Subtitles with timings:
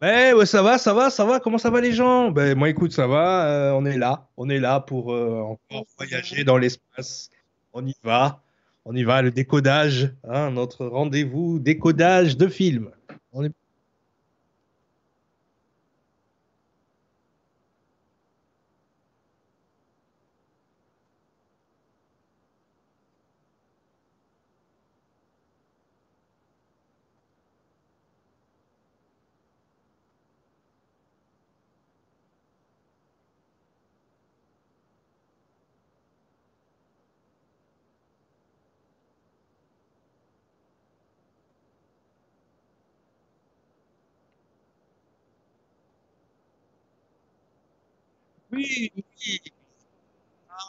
[0.00, 1.40] Eh ouais, ça va, ça va, ça va.
[1.40, 2.30] Comment ça va les gens?
[2.30, 3.46] Ben moi écoute, ça va.
[3.48, 7.30] euh, on est là, on est là pour euh, encore voyager dans l'espace.
[7.72, 8.40] On y va,
[8.84, 9.22] on y va.
[9.22, 12.90] Le décodage, hein, notre rendez-vous décodage de films.
[13.32, 13.52] On est...
[48.68, 48.92] Oui.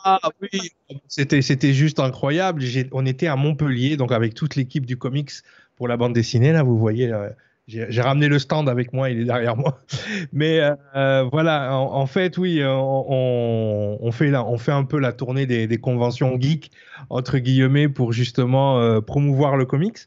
[0.05, 0.71] Ah oui,
[1.07, 2.63] c'était c'était juste incroyable.
[2.91, 5.31] On était à Montpellier, donc avec toute l'équipe du comics
[5.75, 6.51] pour la bande dessinée.
[6.53, 7.31] Là, vous voyez, là,
[7.69, 9.79] j'ai ramené le stand avec moi, il est derrière moi.
[10.33, 14.99] Mais euh, euh, voilà, en, fait, oui, euh, on, fait là, on fait un peu
[14.99, 16.71] la tournée des, conventions geeks
[17.09, 19.99] entre guillemets pour justement euh, promouvoir le comics.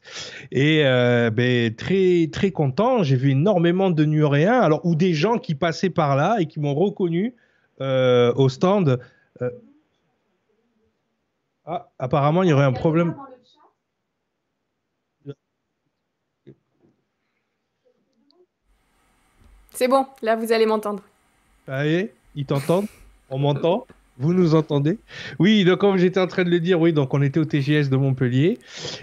[0.51, 3.03] Et euh, ben, très très content.
[3.03, 6.59] J'ai vu énormément de Nuréens, alors ou des gens qui passaient par là et qui
[6.59, 7.33] m'ont reconnu
[7.81, 8.99] euh, au stand.
[9.41, 9.49] Euh,
[11.65, 13.15] ah, apparemment, il y aurait un problème.
[19.71, 21.01] C'est bon, là vous allez m'entendre.
[21.67, 22.85] Allez, ils t'entendent?
[23.29, 23.87] On m'entend?
[24.17, 24.99] Vous nous entendez?
[25.39, 27.89] Oui, donc comme j'étais en train de le dire, oui, donc on était au TGS
[27.89, 28.59] de Montpellier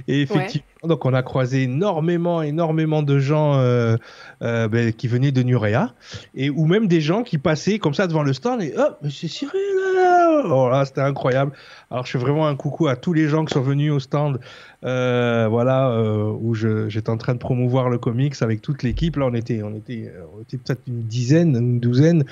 [0.07, 0.47] et Ouais.
[0.85, 3.97] Donc on a croisé énormément, énormément de gens euh,
[4.43, 5.93] euh, ben, qui venaient de Nurea
[6.35, 9.29] et ou même des gens qui passaient comme ça devant le stand et oh, c'est
[9.29, 9.61] Cyril
[9.95, 10.43] là!
[10.49, 11.53] Oh là, c'était incroyable.
[11.91, 14.41] Alors je fais vraiment un coucou à tous les gens qui sont venus au stand,
[14.85, 19.17] euh, voilà, euh, où j'étais en train de promouvoir le comics avec toute l'équipe.
[19.17, 22.25] Là, on était, on était, on était peut-être une dizaine, une douzaine.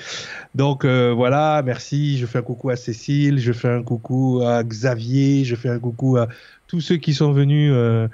[0.55, 2.17] Donc voilà, merci.
[2.17, 5.79] Je fais un coucou à Cécile, je fais un coucou à Xavier, je fais un
[5.79, 6.27] coucou à
[6.69, 8.07] tous ceux qui sont venus euh,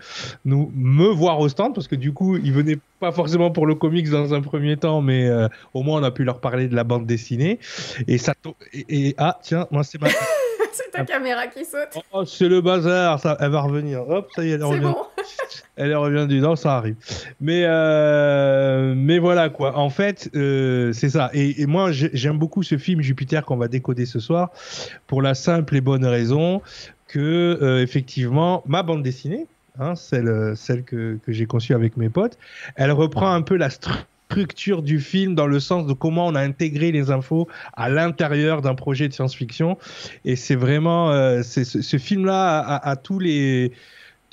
[0.46, 3.76] nous me voir au stand parce que du coup ils venaient pas forcément pour le
[3.76, 6.76] comics dans un premier temps, mais euh, au moins on a pu leur parler de
[6.76, 7.60] la bande dessinée.
[8.08, 8.34] Et ça
[8.74, 10.08] et, et- ah tiens, moi c'est ma
[10.72, 12.04] C'est ta caméra qui saute.
[12.12, 14.02] oh, c'est le bazar, ça elle va revenir.
[14.10, 14.82] Hop, ça y est, elle C'est revient.
[14.82, 14.96] bon.
[15.78, 16.96] Elle revient du Nord, ça arrive.
[17.42, 19.78] Mais, euh, mais voilà quoi.
[19.78, 21.30] En fait, c'est ça.
[21.34, 24.52] Et, et moi, j'ai- j'aime beaucoup ce film Jupiter qu'on va décoder ce soir
[25.08, 26.62] pour la simple et bonne raison
[27.20, 29.48] euh, effectivement, ma bande dessinée,
[29.80, 32.38] hein, celle, celle que, j'ai conçue avec mes potes,
[32.76, 36.36] elle reprend un peu la stru- structure du film dans le sens de comment on
[36.36, 39.78] a intégré les infos à l'intérieur d'un projet de science-fiction.
[40.26, 43.72] Et c'est vraiment, euh, ce, film-là a tous les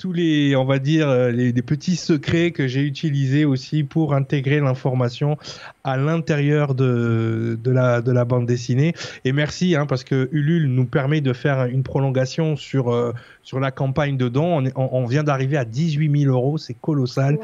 [0.03, 4.59] tous les, on va dire, euh, les, petits secrets que j'ai utilisés aussi pour intégrer
[4.59, 5.37] l'information
[5.85, 8.93] à l'intérieur de, de, la, de la bande dessinée.
[9.23, 13.13] Et merci, hein, parce que Ulule nous permet de faire une prolongation sur, euh,
[13.43, 14.57] sur la campagne de dons.
[14.57, 17.37] On, est- on- on vient d'arriver à 18 000 euros, c'est colossal.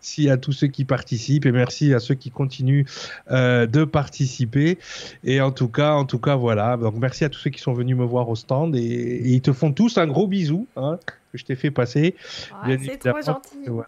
[0.00, 2.84] Merci à tous ceux qui participent et merci à ceux qui continuent
[3.30, 4.78] euh, de participer.
[5.24, 6.76] Et en tout cas, en tout cas, voilà.
[6.76, 9.40] Donc merci à tous ceux qui sont venus me voir au stand et, et ils
[9.42, 10.98] te font tous un gros bisou hein,
[11.32, 12.14] que je t'ai fait passer.
[12.66, 13.70] C'est trop gentil.
[13.70, 13.84] Ouais.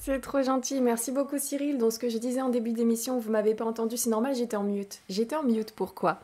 [0.00, 0.80] C'est trop gentil.
[0.80, 1.78] Merci beaucoup Cyril.
[1.78, 4.56] Donc ce que je disais en début d'émission, vous m'avez pas entendu, c'est normal, j'étais
[4.56, 5.00] en mute.
[5.08, 6.20] J'étais en mute pourquoi?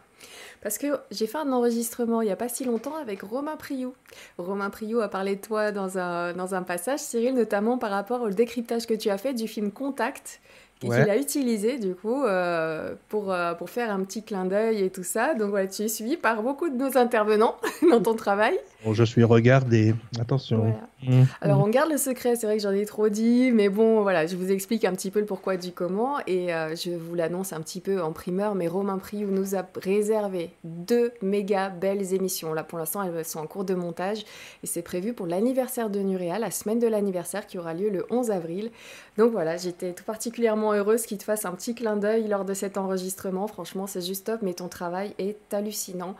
[0.62, 3.94] Parce que j'ai fait un enregistrement il y a pas si longtemps avec Romain Priou.
[4.38, 8.22] Romain Priou a parlé de toi dans un, dans un passage, Cyril, notamment par rapport
[8.22, 10.40] au décryptage que tu as fait du film Contact
[10.84, 11.00] et Ouais.
[11.00, 14.90] qu'il a utilisé du coup euh, pour, euh, pour faire un petit clin d'œil et
[14.90, 15.34] tout ça.
[15.34, 17.56] Donc voilà, tu es suivi par beaucoup de nos intervenants
[17.90, 18.58] dans ton travail.
[18.84, 19.94] Bon, je suis regardé.
[20.18, 20.58] Attention.
[20.58, 20.88] Voilà.
[21.04, 21.24] Mmh.
[21.40, 24.26] Alors on garde le secret, c'est vrai que j'en ai trop dit, mais bon voilà,
[24.26, 27.52] je vous explique un petit peu le pourquoi du comment et euh, je vous l'annonce
[27.52, 32.54] un petit peu en primeur, mais Romain Priou nous a réservé deux méga belles émissions.
[32.54, 34.24] Là pour l'instant elles sont en cours de montage
[34.62, 38.06] et c'est prévu pour l'anniversaire de Nurea, la semaine de l'anniversaire qui aura lieu le
[38.10, 38.70] 11 avril.
[39.18, 42.54] Donc voilà, j'étais tout particulièrement heureuse qu'il te fasse un petit clin d'œil lors de
[42.54, 46.14] cet enregistrement, franchement c'est juste top, mais ton travail est hallucinant.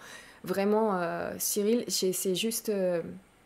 [0.44, 2.69] Vraiment, euh, Cyril, c'est juste...
[2.69, 3.03] euh,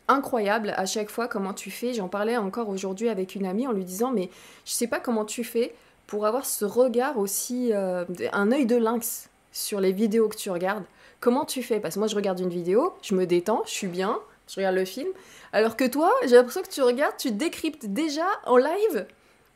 [0.09, 1.93] incroyable à chaque fois comment tu fais.
[1.93, 4.31] J'en parlais encore aujourd'hui avec une amie en lui disant mais
[4.65, 5.75] je sais pas comment tu fais
[6.07, 10.49] pour avoir ce regard aussi euh, un œil de lynx sur les vidéos que tu
[10.49, 10.85] regardes.
[11.19, 11.81] Comment tu fais?
[11.81, 14.77] Parce que moi je regarde une vidéo, je me détends, je suis bien, je regarde
[14.77, 15.09] le film,
[15.53, 19.07] alors que toi j'ai l'impression que tu regardes, tu décryptes déjà en live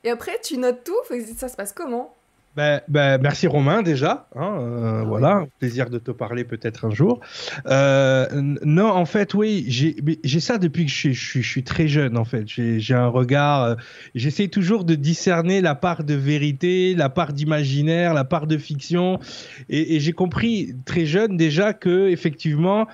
[0.02, 0.98] et après tu notes tout.
[1.36, 2.12] Ça se passe comment?
[2.56, 4.26] Ben, ben, merci Romain déjà.
[4.34, 7.20] Hein, euh, voilà, plaisir de te parler peut-être un jour.
[7.66, 8.26] Euh,
[8.64, 12.18] non, en fait, oui, j'ai ça depuis que je, je, je, suis très jeune.
[12.18, 13.62] En fait, j'ai un regard.
[13.62, 13.74] Euh,
[14.16, 19.20] J'essaie toujours de discerner la part de vérité, la part d'imaginaire, la part de fiction,
[19.68, 22.88] et, et j'ai compris très jeune déjà que effectivement.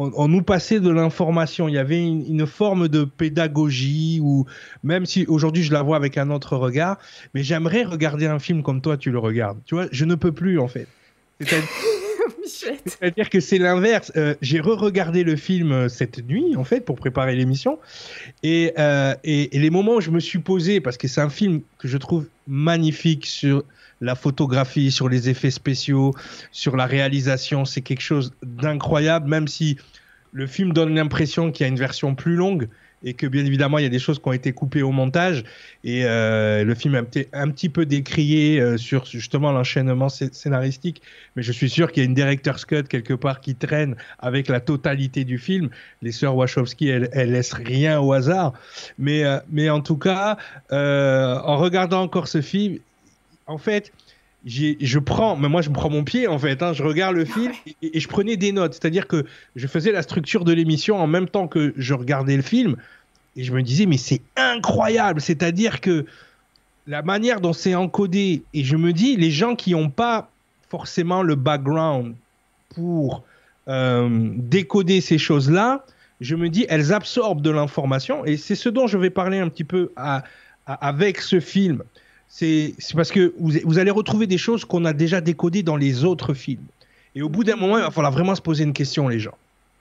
[0.00, 1.68] On, nous passait de l'information.
[1.68, 4.46] Il y avait une, forme de pédagogie, ou
[4.82, 6.98] même si aujourd'hui je la vois avec un autre regard,
[7.34, 9.58] mais j'aimerais regarder un film comme toi, tu le regardes.
[9.66, 10.86] Tu vois, je ne peux plus en fait.
[12.46, 14.12] C'est-à-dire que c'est l'inverse.
[14.16, 17.78] Euh, j'ai re-regardé le film euh, cette nuit, en fait, pour préparer l'émission.
[18.42, 21.30] Et, euh, et, et, les moments où je me suis posé, parce que c'est un
[21.30, 23.64] film que je trouve magnifique sur
[24.00, 26.14] la photographie, sur les effets spéciaux,
[26.52, 27.64] sur la réalisation.
[27.64, 29.76] C'est quelque chose d'incroyable, même si
[30.32, 32.68] le film donne l'impression qu'il y a une version plus longue
[33.02, 35.44] et que bien évidemment il y a des choses qui ont été coupées au montage
[35.84, 41.00] et euh, le film est un, petit peu décrié euh, sur justement l'enchaînement scénaristique
[41.34, 44.48] mais je suis sûr qu'il y a une director's cut quelque part qui traîne avec
[44.48, 45.70] la totalité du film
[46.02, 48.52] les sœurs Wachowski elles, elles laissent rien au hasard
[48.98, 50.36] mais euh, mais en tout cas
[50.70, 52.78] en regardant encore ce film
[53.50, 53.92] en fait,
[54.46, 57.24] je prends, mais moi je me prends mon pied en fait, hein, je regarde le
[57.24, 57.52] film
[57.82, 59.26] et, je prenais des notes, c'est-à-dire que
[59.56, 62.76] je faisais la structure de l'émission en même temps que je regardais le film
[63.36, 66.06] et je me disais mais c'est incroyable, c'est-à-dire que
[66.86, 70.30] la manière dont c'est encodé et je me dis les gens qui n'ont pas
[70.70, 72.14] forcément le background
[72.74, 73.24] pour
[73.68, 75.84] euh, décoder ces choses-là,
[76.20, 79.48] je me dis elles absorbent de l'information et c'est ce dont je vais parler un
[79.48, 79.92] petit peu
[80.66, 81.82] avec ce film
[82.30, 86.32] c'est parce que vous, allez retrouver des choses qu'on a déjà décodées dans les autres
[86.32, 86.64] films.
[87.14, 89.36] Et au bout d'un moment, il va falloir vraiment se poser une question, les gens.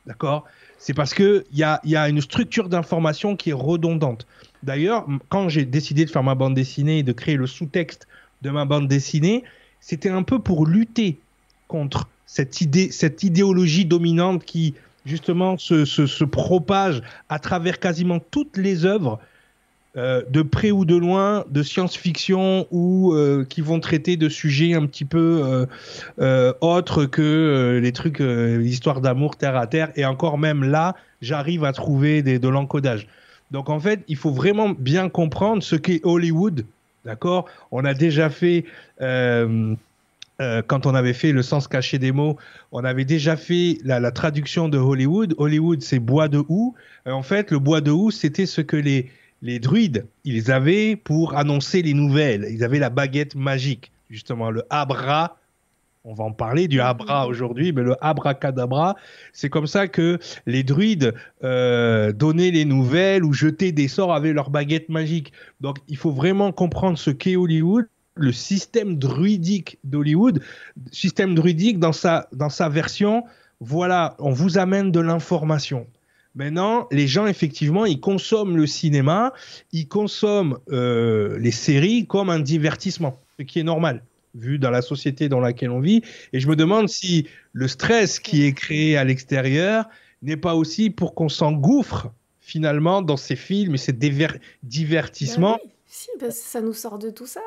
[0.08, 0.46] D'accord?
[0.80, 4.26] C'est parce qu'il y a, y a une structure d'information qui est redondante.
[4.64, 8.08] D'ailleurs, quand j'ai décidé de faire ma bande dessinée et de créer le sous-texte
[8.42, 9.44] de ma bande dessinée,
[9.80, 11.20] c'était un peu pour lutter
[11.68, 14.74] contre cette, idée, cette idéologie dominante qui,
[15.06, 19.20] justement, se, propage à travers quasiment toutes les œuvres
[19.98, 24.76] euh, de près ou de loin, de science-fiction ou euh, qui vont traiter de sujets
[24.76, 25.66] un petit peu
[26.20, 29.92] euh, autres que les trucs, l'histoire d'amour terre à terre.
[29.96, 33.08] Et encore même là, j'arrive à trouver de l'encodage.
[33.50, 36.66] Donc en fait, il faut vraiment bien comprendre ce qu'est Hollywood.
[37.04, 37.46] D'accord?
[37.72, 38.66] On a déjà fait.
[39.00, 42.38] quand on avait fait le sens caché des mots,
[42.72, 45.34] on avait déjà fait la, la traduction de Hollywood.
[45.40, 46.76] Hollywood, c'est bois de houx.
[47.08, 49.10] en fait, le bois de houx, c'était ce que les,
[49.42, 54.64] les druides, ils avaient pour annoncer les nouvelles, ils avaient la baguette magique, justement le
[54.70, 55.38] abra.
[56.06, 58.96] On va en parler du abra aujourd'hui, mais le abracadabra,
[59.34, 61.14] c'est comme ça que les druides
[61.44, 65.34] euh, donnaient les nouvelles ou jetaient des sorts avec leur baguette magique.
[65.60, 70.42] Donc il faut vraiment comprendre ce qu'est Hollywood, le système druidique d'Hollywood,
[70.92, 73.26] système druidique dans sa, dans sa version,
[73.60, 75.86] voilà, on vous amène de l'information.
[76.40, 79.34] Maintenant, les gens, effectivement, ils consomment le cinéma,
[79.74, 84.06] ils consomment euh, les séries comme un divertissement, ce qui est normal,
[84.36, 86.02] vu dans la société dans laquelle on vit.
[86.32, 89.90] Et je me demande si le stress qui est créé à l'extérieur
[90.22, 92.08] n'est pas aussi pour qu'on s'engouffre
[92.40, 95.58] finalement dans ces films et ces divertissements.
[95.58, 97.42] Ben oui, si, ça nous sort de tout ça.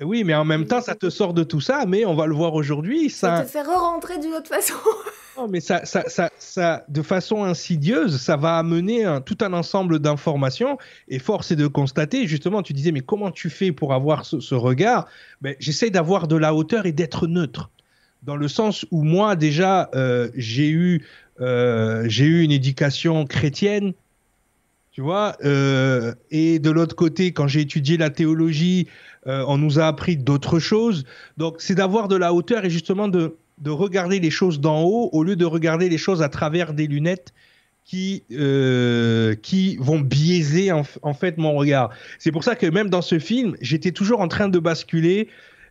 [0.00, 2.34] Oui, mais en même temps, ça te sort de tout ça, mais on va le
[2.34, 3.10] voir aujourd'hui.
[3.10, 3.36] Ça...
[3.36, 4.74] ça te fait re-rentrer d'une autre façon.
[5.36, 9.52] Non, mais ça, ça, ça, ça, de façon insidieuse, ça va amener un, tout un
[9.52, 10.78] ensemble d'informations.
[11.08, 14.54] Et force est de constater, justement, tu disais, mais comment tu fais pour avoir ce,
[14.54, 15.08] regard?
[15.40, 17.70] Ben, J'essaie d'avoir de la hauteur et d'être neutre.
[18.22, 21.04] Dans le sens où moi, déjà, euh, j'ai eu,
[21.40, 23.92] euh, j'ai eu une éducation chrétienne,
[24.92, 28.86] tu vois, euh, et de l'autre côté, quand j'ai étudié la théologie,
[29.26, 31.04] on nous a appris d'autres choses.
[31.36, 35.10] Donc, c'est d'avoir de la hauteur et justement de de regarder les choses d'en haut
[35.12, 37.32] au lieu de regarder les choses à travers des lunettes
[37.84, 41.90] qui, euh, qui vont biaiser en, fait mon regard.
[42.18, 45.28] C'est pour ça que même dans ce film, j'étais toujours en train de basculer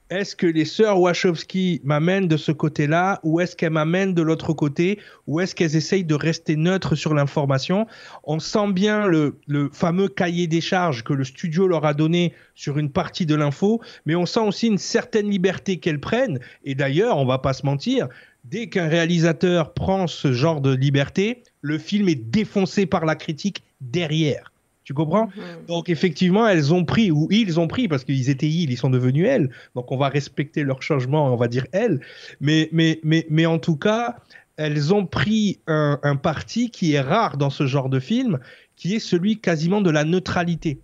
[0.09, 4.53] est-ce que les sœurs Wachowski m'amènent de ce côté-là ou est-ce qu'elles m'amènent de l'autre
[4.53, 7.87] côté ou est-ce qu'elles essayent de rester neutres sur l'information?
[8.23, 9.35] On sent bien le,
[9.71, 13.81] fameux cahier des charges que le studio leur a donné sur une partie de l'info,
[14.05, 16.39] mais on sent aussi une certaine liberté qu'elles prennent.
[16.63, 18.07] Et d'ailleurs, on va pas se mentir,
[18.43, 23.63] dès qu'un réalisateur prend ce genre de liberté, le film est défoncé par la critique
[23.81, 24.52] derrière.
[24.83, 25.29] Tu comprends.
[25.67, 28.89] Donc effectivement, elles ont pris, ou ils ont pris, parce qu'ils étaient ils, ils sont
[28.89, 29.49] devenus elles.
[29.75, 32.01] Donc on va respecter leur changement, on va dire elles.
[32.41, 34.17] Mais, mais, mais, mais en tout cas,
[34.57, 38.39] elles ont pris un, parti qui est rare dans ce genre de film,
[38.75, 40.79] qui est celui quasiment de la neutralité.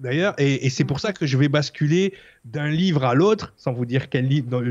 [0.00, 3.84] D'ailleurs, et, c'est pour ça que je vais basculer d'un livre à l'autre, sans vous
[3.84, 4.62] dire quel livre,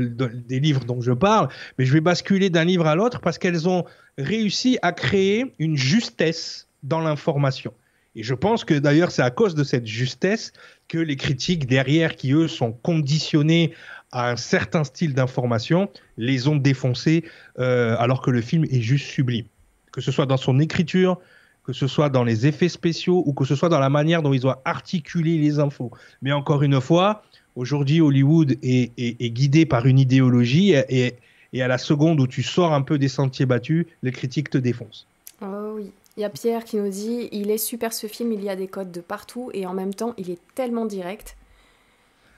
[0.46, 3.66] des livres dont je parle, mais je vais basculer d'un livre à l'autre parce qu'elles
[3.66, 3.84] ont
[4.18, 7.72] réussi à créer une justesse dans l'information.
[8.16, 10.52] Et je pense que d'ailleurs, c'est à cause de cette justesse
[10.88, 13.72] que les critiques derrière, qui eux sont conditionnés
[14.12, 17.24] à un certain style d'information, les ont défoncés,
[17.58, 19.46] euh, alors que le film est juste sublime.
[19.92, 21.18] Que ce soit dans son écriture,
[21.64, 24.32] que ce soit dans les effets spéciaux ou que ce soit dans la manière dont
[24.32, 25.92] ils ont articulé les infos.
[26.22, 27.22] Mais encore une fois,
[27.54, 31.16] aujourd'hui, Hollywood est, guidé par une idéologie et,
[31.52, 34.58] et, à la seconde où tu sors un peu des sentiers battus, les critiques te
[34.58, 35.06] défoncent.
[35.42, 35.92] Oh oui.
[36.16, 38.56] Il y a Pierre qui nous dit il est super ce film, il y a
[38.56, 41.36] des codes de partout et en même temps il est tellement direct.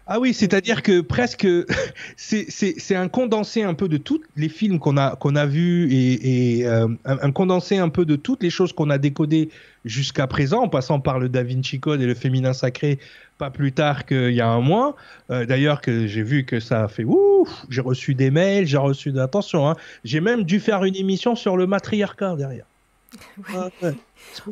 [0.07, 1.47] Ah oui, c'est-à-dire que presque,
[2.17, 6.89] c'est un condensé un peu de tous les films qu'on a, a vus et, euh,
[7.05, 9.49] un, condensé un peu de toutes les choses qu'on a décodées
[9.85, 12.99] jusqu'à présent, en passant par le Da Vinci Code et le féminin sacré,
[13.39, 14.97] pas plus tard qu'il y a un mois.
[15.31, 18.79] Euh, d'ailleurs, que j'ai vu que ça a fait ouf, j'ai reçu des mails, j'ai
[18.79, 19.69] reçu d'attention.
[19.69, 19.77] Hein.
[20.05, 22.67] J'ai même dû faire une émission sur le matriarcat derrière.
[23.55, 23.69] Ah,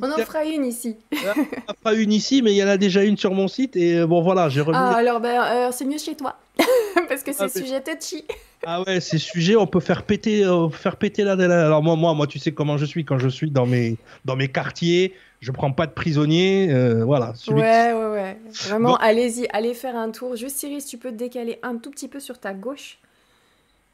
[0.01, 0.97] On en fera une ici.
[1.13, 3.77] On en fera une ici, mais il y en a déjà une sur mon site
[3.77, 4.77] et euh, bon voilà, j'ai remis.
[4.79, 6.37] Ah alors ben, euh, c'est mieux chez toi
[7.09, 8.25] parce que c'est ah, sujet touchy.
[8.63, 12.13] Ah ouais, ces sujets, on peut faire péter, euh, faire péter la, Alors moi, moi,
[12.13, 15.15] moi, tu sais comment je suis quand je suis dans mes, dans mes quartiers.
[15.41, 16.69] Je prends pas de prisonniers,
[17.03, 17.33] voilà.
[17.49, 18.39] Ouais, ouais, ouais.
[18.65, 20.37] Vraiment, allez-y, allez faire un tour.
[20.37, 22.99] Juste Cyril, tu peux te décaler un tout petit peu sur ta gauche.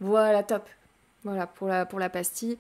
[0.01, 0.65] Voilà, top.
[1.23, 2.59] Voilà pour la, pour la pastille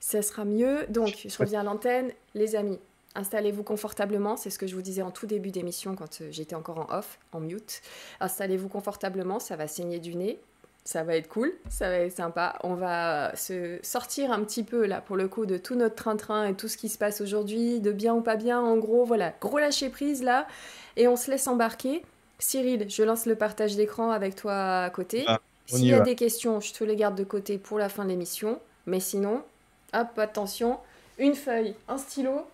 [0.00, 0.86] ça sera mieux.
[0.88, 2.12] Donc, je reviens à l'antenne.
[2.34, 2.78] Les amis,
[3.14, 4.36] installez-vous confortablement.
[4.36, 6.96] C'est ce que je vous disais en tout début d'émission quand euh, j'étais encore en
[6.96, 7.82] off, en mute.
[8.20, 10.38] Installez-vous confortablement, ça va saigner du nez.
[10.84, 12.58] Ça va être cool, ça va être sympa.
[12.62, 16.46] On va se sortir un petit peu là pour le coup de tout notre train-train
[16.46, 18.58] et tout ce qui se passe aujourd'hui, de bien ou pas bien.
[18.58, 20.46] En gros, voilà, gros lâcher prise là
[20.96, 22.02] et on se laisse embarquer.
[22.38, 25.24] Cyril, je lance le partage d'écran avec toi à côté.
[25.26, 28.04] Ah, S'il y, a des questions, je te les garde de côté pour la fin
[28.04, 28.58] de l'émission.
[28.86, 29.42] Mais sinon,
[29.94, 30.78] Hop, attention,
[31.18, 32.46] une feuille, un stylo.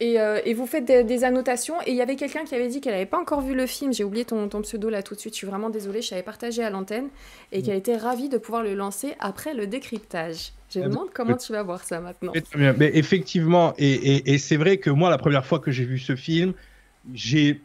[0.00, 1.80] Et, euh, vous faites des, annotations.
[1.82, 3.92] Et il y avait quelqu'un qui avait dit qu'elle n'avait pas encore vu le film.
[3.92, 5.34] J'ai oublié ton, pseudo là tout de suite.
[5.34, 6.00] Je suis vraiment désolée.
[6.00, 7.08] Je l'avais partagé à l'antenne.
[7.52, 7.62] Et mm.
[7.62, 10.52] qu'elle était ravie de pouvoir le lancer après le décryptage.
[10.70, 12.32] Je me demande comment tu vas voir ça maintenant.
[12.56, 16.54] Mais effectivement, et, c'est vrai que moi, la première fois que j'ai vu ce film,
[17.12, 17.60] j'ai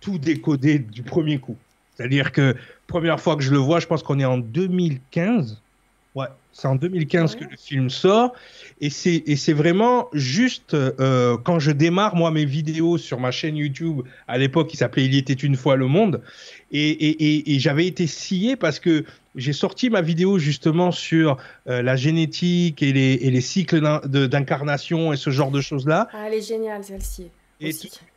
[0.00, 1.56] tout décodé du premier coup.
[1.94, 5.60] C'est-à-dire que première fois que je le vois, je pense qu'on est en 2015.
[6.58, 8.32] C'est en 2015 que le film sort.
[8.80, 14.00] Et c'est vraiment juste euh, quand je démarre, moi, mes vidéos sur ma chaîne YouTube,
[14.26, 16.20] à l'époque, qui s'appelait Il y était une fois le monde.
[16.72, 19.04] Et, j'avais été scié parce que
[19.36, 21.36] j'ai sorti ma vidéo justement sur
[21.68, 26.08] euh, la génétique et les, et les cycles d'incarnation et ce genre de choses-là.
[26.12, 27.30] Ah, elle est géniale, celle-ci.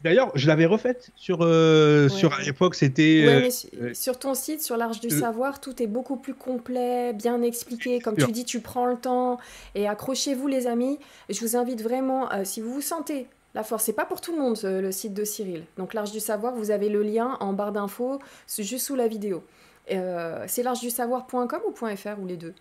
[0.04, 3.26] D'ailleurs, je l'avais refaite sur, euh, sur à l'époque, c'était.
[3.26, 8.00] Euh, sur ton site, sur l'Arche du Savoir, tout est beaucoup plus complet, bien expliqué.
[8.00, 9.40] Comme tu dis, tu prends le temps.
[9.76, 11.00] Et accrochez-vous, les amis.
[11.30, 14.32] Je vous invite vraiment, euh, si vous vous sentez la force, c'est pas pour tout
[14.32, 15.64] le monde le site de Cyril.
[15.78, 18.20] Donc l'Arche du Savoir, vous avez le lien en barre d'infos,
[18.58, 19.44] juste sous la vidéo.
[19.88, 22.54] c'est l'archedusavoir.com ou .fr ou les deux?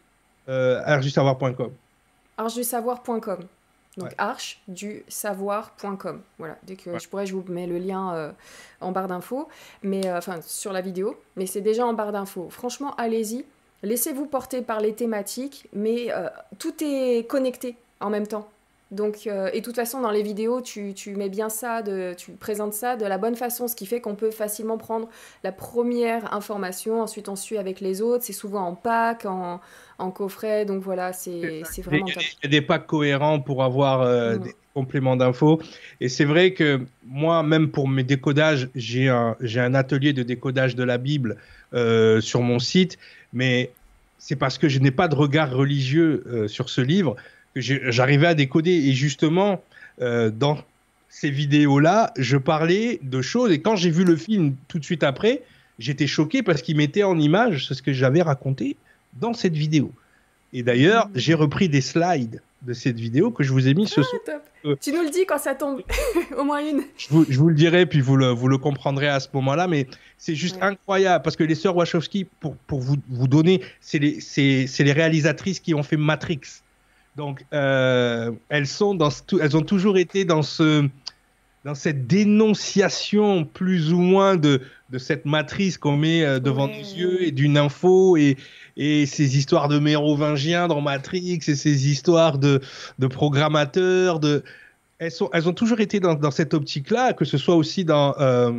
[0.49, 1.71] Euh, archedusavoir.com.
[2.37, 3.47] archedusavoir.com.
[3.97, 6.23] Donc arche-du-savoir.com.
[6.39, 8.31] Voilà, dès que je pourrais, je vous mets le lien euh,
[8.81, 9.49] en barre d'infos,
[9.83, 12.49] mais euh, enfin sur la vidéo, mais c'est déjà en barre d'infos.
[12.51, 13.45] Franchement, allez-y,
[13.83, 16.29] laissez-vous porter par les thématiques, mais euh,
[16.59, 18.49] tout est connecté en même temps.
[18.91, 22.33] Donc, et de toute façon, dans les vidéos, tu, tu, mets bien ça, de, tu
[22.33, 25.09] présentes ça de la bonne façon, ce qui fait qu'on peut facilement prendre
[25.45, 28.25] la première information, ensuite on suit avec les autres.
[28.25, 29.61] C'est souvent en pack, en,
[29.99, 30.65] en coffret.
[30.65, 32.23] Donc voilà, c'est vraiment top.
[32.43, 34.39] Il y a des packs cohérents pour avoir euh, mm.
[34.41, 35.61] des compléments d'infos.
[36.01, 40.75] Et c'est vrai que moi, même pour mes décodages, j'ai un, un atelier de décodage
[40.75, 41.37] de la Bible
[41.75, 42.99] euh, sur mon site.
[43.33, 43.71] Mais
[44.19, 47.17] c'est parce que je n'ai pas de regard religieux euh, sur ce livre
[47.57, 48.73] j'arrivais à décoder.
[48.73, 49.63] Et justement,
[49.99, 50.59] dans
[51.09, 53.51] ces vidéos-là, je parlais de choses.
[53.53, 55.43] Et quand j'ai vu le film tout de suite après,
[55.79, 58.77] j'étais choqué parce qu'il mettait en image ce que j'avais raconté
[59.15, 59.93] dans cette vidéo.
[60.53, 61.13] Et d'ailleurs, mmh.
[61.15, 64.41] j'ai repris des slides de cette vidéo que je vous ai mis ce ah, soir.
[64.67, 65.83] Euh, tu nous le dis quand ça tombe,
[66.37, 66.83] au moins une.
[66.99, 69.67] Je vous, je vous, le dirai, puis vous le, vous le comprendrez à ce moment-là,
[69.67, 69.87] mais
[70.19, 74.19] c'est juste incroyable, parce que les sœurs Wachowski, pour, pour vous, vous donner, c'est les,
[74.37, 76.41] les, réalisatrices qui ont fait Matrix.
[77.21, 79.11] Donc, euh, elles, sont dans,
[79.43, 80.89] elles ont toujours été dans ce,
[81.67, 86.73] dans cette dénonciation plus ou moins de, de cette matrice qu'on met euh, devant nos
[86.73, 88.39] yeux et d'une info et,
[88.79, 92.63] et ces histoires de mérovingiens dans Matrix et ces histoires de,
[92.99, 94.19] de programmateurs.
[94.19, 94.43] De...
[94.99, 98.15] elles, sont, elles ont toujours été dans, dans cette optique-là, que ce soit aussi dans
[98.19, 98.51] euh,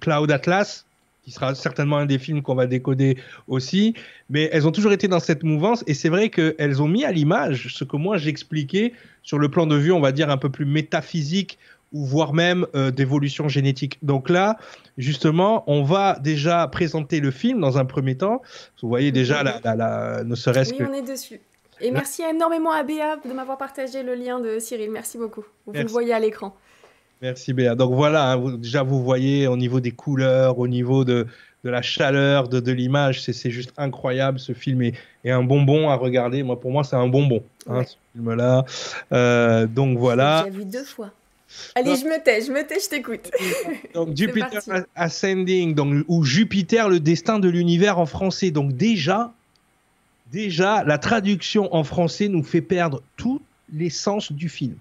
[0.00, 0.86] Cloud Atlas,
[1.26, 3.18] qui sera certainement un des films qu'on va décoder
[3.48, 3.94] aussi,
[4.30, 7.10] mais elles ont toujours été dans cette mouvance, et c'est vrai qu'elles ont mis à
[7.10, 8.92] l'image ce que moi j'expliquais
[9.24, 11.58] sur le plan de vue, on va dire, un peu plus métaphysique,
[11.92, 13.98] ou voire même euh, d'évolution génétique.
[14.02, 14.56] Donc là,
[14.98, 18.40] justement, on va déjà présenter le film dans un premier temps.
[18.80, 20.84] Vous voyez déjà, la, la, la ne serait-ce oui, que...
[20.84, 21.40] on est dessus.
[21.80, 24.90] Et merci énormément à Béa de m'avoir partagé le lien de Cyril.
[24.90, 25.44] Merci beaucoup.
[25.66, 25.86] Vous Merci.
[25.86, 26.56] le voyez à l'écran.
[27.22, 27.74] Merci Béa.
[27.74, 31.26] Donc voilà, hein, vous- déjà vous voyez au niveau des couleurs, au niveau de,
[31.64, 34.38] de la chaleur, de, de l'image, c'est juste incroyable.
[34.38, 34.94] Ce film est,
[35.24, 36.42] est un bonbon à regarder.
[36.42, 37.84] Moi, pour moi, c'est un bonbon, hein, Ouais.
[37.86, 38.64] ce film-là.
[39.12, 40.42] Euh, donc voilà.
[40.44, 41.10] J'ai vu deux fois.
[41.74, 43.30] Allez, je me tais, je me tais, je t'écoute.
[43.94, 44.60] Donc Jupiter.
[44.96, 48.50] Ascending, donc, ou Jupiter, le destin de l'univers en français.
[48.50, 49.32] Donc déjà,
[50.32, 53.40] déjà, la traduction en français nous fait perdre tout
[53.72, 54.74] l'essence du film.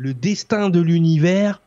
[0.00, 1.60] Le destin de l'univers,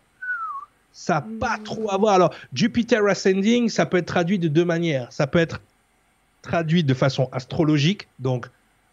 [0.91, 1.63] ça n'a pas Mm.
[1.63, 2.15] trop à voir.
[2.15, 5.07] Alors, Jupiter Ascending, ça peut être traduit de deux manières.
[5.11, 5.61] Ça peut être
[6.41, 8.47] traduit de façon astrologique, donc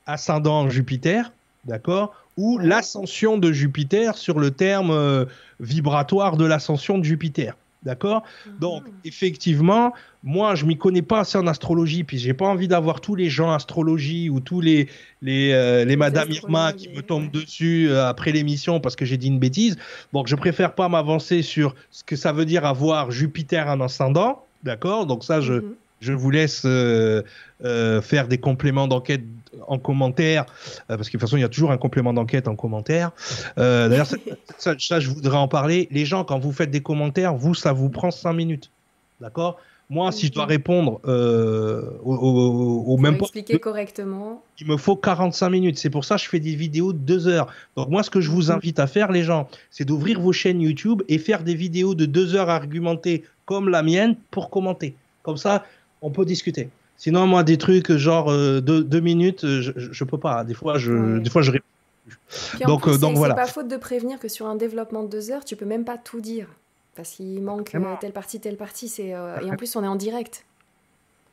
[0.04, 1.32] ascendant Jupiter,
[1.64, 5.24] d'accord Ou l'ascension de Jupiter sur le terme euh,
[5.58, 7.56] vibratoire de l'ascension de Jupiter.
[7.82, 8.22] D'accord?
[8.60, 8.90] Donc, Ah.
[9.04, 13.14] effectivement, moi, je m'y connais pas assez en astrologie, puis j'ai pas envie d'avoir tous
[13.14, 14.88] les gens astrologie ou tous les
[15.22, 17.42] les, euh, les Madame Irma qui me tombent ouais.
[17.42, 19.76] dessus euh, après l'émission parce que j'ai dit une bêtise.
[20.12, 24.44] Donc, je préfère pas m'avancer sur ce que ça veut dire avoir Jupiter en ascendant.
[24.62, 25.06] D'accord?
[25.06, 25.74] Donc, ça, je, Mhm.
[26.00, 27.22] je vous laisse euh,
[28.02, 29.22] faire des compléments d'enquête
[29.66, 30.46] en commentaire,
[30.90, 33.10] euh, parce que de toute façon, il y a toujours un complément d'enquête en commentaire.
[33.58, 34.16] Euh, D'ailleurs, ça,
[34.58, 35.88] ça- ça, je voudrais en parler.
[35.90, 38.70] Les gens, quand vous faites des commentaires, vous, ça vous prend 5 minutes.
[39.20, 39.58] D'accord?
[39.92, 44.40] Moi, si je dois répondre euh, au, au- au Pour même expliquer correctement.
[44.60, 45.78] il me faut 45 minutes.
[45.80, 47.48] C'est pour ça que je fais des vidéos de 2 heures.
[47.76, 48.50] Donc moi, ce que je vous Mhm.
[48.52, 52.06] invite à faire, les gens, c'est d'ouvrir vos chaînes YouTube et faire des vidéos de
[52.06, 54.94] 2 heures argumentées comme la mienne pour commenter.
[55.24, 55.64] Comme ça,
[56.02, 56.68] on peut discuter.
[57.02, 60.44] Sinon, moi, des trucs genre 2 minutes, euh, je, je, je peux pas.
[60.44, 61.20] Des fois, je, Ouais.
[61.20, 61.50] des fois, je.
[61.52, 63.34] Puis Donc, plus, euh, donc voilà.
[63.34, 65.86] C'est pas faute de prévenir que sur un développement de deux heures, tu peux même
[65.86, 66.46] pas tout dire.
[66.96, 67.92] Parce qu'il manque Vraiment.
[67.92, 68.88] euh, telle partie, telle partie.
[68.88, 70.44] C'est, euh, Et en plus, on est en direct.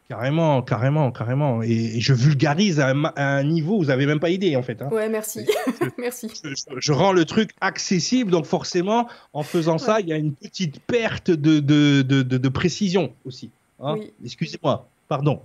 [0.08, 1.62] Carrément, carrément, carrément.
[1.64, 4.64] Et, je vulgarise à un, ma- à un niveau, vous avez même pas idée, en
[4.64, 4.82] fait.
[4.82, 4.88] hein.
[4.90, 5.46] Ouais, merci.
[5.98, 6.32] merci.
[6.46, 10.18] je, je- je rends le truc accessible, donc forcément, en faisant ça, il y a
[10.18, 13.50] une petite perte de, de, de, de- de précision aussi.
[13.82, 13.96] hein.
[14.00, 14.14] Oui.
[14.24, 15.42] Excusez-moi, pardon.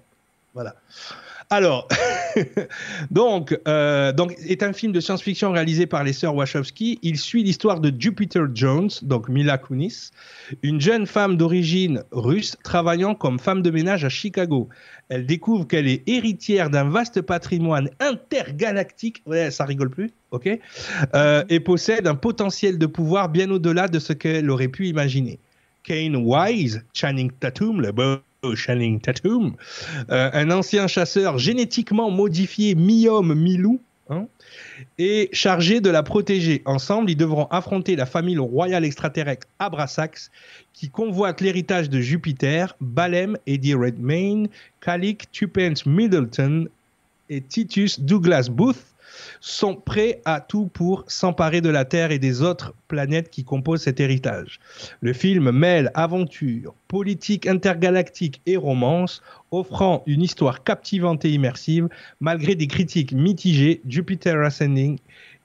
[0.54, 0.74] Voilà.
[1.52, 1.86] Alors,
[3.10, 6.98] donc, euh, donc, est un film de science-fiction réalisé par les sœurs Wachowski.
[7.02, 10.12] Il suit l'histoire de Jupiter Jones, donc Mila Kunis,
[10.62, 14.70] une jeune femme d'origine russe travaillant comme femme de ménage à Chicago.
[15.10, 19.22] Elle découvre qu'elle est héritière d'un vaste patrimoine intergalactique.
[19.26, 20.58] Ouais, ça rigole plus, ok
[21.14, 25.38] euh, Et possède un potentiel de pouvoir bien au-delà de ce qu'elle aurait pu imaginer.
[25.82, 28.16] Kane Wise, Channing Tatum, le beau
[28.54, 29.54] Channing Tatum,
[30.10, 34.26] euh, un ancien chasseur génétiquement modifié mi-homme, mi-loup, hein,
[34.98, 36.60] est chargé de la protéger.
[36.64, 40.32] Ensemble, ils devront affronter la famille royale extraterrestre Abrasax,
[40.72, 44.48] qui convoite l'héritage de Jupiter, Balem, Eddie Redmayne,
[44.80, 46.66] Kalik Tupence Middleton
[47.30, 48.91] et Titus Douglas Booth
[49.40, 53.82] sont prêts à tout pour s'emparer de la Terre et des autres planètes qui composent
[53.82, 54.60] cet héritage.
[55.00, 61.88] Le film mêle aventure, politique intergalactique et romance, offrant une histoire captivante et immersive,
[62.20, 63.80] malgré des critiques mitigées.
[63.86, 64.98] Jupiter Ascending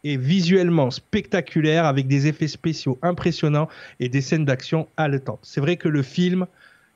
[0.03, 3.67] est visuellement spectaculaire avec des effets spéciaux impressionnants
[3.99, 5.39] et des scènes d'action haletantes.
[5.41, 6.45] C'est vrai que le film,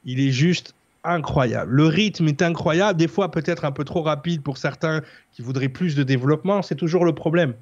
[0.06, 1.72] il est juste incroyable.
[1.72, 5.70] Le rythme est incroyable, des fois peut-être un peu trop rapide pour certains qui voudraient
[5.70, 7.54] plus de développement, c'est toujours le problème.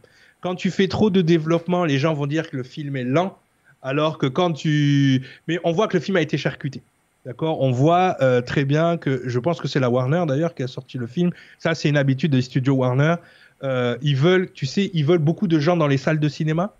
[0.42, 3.38] Quand tu fais trop de développement, les gens vont dire que le film est lent,
[3.82, 5.26] alors que quand tu...
[5.48, 6.82] Mais on voit que le film a été charcuté.
[7.26, 7.62] D'accord?
[7.62, 10.68] On voit euh, très bien que, je pense que c'est la Warner d'ailleurs qui a
[10.68, 11.32] sorti le film.
[11.58, 13.16] Ça, c'est une habitude des studios Warner.
[13.64, 16.74] Euh, ils veulent, tu sais, ils veulent beaucoup de gens dans les salles de cinéma.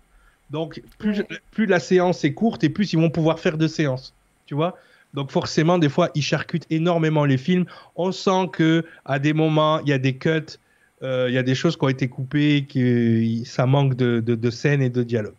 [0.50, 4.14] Donc, plus, plus la séance est courte et plus ils vont pouvoir faire de séances.
[4.46, 4.76] Tu vois?
[5.14, 7.64] Donc forcément, des fois, ils charcutent énormément les films.
[7.96, 10.58] On sent que à des moments, il y a des cuts,
[11.02, 14.34] euh, il y a des choses qui ont été coupées, que ça manque de, de,
[14.34, 15.34] de scènes et de dialogue.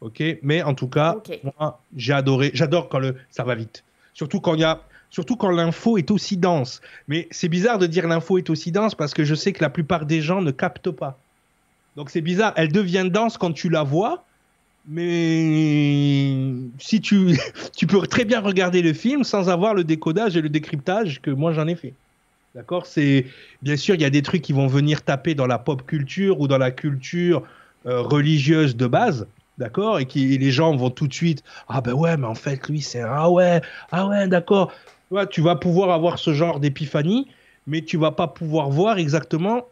[0.00, 2.50] Ok, mais en tout cas, moi, j'ai adoré.
[2.54, 3.84] J'adore quand le ça va vite.
[4.14, 6.80] Surtout quand il y a, surtout quand l'info est aussi dense.
[7.06, 9.68] Mais c'est bizarre de dire l'info est aussi dense parce que je sais que la
[9.68, 11.18] plupart des gens ne captent pas.
[11.96, 12.54] Donc c'est bizarre.
[12.56, 14.24] Elle devient dense quand tu la vois,
[14.88, 17.38] mais si tu,
[17.76, 21.30] tu peux très bien regarder le film sans avoir le décodage et le décryptage que
[21.30, 21.94] moi j'en ai fait.
[22.54, 22.86] D'accord?
[22.86, 23.26] C'est
[23.62, 26.40] bien sûr il y a des trucs qui vont venir taper dans la pop culture
[26.40, 27.44] ou dans la culture
[27.86, 29.26] euh, religieuse de base.
[29.58, 32.68] d'accord, et qui les gens vont tout de suite, ah ben ouais, mais en fait
[32.68, 33.60] lui c'est ah ouais,
[33.92, 34.72] ah ouais, d'accord.
[35.30, 37.26] Tu, vas pouvoir avoir ce genre d'épiphanie,
[37.66, 39.66] mais tu vas pas pouvoir voir exactement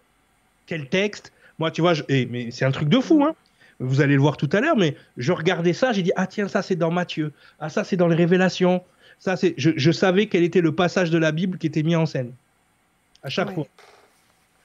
[0.66, 1.32] quel texte.
[1.60, 3.34] Moi, tu vois, je, mais c'est un truc de fou, hein.
[3.80, 6.48] Vous allez le voir tout à l'heure, mais je regardais ça, j'ai dit ah tiens
[6.48, 8.82] ça c'est dans Matthieu, ah ça c'est dans les Révélations,
[9.18, 11.94] ça c'est, je, je, savais quel était le passage de la Bible qui était mis
[11.94, 12.32] en scène
[13.22, 13.66] à chaque fois.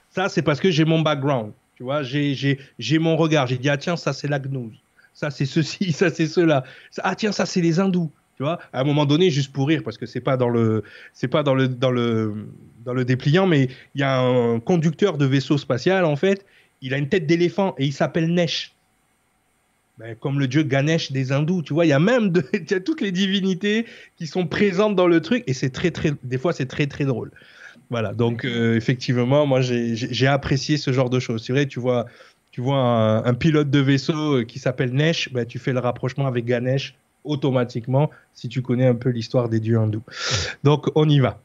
[0.10, 1.52] Ça c'est parce que j'ai mon background.
[1.76, 3.48] Tu vois, j'ai mon regard.
[3.48, 4.74] J'ai dit, ah tiens, ça c'est la gnose.
[5.14, 6.64] Ça c'est ceci, ça c'est cela.
[7.04, 8.12] Ah tiens, ça c'est les hindous.
[8.36, 10.84] Tu vois, à un moment donné, juste pour rire, parce que c'est pas dans le,
[11.14, 12.48] c'est pas dans le, dans le,
[12.84, 16.46] dans le dépliant, mais il y a un conducteur de vaisseau spatial en fait.
[16.82, 18.73] Il a une tête d'éléphant et il s'appelle Nesh.
[20.00, 22.74] Ben, comme le dieu Ganesh des hindous, tu vois, il y a même de, y
[22.74, 23.86] a toutes les divinités
[24.18, 27.06] qui sont présentes dans le truc et c'est très très, des fois c'est très très
[27.06, 27.32] drôle.
[27.90, 31.44] Voilà, donc euh, effectivement, moi j'ai apprécié ce genre de choses.
[31.46, 32.08] C'est vrai, tu vois,
[32.50, 32.80] tu vois
[33.28, 36.96] un, pilote de vaisseau euh, qui s'appelle Nesh, bah, tu fais le rapprochement avec Ganesh
[37.24, 40.04] automatiquement si tu connais un peu l'histoire des dieux hindous.
[40.64, 41.40] Donc on y va.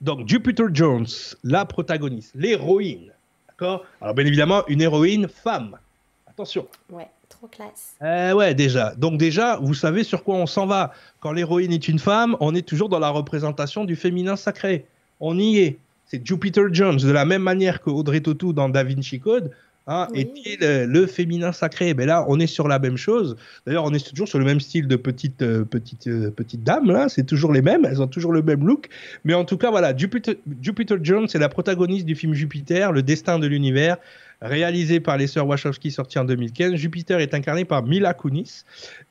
[0.00, 1.06] Donc Jupiter Jones,
[1.44, 3.12] la protagoniste, l'héroïne.
[3.48, 3.84] D'accord?
[4.00, 5.78] Alors bien évidemment, une héroïne femme.
[6.26, 6.66] Attention.
[6.90, 7.08] Ouais,
[7.46, 7.94] classe.
[8.02, 8.94] Euh, ouais, déjà.
[8.96, 10.92] Donc déjà, vous savez sur quoi on s'en va.
[11.20, 14.86] Quand l'héroïne est une femme, on est toujours dans la représentation du féminin sacré
[15.20, 15.78] on y est.
[16.06, 19.50] C'est Jupiter Jones, de la même manière que Audrey Tautou dans Da Vinci Code,
[19.86, 21.94] hein, est le, féminin sacré?
[21.94, 23.36] Mais là, on est sur la même chose.
[23.66, 26.90] D'ailleurs, on est toujours sur le même style de petite, euh, petite, euh, petite dame.
[26.90, 27.84] Là, c'est toujours les mêmes.
[27.84, 28.88] Elles ont toujours le même look.
[29.24, 33.02] Mais en tout cas, voilà, Jupiter, Jupiter Jones est la protagoniste du film Jupiter, le
[33.02, 33.98] destin de l'univers
[34.44, 36.74] réalisé par les sœurs Wachowski, sorti en 2015.
[36.74, 38.64] Jupiter est incarné par Mila Kunis.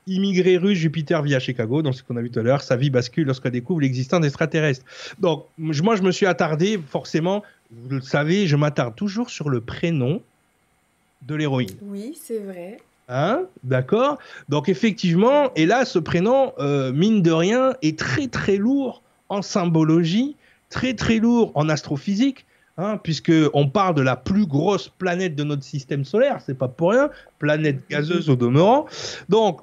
[0.06, 2.62] Immigré russe, Jupiter vit à Chicago, donc ce qu'on a vu tout à l'heure.
[2.62, 4.84] Sa vie bascule lorsqu'elle découvre l'existence d'extraterrestres.
[5.18, 9.60] Donc, moi, je me suis attardé, forcément, vous le savez, je m'attarde toujours sur le
[9.60, 10.22] prénom
[11.26, 11.70] de l'héroïne.
[11.82, 12.78] Oui, c'est vrai.
[13.08, 13.42] Hein?
[13.62, 19.02] D'accord Donc, effectivement, et là, ce prénom, euh, mine de rien, est très, très lourd
[19.28, 20.36] en symbologie,
[20.70, 25.44] très, très lourd en astrophysique Hein, puisque on parle de la plus grosse planète de
[25.44, 27.08] notre système solaire, c'est pas pour rien,
[27.38, 28.86] planète gazeuse au demeurant.
[29.28, 29.60] Donc,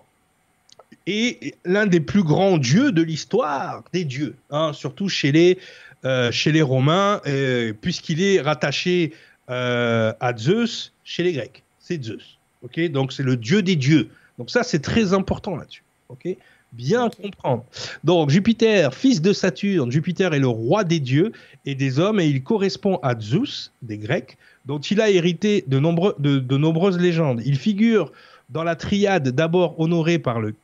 [1.07, 5.59] et l'un des plus grands dieux de l'histoire des dieux, hein, surtout chez les,
[6.05, 9.11] euh, chez les Romains, euh, puisqu'il est rattaché
[9.51, 11.63] à Zeus chez les Grecs.
[11.79, 12.37] C'est Zeus.
[12.63, 12.89] ok?
[12.91, 14.09] Donc, c'est le dieu des dieux.
[14.37, 15.83] Donc, ça, c'est très important là-dessus.
[16.09, 16.35] ok?
[16.73, 17.65] Bien comprendre.
[18.05, 21.33] Donc Jupiter, fils de Saturne, Jupiter est le roi des dieux
[21.65, 25.79] et des hommes et il correspond à Zeus, des Grecs, dont il a hérité de,
[26.39, 27.41] de, nombreuses légendes.
[27.45, 28.13] Il figure
[28.49, 30.55] dans la triade d'abord honorée par le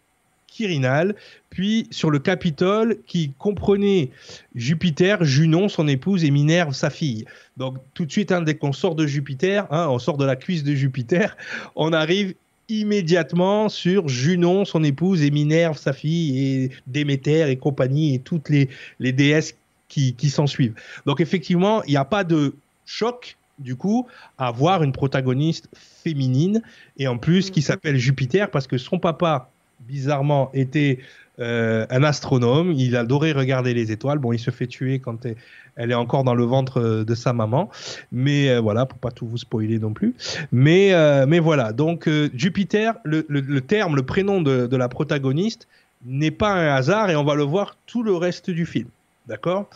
[0.48, 1.16] Quirinal,
[1.50, 4.10] puis sur le Capitole qui comprenait
[4.56, 7.26] Jupiter, Junon, son épouse, et Minerve, sa fille.
[7.58, 10.36] Donc tout de suite, hein, dès qu'on sort de Jupiter, hein, on sort de la
[10.36, 11.38] cuisse de Jupiter,
[11.76, 12.34] on arrive
[12.70, 18.50] immédiatement sur Junon, son épouse, et Minerve, sa fille, et Déméter et compagnie, et toutes
[18.50, 19.56] les, les déesses
[19.88, 20.76] qui, qui s'en suivent.
[21.06, 22.56] Donc effectivement, il n'y a pas de
[22.86, 24.08] choc, du coup,
[24.38, 26.62] à voir une protagoniste féminine,
[26.98, 27.66] et en plus qui mhm.
[27.66, 31.00] s'appelle Jupiter, parce que son papa, bizarrement, était
[31.40, 34.18] euh, un astronome, il adorait regarder les étoiles.
[34.18, 35.28] Bon, il se fait tuer quand
[35.76, 37.70] elle est encore dans le ventre euh, de sa maman,
[38.12, 40.16] mais euh, voilà, pour pas tout vous spoiler non plus.
[40.52, 40.94] Mais,
[41.28, 45.68] mais voilà, donc Jupiter, le, le, terme, le prénom de, de la protagoniste
[46.06, 48.88] n'est pas un hasard et on va le voir tout le reste du film.
[49.28, 49.70] D'accord?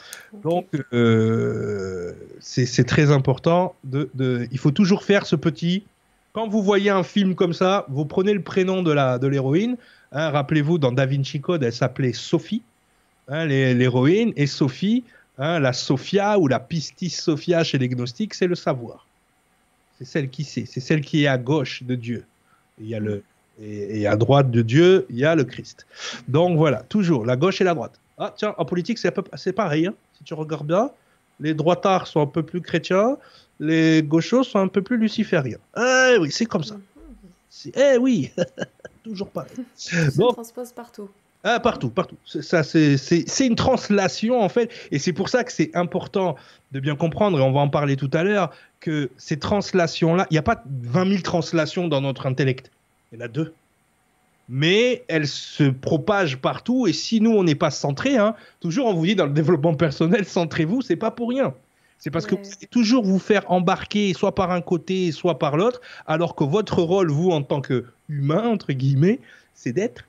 [0.44, 0.68] Donc,
[2.40, 3.76] c'est très important.
[3.84, 5.84] De, de, il faut toujours faire ce petit.
[6.34, 9.78] Quand vous voyez un film comme ça, vous prenez le prénom de l'héroïne,
[10.12, 12.62] Hein, rappelez-vous, dans Da Vinci Code, elle s'appelait Sophie,
[13.30, 15.06] hein, l'héroïne, et Sophie,
[15.38, 19.08] hein, la Sophia ou la Pistis Sophia chez les gnostiques, c'est le savoir.
[19.98, 22.26] C'est celle qui sait, c'est celle qui est à gauche de Dieu.
[22.80, 23.24] Il y a le,
[23.62, 25.86] et, à droite de Dieu, il y a le Christ.
[26.28, 27.98] Donc voilà, toujours la gauche et la droite.
[28.18, 29.90] Ah tiens, en politique, c'est pareil.
[30.18, 30.92] si tu regardes bien,
[31.40, 33.18] les droitards sont un peu plus chrétiens,
[33.62, 35.60] les gauchos sont un peu plus lucifériens.
[35.78, 36.76] Eh oui, c'est comme ça.
[37.76, 38.32] Eh oui
[39.04, 39.46] toujours pas.
[39.76, 41.10] Ça se transpose partout.
[41.44, 42.18] Ah, partout, partout.
[42.26, 46.36] Ça, c'est une translation en fait, et c'est pour ça que c'est important
[46.72, 50.34] de bien comprendre, et on va en parler tout à l'heure, que ces translations-là, il
[50.36, 52.72] n'y a pas 20 000 translations dans notre intellect.
[53.12, 53.54] Il y en a deux.
[54.50, 58.94] Mais elles se propagent partout, et si nous, on n'est pas centré, hein, toujours on
[58.94, 61.56] vous dit dans le développement personnel, centrez-vous, c'est pas pour rien.
[62.02, 65.56] C'est parce que vous allez toujours vous faire embarquer soit par un côté, soit par
[65.56, 69.20] l'autre, alors que votre rôle, vous, en tant que humain, entre guillemets,
[69.54, 70.04] c'est d'être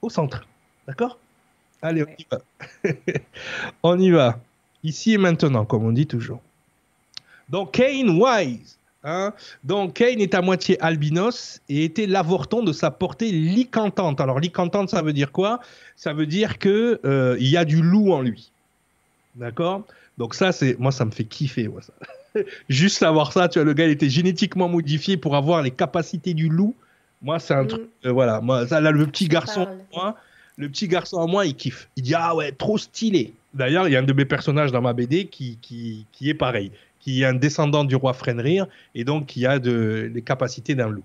[0.00, 0.48] au centre.
[0.86, 1.18] D'accord?
[1.82, 2.90] Allez, on y va.
[3.82, 4.40] on y va.
[4.82, 6.40] Ici et maintenant, comme on dit toujours.
[7.50, 12.90] Donc, Kane Wise, Hein Donc, Kane est à moitié albinos et était l'avorton de sa
[12.90, 14.22] portée licantante.
[14.22, 15.60] Alors, licantante, ça veut dire quoi?
[15.96, 18.50] Ça veut dire que euh, il y a du loup en lui.
[19.36, 19.82] D'accord?
[20.18, 21.68] Donc ça, c'est moi, ça me fait kiffer.
[21.68, 21.92] Moi, ça.
[22.68, 26.34] Juste savoir ça, tu vois, le gars il était génétiquement modifié pour avoir les capacités
[26.34, 26.74] du loup.
[27.22, 27.68] Moi, c'est un Mm.
[27.68, 27.82] truc.
[28.04, 30.16] euh, voilà, moi, ça, là, le petit garçon, moi,
[30.58, 31.88] le petit garçon en moi, il kiffe.
[31.96, 33.32] Il dit ah ouais, trop stylé.
[33.54, 36.34] D'ailleurs, il y a un de mes personnages dans ma BD qui, qui, qui est
[36.34, 36.70] pareil,
[37.06, 38.66] qui est un descendant du roi Fenrir
[38.96, 41.04] et donc qui a de, les capacités d'un loup.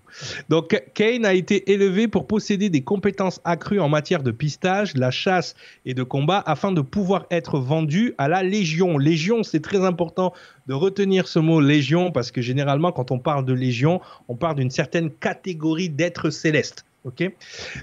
[0.50, 5.12] Donc, Kane a été élevé pour posséder des compétences accrues en matière de pistage, la
[5.12, 5.54] chasse
[5.86, 8.98] et de combat afin de pouvoir être vendu à la Légion.
[8.98, 10.34] Légion, c'est très important
[10.66, 14.56] de retenir ce mot Légion parce que généralement, quand on parle de Légion, on parle
[14.56, 16.84] d'une certaine catégorie d'êtres célestes.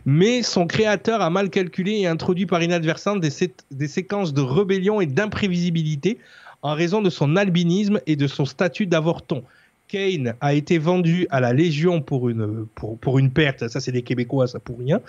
[0.04, 5.00] Mais son créateur a mal calculé et introduit par inadvertance des, des séquences de rébellion
[5.00, 6.18] et d'imprévisibilité
[6.62, 9.42] en raison de son albinisme et de son statut d'avorton.
[9.88, 13.92] Kane a été vendu à la Légion pour une, pour, pour une perte, ça c'est
[13.92, 15.00] des Québécois, ça pour rien,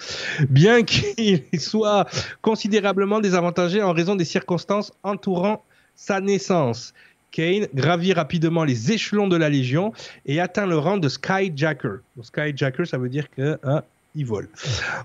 [0.49, 2.07] bien qu'il soit
[2.41, 5.63] considérablement désavantagé en raison des circonstances entourant
[5.95, 6.93] sa naissance.
[7.31, 9.93] Kane gravit rapidement les échelons de la Légion
[10.25, 11.99] et atteint le rang de Skyjacker.
[12.23, 13.83] Skyjacker, ça veut dire que hein,
[14.15, 14.49] il vole.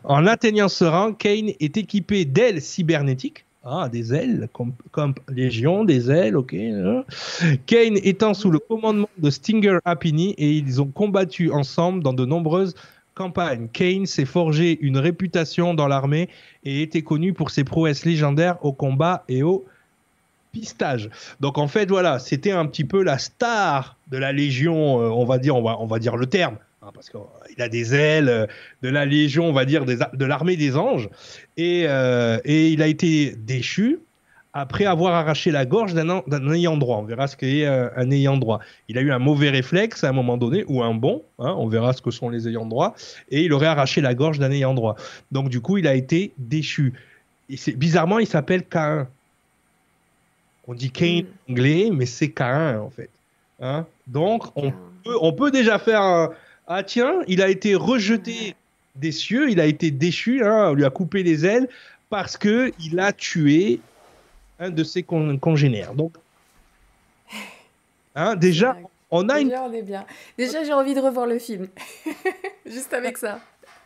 [0.04, 3.43] En atteignant ce rang, Kane est équipé d'ailes cybernétiques.
[3.66, 6.52] Ah, des ailes, comme, Légion, des ailes, ok.
[6.52, 7.04] hein.
[7.64, 12.26] Kane étant sous le commandement de Stinger Happini et ils ont combattu ensemble dans de
[12.26, 12.74] nombreuses
[13.14, 13.68] campagnes.
[13.72, 16.28] Kane s'est forgé une réputation dans l'armée
[16.64, 19.64] et était connu pour ses prouesses légendaires au combat et au
[20.52, 21.08] pistage.
[21.40, 25.24] Donc en fait voilà, c'était un petit peu la star de la Légion, euh, on
[25.24, 28.28] va dire, on va, on va dire le terme, hein, parce qu'il a des ailes
[28.28, 28.46] euh,
[28.82, 31.08] de la Légion, on va dire des de l'armée des anges,
[31.56, 33.98] et, euh, et il a été déchu
[34.56, 36.98] après avoir arraché la gorge d'un an- d'un ayant droit.
[36.98, 38.60] On verra ce qu'est euh, un ayant droit.
[38.88, 41.66] Il a eu un mauvais réflexe à un moment donné, ou un bon, hein, on
[41.66, 42.94] verra ce que sont les ayants droit,
[43.30, 44.94] et il aurait arraché la gorge d'un ayant droit.
[45.32, 46.92] Donc du coup, il a été déchu.
[47.50, 49.08] Et bizarrement, il s'appelle Cain.
[50.66, 51.26] On dit Cain Mm.
[51.26, 53.10] en anglais, mais c'est Cain en fait.
[53.60, 53.86] Hein?
[54.06, 54.70] Donc on
[55.02, 56.30] peut, on peut déjà faire un...
[56.66, 58.54] Ah tiens, il a été rejeté
[58.96, 61.68] des cieux, il a été déchu, hein, on lui a coupé les ailes
[62.10, 63.80] parce que il a tué
[64.58, 65.94] un de ses con- congénères.
[65.94, 66.14] Donc,
[68.14, 68.76] hein, déjà,
[69.10, 70.04] on a, une, Déjà, on est bien.
[70.38, 71.68] Déjà, j'ai envie de revoir le film.
[72.66, 73.40] Juste avec ça.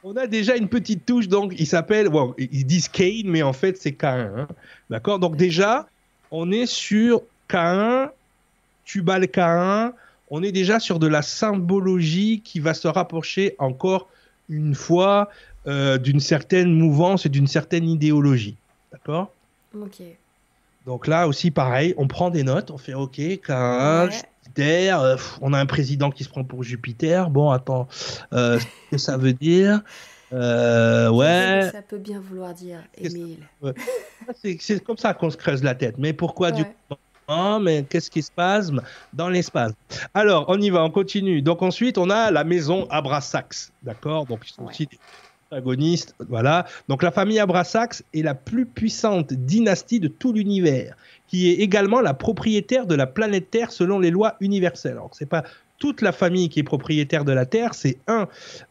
[0.04, 3.52] on a déjà une petite touche, donc il s'appelle, bon, ils disent Cain, mais en
[3.52, 4.30] fait c'est Cain.
[4.36, 4.48] hein.
[4.90, 5.18] D'accord?
[5.18, 5.88] Donc déjà,
[6.30, 8.10] on est sur Cain,
[8.84, 9.92] Tubal Cain,
[10.30, 14.08] on est déjà sur de la symbologie qui va se rapprocher encore
[14.48, 15.28] une fois
[15.66, 18.56] euh, d'une certaine mouvance et d'une certaine idéologie.
[18.92, 19.32] D'accord?
[19.74, 20.02] Ok.
[20.86, 24.10] Donc là aussi, pareil, on prend des notes, on fait OK, Cain, Ouais.
[24.46, 27.28] Jupiter, euh, on a un président qui se prend pour Jupiter.
[27.28, 27.88] Bon, attends,
[28.32, 29.82] euh, ce que ça veut dire
[30.32, 33.38] Euh, Ouais, Ça peut bien vouloir dire Émile.
[34.42, 35.96] c'est comme ça qu'on se creuse la tête.
[35.98, 36.94] Mais pourquoi du coup
[37.28, 38.70] Ah, mais qu'est-ce qui se passe
[39.12, 39.72] dans l'espace?
[40.14, 41.42] Alors, on y va, on continue.
[41.42, 44.24] Donc ensuite, on a la maison Abrasax, d'accord?
[44.26, 44.70] Donc ils sont Ouais.
[44.70, 44.98] aussi des
[45.50, 46.66] protagonistes, voilà.
[46.88, 52.00] Donc la famille Abrasax est la plus puissante dynastie de tout l'univers, qui est également
[52.00, 54.92] la propriétaire de la planète Terre selon les lois universelles.
[54.92, 55.44] Alors c'est pas
[55.78, 58.26] toute la famille qui est propriétaire de la Terre, c'est un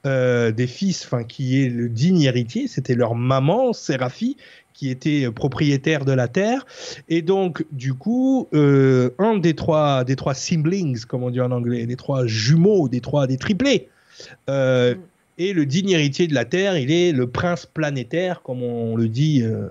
[0.06, 4.36] euh, des fils, enfin qui est le digne héritier, c'était leur maman Séraphie
[4.78, 6.66] qui était euh, propriétaire de la terre.
[7.10, 11.52] Et donc, du coup, euh, un des trois, des trois siblings, comme on dit en
[11.52, 13.90] anglais, des trois jumeaux, des trois, des triplés,
[14.50, 14.94] euh,
[15.40, 19.08] et le digne héritier de la terre, il est le prince planétaire, comme on le
[19.10, 19.42] dit.
[19.44, 19.68] euh,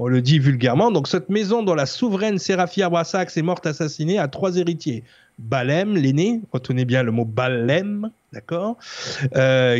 [0.00, 0.92] on le dit vulgairement.
[0.92, 5.02] Donc, cette maison dont la souveraine Séraphie Abrasax est morte assassinée a trois héritiers.
[5.40, 8.76] Balem, l'aîné, retenez bien le mot Balem, d'accord,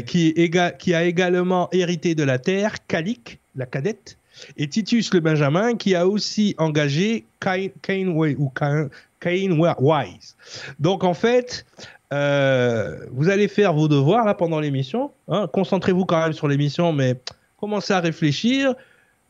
[0.07, 4.16] qui, est qui a également hérité de la terre, Calic, la cadette,
[4.57, 10.37] et Titus le Benjamin, qui a aussi engagé Wa- ou Wise.
[10.79, 11.66] Donc en fait,
[12.12, 15.11] euh, vous allez faire vos devoirs là pendant l'émission.
[15.29, 15.49] hein.
[15.53, 17.21] Concentrez-vous quand même sur l'émission, mais
[17.59, 18.75] commencez à réfléchir.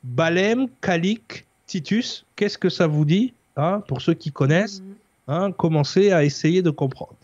[0.05, 4.95] Balem, Calic, Titus, qu'est-ce que ça vous dit hein, Pour ceux qui connaissent, Mhm.
[5.29, 7.15] hein, commencez à essayer de comprendre.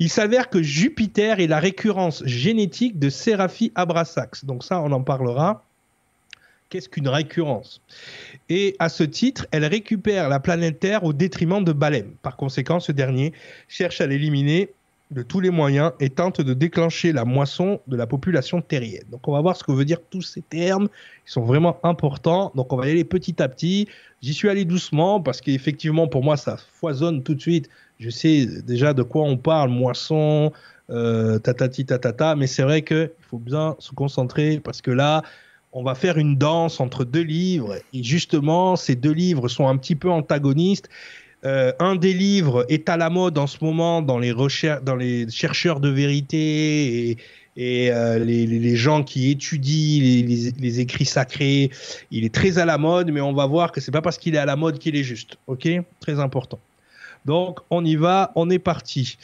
[0.00, 4.44] Il s'avère que Jupiter est la récurrence génétique de Séraphie Abrasax.
[4.44, 5.62] Donc ça, on en parlera.
[6.68, 7.80] Qu'est-ce qu'une récurrence?
[8.48, 12.12] Et à ce titre, elle récupère la planète Terre au détriment de Balem.
[12.22, 13.32] Par conséquent, ce dernier
[13.68, 14.70] cherche à l'éliminer
[15.10, 19.04] de tous les moyens et tente de déclencher la moisson de la population terrienne.
[19.10, 20.88] Donc on va voir ce que veut dire tous ces termes.
[21.26, 22.50] Ils sont vraiment importants.
[22.54, 23.86] Donc on va y aller petit à petit.
[24.22, 27.68] J'y suis allé doucement parce qu'effectivement pour moi ça foisonne tout de suite.
[28.00, 30.52] Je sais déjà de quoi on parle, moisson,
[30.90, 35.22] euh, tatati tatata, mais c'est vrai qu'il faut bien se concentrer parce que là,
[35.74, 39.76] on va faire une danse entre deux livres et justement ces deux livres sont un
[39.76, 40.88] petit peu antagonistes
[41.44, 44.32] euh, un des livres est à la mode en ce moment dans les,
[44.82, 47.18] dans les chercheurs de vérité
[47.56, 50.24] et, euh, les, gens qui étudient
[50.58, 51.70] les, écrits sacrés.
[52.10, 54.34] Il est très à la mode, mais on va voir que c'est pas parce qu'il
[54.34, 55.36] est à la mode qu'il est juste.
[55.46, 55.68] Ok?
[56.00, 56.58] Très important.
[57.26, 59.16] Donc, on y va, on est parti.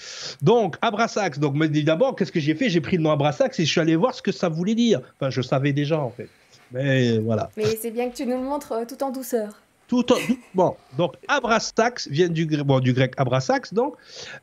[0.42, 1.38] Donc, Abrasax.
[1.38, 2.68] Donc, d'abord, qu'est-ce que j'ai fait?
[2.70, 5.00] J'ai pris le nom Abrasax et je suis allé voir ce que ça voulait dire.
[5.16, 6.28] Enfin, je savais déjà, en fait.
[6.72, 7.50] Mais voilà.
[7.56, 9.61] Mais c'est bien que tu nous le montres euh, tout en douceur.
[9.90, 10.06] Tout
[10.54, 13.96] bon, donc abrasax vient du, bon, du grec abrasax, donc,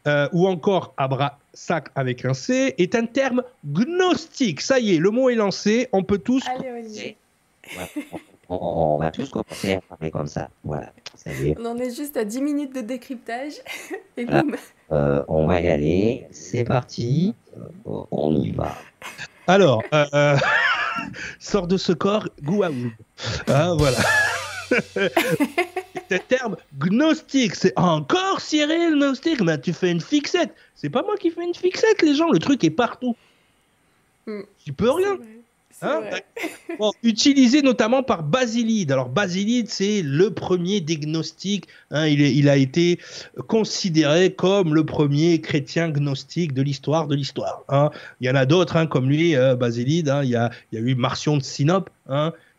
[0.06, 4.60] euh, ou encore abrasac avec un C, est un terme gnostique.
[4.60, 6.44] Ça y est, le mot est lancé, on peut tous.
[6.50, 7.16] Allez,
[8.50, 10.50] on, va tous commencer à parler comme ça.
[10.66, 11.58] Voilà, ça y est.
[11.60, 13.54] On en est juste à 10 minutes de décryptage.
[14.18, 14.54] Et boum.
[14.92, 18.76] Euh, on va y aller, c'est parti, euh, on y va.
[19.48, 19.84] Alors,
[21.40, 22.70] sort de ce corps, à
[23.48, 23.98] Ah, voilà.
[26.10, 27.56] c'est un terme gnostique.
[27.56, 29.42] C'est encore Cyril gnostique.
[29.42, 30.54] Mais tu fais une fixette.
[30.76, 32.30] C'est pas moi qui fais une fixette, les gens.
[32.30, 33.16] Le truc est partout.
[34.26, 34.42] Hmm.
[34.64, 35.18] Tu peux rien.
[35.82, 36.02] Hein
[37.04, 38.92] utilisé notamment par Basilide.
[38.92, 41.68] Alors Basilide, c'est le premier diagnostic.
[41.92, 43.00] Hein, il, il, a été
[43.48, 47.64] considéré comme le premier chrétien gnostique de l'histoire de l'histoire.
[47.70, 47.92] Hein.
[48.22, 50.14] Il y en a d'autres hein, comme lui, euh, Basilide.
[50.24, 51.90] Il y a, il, y a, eu Marcion de Sinope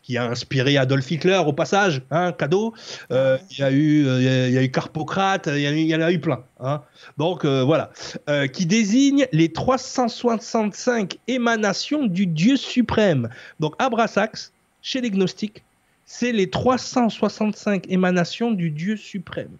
[0.09, 2.73] qui a inspiré Adolf Hitler au passage, hein, cadeau.
[3.11, 6.11] Euh, il y a eu, euh, il y a eu Carpocrate, il y, en a
[6.11, 6.43] eu plein.
[6.59, 6.81] Hein.
[7.19, 7.91] Donc euh, voilà,
[8.47, 13.29] qui désigne les 365 émanations du Dieu suprême.
[13.59, 15.63] Donc Abrasax, chez les gnostiques,
[16.05, 19.57] c'est les 365 émanations du Dieu suprême.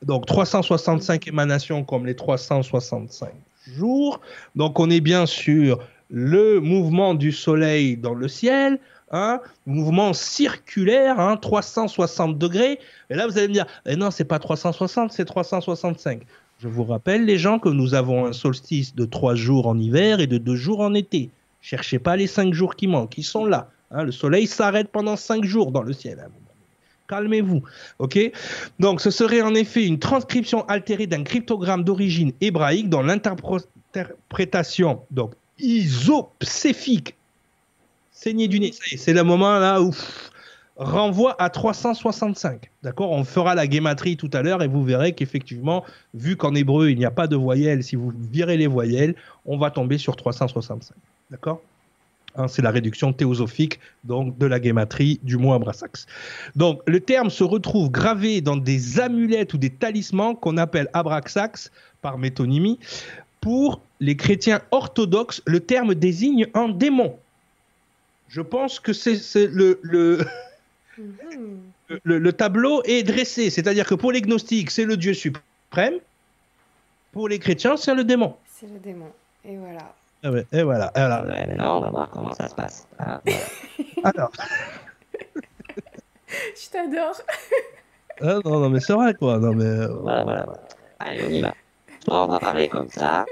[0.00, 3.28] Donc 365 émanations comme les 365
[3.76, 4.18] jours.
[4.56, 5.78] Donc on est bien sûr
[6.10, 12.78] le mouvement du soleil dans le ciel, un mouvement circulaire, 360 degrés.
[13.10, 16.22] Et là, vous allez me dire, eh non, c'est pas 360, c'est 365.
[16.62, 20.20] Je vous rappelle, les gens, que nous avons un solstice de 3 jours en hiver
[20.20, 21.30] et de 2 jours en été.
[21.60, 23.68] Cherchez pas les 5 jours qui manquent, ils sont là.
[23.92, 24.04] Hein.
[24.04, 26.20] le soleil s'arrête pendant 5 jours dans le ciel.
[26.24, 26.30] Hein.
[27.08, 27.64] Calmez-vous.
[27.98, 28.20] OK
[28.78, 35.32] Donc, ce serait en effet une transcription altérée d'un cryptogramme d'origine hébraïque dans l'interprétation donc
[35.58, 37.16] isopséfique
[38.26, 39.92] Du nez, c'est le moment là où
[40.76, 42.70] renvoie à 365.
[42.82, 46.90] D'accord On fera la guématrie tout à l'heure et vous verrez qu'effectivement, vu qu'en hébreu
[46.90, 49.14] il n'y a pas de voyelles, si vous virez les voyelles,
[49.46, 50.94] on va tomber sur 365.
[51.30, 51.62] D'accord?
[52.36, 56.06] Hein, c'est la réduction théosophique donc de la guématrie du mot abrasax.
[56.56, 61.70] Donc le terme se retrouve gravé dans des amulettes ou des talismans qu'on appelle abraxax
[62.02, 62.78] par métonymie.
[63.40, 67.16] Pour les chrétiens orthodoxes, le terme désigne un démon
[68.30, 69.80] je pense que c'est le,
[70.96, 71.60] mhm.
[72.04, 73.50] le, le, tableau est dressé.
[73.50, 75.98] C'est-à-dire que pour les gnostiques, c'est le Dieu suprême.
[77.12, 78.36] Pour les chrétiens, c'est le démon.
[78.48, 79.10] C'est le démon.
[79.44, 79.94] Et voilà.
[80.22, 80.86] Ah et voilà.
[80.94, 81.24] Alors,
[81.76, 82.86] on va voir comment ça se passe.
[83.00, 83.20] Ah,
[84.04, 84.30] Alors.
[86.28, 87.20] Je t'adore.
[88.20, 89.38] Ah, non, non, mais c'est vrai, quoi.
[89.38, 89.64] Non, mais...
[89.64, 90.46] Euh, voilà, voilà,
[91.00, 91.54] Allez, on y va.
[92.06, 93.26] on va parler comme ça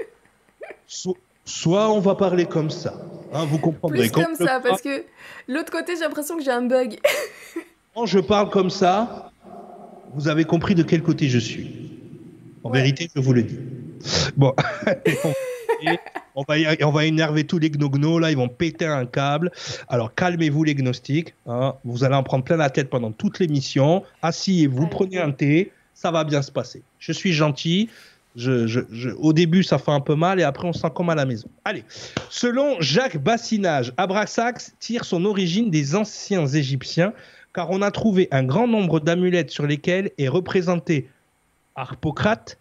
[1.49, 2.93] soit on va parler comme ça.
[3.33, 4.09] Hein, vous comprendrez.
[4.09, 5.03] Plus comme ça, parce que
[5.47, 6.99] l'autre côté, j'ai l'impression que j'ai un bug.
[7.95, 9.31] Quand je parle comme ça,
[10.13, 11.91] vous avez compris de quel côté je suis.
[12.63, 13.59] En vérité, je vous le dis.
[14.37, 14.53] Bon,
[16.35, 19.51] on, va, on va énerver tous les gnognos, là, ils vont péter un câble.
[19.87, 21.75] Alors calmez-vous les gnostiques, hein.
[21.83, 24.03] vous allez en prendre plein la tête pendant toute l'émission.
[24.21, 26.83] Asseyez-vous, prenez un thé, ça va bien se passer.
[26.99, 27.89] Je suis gentil,
[29.17, 31.47] au début, ça fait un peu mal et après, on sent comme à la maison.
[31.65, 31.83] Allez,
[32.29, 37.13] selon Jacques Bassinage, Abrasax tire son origine des anciens Égyptiens
[37.53, 41.09] car on a trouvé un grand nombre d'amulettes sur lesquelles est représenté
[41.75, 42.57] Harpocrate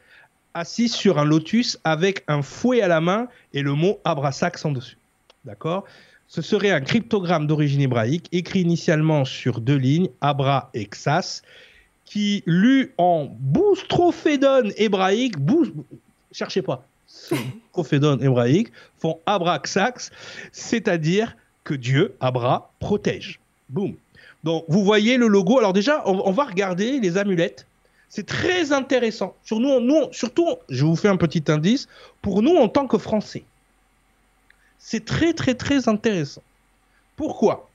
[0.55, 4.73] assis sur un lotus avec un fouet à la main et le mot Abrasax en
[4.73, 4.97] dessus.
[5.45, 5.85] D'accord?
[6.27, 11.43] Ce serait un cryptogramme d'origine hébraïque écrit initialement sur deux lignes, Abra et Xas,
[12.09, 15.35] qui, lu en boustrophédone hébraïque,
[16.33, 16.83] cherchez pas,
[17.31, 20.11] boustrophédone hébraïque, font abraxax,
[20.51, 23.41] c'est-à-dire que Dieu, Abra, protège.
[23.69, 23.95] Boum.
[24.43, 25.59] Donc, vous voyez le logo.
[25.59, 27.67] Alors déjà, on, va regarder les amulettes.
[28.09, 29.35] C'est très intéressant.
[29.45, 31.89] Sur nous, nous, surtout, je vous fais un petit indice,
[32.23, 33.45] pour nous en tant que Français.
[34.79, 36.43] C'est très, très, très intéressant.
[37.17, 37.69] Pourquoi?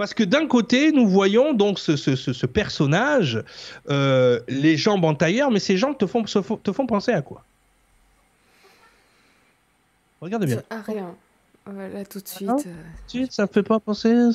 [0.00, 3.44] Parce que d'un côté, nous voyons donc ce, ce, ce, ce personnage,
[3.90, 7.44] euh, les jambes en tailleur, mais ces jambes te font, te font penser à quoi?
[10.22, 10.62] Regarde bien.
[10.70, 11.14] Ah, rien.
[11.66, 12.48] Voilà, tout de suite.
[12.48, 12.72] non euh.
[13.08, 14.10] Tu- Ça me fait pas penser.
[14.10, 14.30] à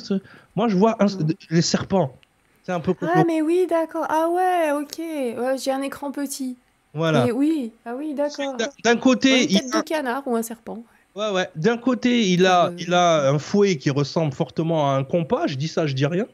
[0.54, 1.08] Moi, je vois un-
[1.50, 2.16] les serpents.
[2.64, 2.94] C'est un peu.
[3.02, 4.06] Ah, mais oui, d'accord.
[4.08, 4.98] Ah ouais, ok.
[4.98, 6.56] Ouais, j'ai un écran petit.
[6.94, 7.24] Voilà.
[7.24, 8.56] Mais oui, ah oui, d'accord.
[8.56, 10.84] D'un- Ouais, côté, une il tête de canard ou un serpent.
[11.16, 11.48] Ouais, ouais.
[11.56, 12.76] D'un côté, il a, Euh.
[12.78, 15.46] il a un fouet qui ressemble fortement à un compas.
[15.46, 16.26] Je dis ça, je dis rien.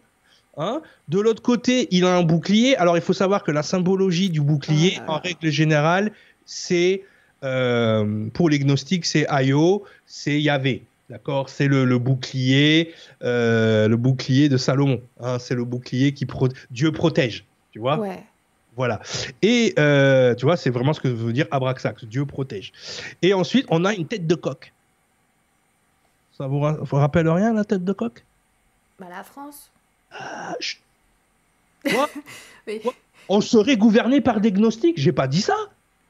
[0.58, 2.76] Hein de l'autre côté, il a un bouclier.
[2.76, 6.12] Alors, il faut savoir que la symbologie du bouclier, Ah en règle générale,
[6.44, 7.02] c'est
[7.44, 10.82] euh, pour les gnostiques, c'est Ayo, c'est Yahvé.
[11.10, 11.48] D'accord?
[11.48, 15.00] C'est le, le bouclier, euh, le bouclier de Salomon.
[15.20, 15.38] hein.
[15.38, 17.44] c'est le bouclier qui pro- Dieu protège.
[17.72, 17.98] Tu vois?
[17.98, 18.22] Ouais.
[18.76, 19.00] Voilà.
[19.42, 22.72] Et euh, tu vois, c'est vraiment ce que veut dire Abraxax, Dieu protège.
[23.22, 24.72] Et ensuite, on a une tête de coq.
[26.38, 28.24] Ça vous, ra- vous rappelle rien, la tête de coq?
[28.98, 29.70] Bah, la France.
[30.12, 30.54] Ah.
[31.84, 32.08] Quoi
[32.82, 32.94] Quoi
[33.28, 34.98] On serait gouverné par des gnostiques?
[34.98, 35.56] J'ai pas dit ça.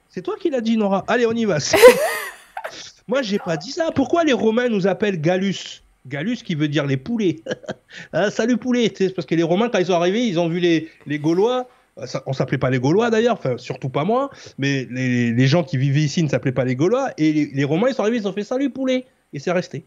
[0.08, 1.04] C'est toi qui l'as dit, Nora.
[1.08, 1.58] Allez, on y va.
[3.08, 3.90] Moi, j'ai pas dit ça.
[3.92, 5.82] Pourquoi les Romains nous appellent Gallus?
[6.06, 7.40] Gallus qui veut dire les poulets.
[8.12, 8.90] Ah, salut poulet.
[8.96, 11.68] C'est parce que les Romains, quand ils sont arrivés, ils ont vu les, les Gaulois.
[11.98, 16.00] Euh, on s'appelait pas les Gaulois d'ailleurs, surtout pas moi, mais les, gens qui vivaient
[16.00, 17.10] ici ne s'appelaient pas les Gaulois.
[17.18, 19.04] Et les, Romains, ils sont arrivés, ils ont fait salut poulet.
[19.32, 19.84] Et c'est resté.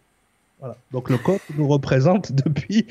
[0.60, 0.78] Voilà.
[0.92, 2.88] Donc le coq nous représente depuis.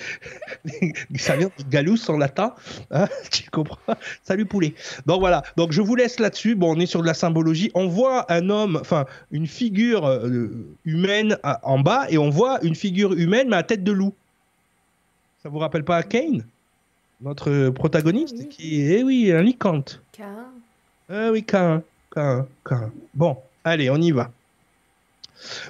[1.16, 2.54] ça vient de Gallus en latin.
[2.90, 3.94] Hein, tu comprends?
[4.22, 4.74] Salut poulet.
[5.06, 5.42] Donc voilà.
[5.56, 6.56] Donc je vous laisse là-dessus.
[6.56, 7.70] Bon, on est sur de la symbologie.
[7.74, 10.50] On voit un homme, enfin une figure euh,
[10.84, 14.12] humaine à- en bas, et on voit une figure humaine mais à tête de loup.
[15.42, 16.44] Ça vous rappelle pas Kane,
[17.24, 18.48] notre protagoniste, oui.
[18.48, 19.44] qui est, eh oui, un.
[20.12, 20.46] Cain.
[21.08, 21.82] Ah oui, Cain,
[22.14, 22.92] Cain, Cain.
[23.14, 24.30] Bon, allez, on y va.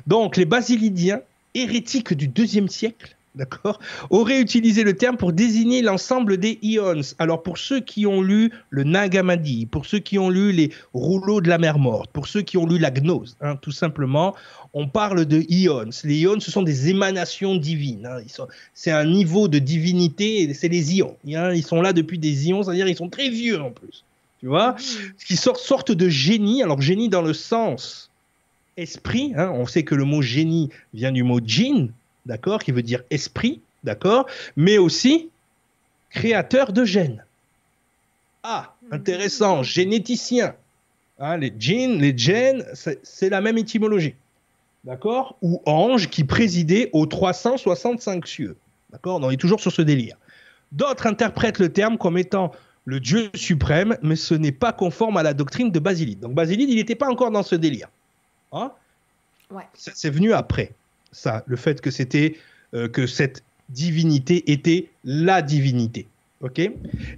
[0.07, 1.21] Donc, les basilidiens,
[1.55, 3.81] hérétiques du deuxième siècle, d'accord,
[4.11, 7.01] auraient utilisé le terme pour désigner l'ensemble des ions.
[7.19, 10.71] Alors, pour ceux qui ont lu le Nag Hammadi, pour ceux qui ont lu les
[10.93, 14.35] rouleaux de la mer morte, pour ceux qui ont lu la gnose, hein, tout simplement,
[14.73, 15.91] on parle de ions.
[16.05, 18.07] Les ions, ce sont des émanations divines.
[18.07, 18.45] hein.
[18.75, 21.17] C'est un niveau de divinité, c'est les ions.
[21.35, 21.53] hein.
[21.53, 24.05] Ils sont là depuis des ions, c'est-à-dire ils sont très vieux en plus.
[24.41, 24.77] Tu vois?
[25.27, 26.63] Qui sortent, de génie.
[26.63, 28.11] Alors, génie dans le sens
[28.77, 29.33] esprit.
[29.37, 31.89] On sait que le mot génie vient du mot jin,
[32.27, 35.31] d'accord, qui veut dire esprit, d'accord, mais aussi
[36.11, 37.25] créateur de gènes.
[38.43, 40.55] Ah, intéressant, généticien.
[41.19, 42.65] Hein, les djinns, les gènes,
[43.03, 44.15] c'est la même étymologie.
[44.85, 45.37] D'accord?
[45.41, 48.57] Ou ange qui présidait aux 365 cieux.
[48.91, 49.21] D'accord?
[49.23, 50.17] On est toujours sur ce délire.
[50.73, 52.53] D'autres interprètent le terme comme étant
[52.85, 56.21] le Dieu suprême, mais ce n'est pas conforme à la doctrine de Basilide.
[56.21, 57.89] Donc Basilide, il n'était pas encore dans ce délire.
[58.53, 58.73] Hein?
[59.51, 59.65] Ouais.
[59.73, 60.73] C'est venu après,
[61.15, 62.37] ça, le fait que c'était
[62.75, 66.07] euh, que cette divinité était la divinité.
[66.41, 66.61] Ok?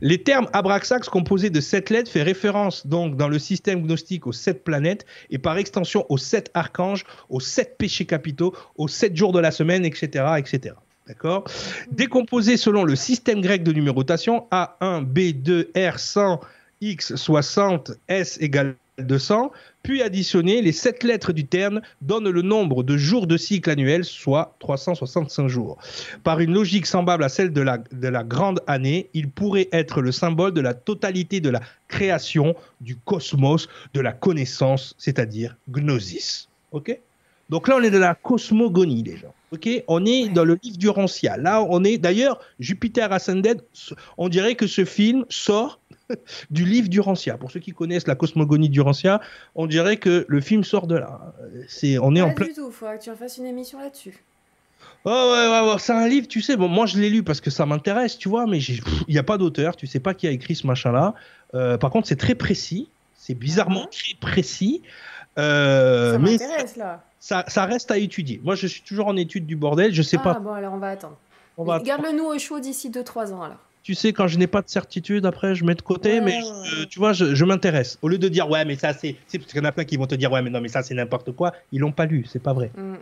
[0.01, 4.33] Les termes Abraxax composés de sept lettres fait référence donc dans le système gnostique aux
[4.33, 9.33] sept planètes et par extension aux sept archanges, aux sept péchés capitaux, aux sept jours
[9.33, 10.77] de la semaine, etc., etc.
[11.09, 11.45] D'accord?
[11.91, 16.41] Décomposé selon le système grec de numérotation A1, B2, R100,
[16.83, 19.51] X60, S égale 200,
[19.87, 24.05] puis additionner les sept lettres du terme donnent le nombre de jours de cycle annuel,
[24.05, 25.79] soit 365 jours.
[26.25, 30.03] Par une logique semblable à celle de la, de la grande année, il pourrait être
[30.03, 36.49] le symbole de la totalité de la création, du cosmos, de la connaissance, c'est-à-dire gnosis.
[36.73, 36.99] Ok?
[37.49, 39.35] Donc là, on est dans la cosmogonie, les gens.
[39.53, 39.69] Ok?
[39.87, 41.37] On est dans le livre du Rancia.
[41.37, 43.63] Là, on est d'ailleurs Jupiter Ascended.
[44.19, 45.79] On dirait que ce film sort
[46.51, 47.37] du livre du Rancia.
[47.37, 49.21] Pour ceux qui connaissent la cosmogonie du Rancia,
[49.55, 51.35] on dirait que le film sort de là.
[51.69, 52.47] C'est, on est en Pas plein.
[52.47, 54.23] du tout, faudra que tu refasses une émission là-dessus.
[55.05, 56.57] Ouais, ouais, ouais, ouais, c'est un livre, tu sais.
[56.57, 59.23] Bon, moi, je l'ai lu parce que ça m'intéresse, tu vois, mais il n'y a
[59.23, 61.15] pas d'auteur, tu sais pas qui a écrit ce machin-là.
[61.55, 63.91] Euh, par contre, c'est très précis, c'est bizarrement Mhm.
[63.91, 64.83] très précis,
[65.39, 67.05] euh, ça mais m'intéresse là.
[67.21, 68.41] ça, ça reste à étudier.
[68.45, 70.35] Moi, je suis toujours en étude du bordel, je sais ah pas.
[70.41, 71.17] bon, alors on va attendre.
[71.57, 73.59] on va- Garde-le nous au chaud d'ici 2-3 ans alors.
[73.87, 76.43] Tu sais, quand je n'ai pas de certitude, après, je mets de côté, Ouais, mais
[76.43, 78.01] ouais, euh, tu vois, je, je m'intéresse.
[78.03, 79.15] Au lieu de dire, ouais, mais ça, c'est.
[79.29, 80.67] c'est parce qu'il y en a plein qui vont te dire, ouais, mais non, mais
[80.67, 81.53] ça, c'est n'importe quoi.
[81.71, 82.73] Ils l'ont pas lu, c'est pas vrai.
[82.77, 82.95] Mm.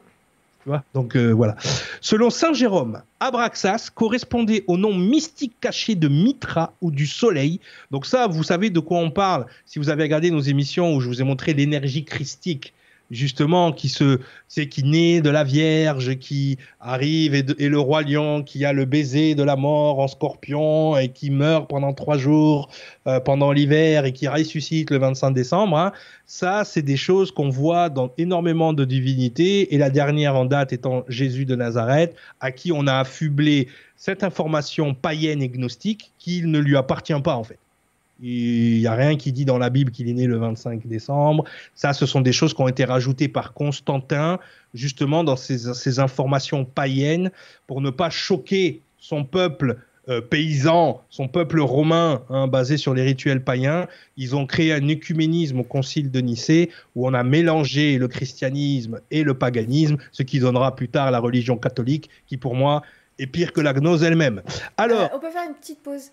[0.63, 1.57] Tu vois Donc euh, voilà.
[2.03, 7.61] Selon Saint Jérôme, Abraxas correspondait au nom mystique caché de Mitra ou du soleil.
[7.91, 11.01] Donc ça, vous savez de quoi on parle si vous avez regardé nos émissions où
[11.01, 12.75] je vous ai montré l'énergie christique
[13.11, 18.43] justement qui se c'est qui naît de la Vierge qui arrive et, le roi lion
[18.43, 22.69] qui a le baiser de la mort en scorpion et qui meurt pendant trois jours
[23.07, 25.93] euh, pendant l'hiver et qui ressuscite le 25 décembre hein.
[26.27, 30.73] ça c'est des choses qu'on voit dans énormément de divinités et la dernière en date
[30.73, 36.43] étant Jésus de Nazareth à qui on a affublé cette information païenne et gnostique qui
[36.43, 37.59] ne lui appartient pas en fait
[38.27, 41.45] il n'y a rien qui dit dans la Bible qu'il est né le 25 décembre.
[41.75, 44.39] Ça, ce sont des choses qui ont été rajoutées par Constantin,
[44.73, 47.31] justement dans ces, informations païennes,
[47.67, 49.77] pour ne pas choquer son peuple
[50.09, 53.89] euh, paysan, son peuple romain, hein, basé sur les rituels païens.
[54.17, 59.01] Ils ont créé un écuménisme au concile de Nicée, où on a mélangé le christianisme
[59.11, 62.81] et le paganisme, ce qui donnera plus tard la religion catholique, qui pour moi
[63.19, 64.41] est pire que la gnose elle-même.
[64.79, 66.11] Alors, euh, on peut faire une petite pause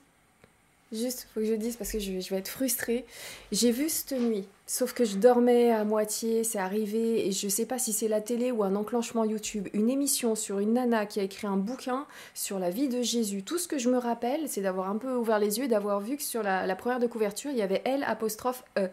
[0.92, 3.06] Juste, faut que je dise parce que je, vais être frustrée.
[3.54, 7.66] J'ai vu cette nuit, sauf que je dormais à moitié, c'est arrivé, et je sais
[7.66, 11.22] pas si c'est la télé ou un enclenchement YouTube, une émission sur une nana qui
[11.22, 13.44] a écrit un bouquin sur la vie de Jésus.
[13.44, 16.18] Tout ce que je me rappelle, c'est d'avoir un peu ouvert les yeux, d'avoir vu
[16.18, 18.90] que sur la, la première de couverture, il y avait L apostrophe E.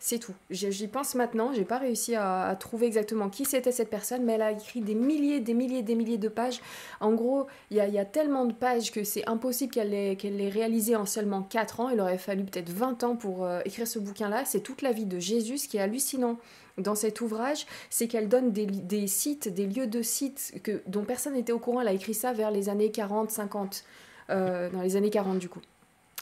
[0.00, 0.34] C'est tout.
[0.50, 1.52] J'y pense maintenant.
[1.52, 4.94] J'ai pas réussi à, trouver exactement qui c'était cette personne, mais elle a écrit des
[4.94, 6.60] milliers, des milliers, des milliers de pages.
[7.00, 10.94] En gros, il y a, tellement de pages que c'est impossible qu'elle l'ait qu'elle réalisé
[10.94, 11.88] en seulement 4 ans.
[11.88, 14.44] Il aurait fallu peut-être 20 ans pour euh, écrire ce bouquin-là.
[14.44, 15.58] C'est toute la vie de Jésus.
[15.58, 16.38] Ce qui est hallucinant
[16.76, 21.34] dans cet ouvrage, c'est qu'elle donne des, sites, des lieux de sites que, dont personne
[21.34, 21.80] n'était au courant.
[21.80, 23.84] Elle a écrit ça vers les années 40, 50,
[24.30, 25.60] euh, dans les années 40 du coup.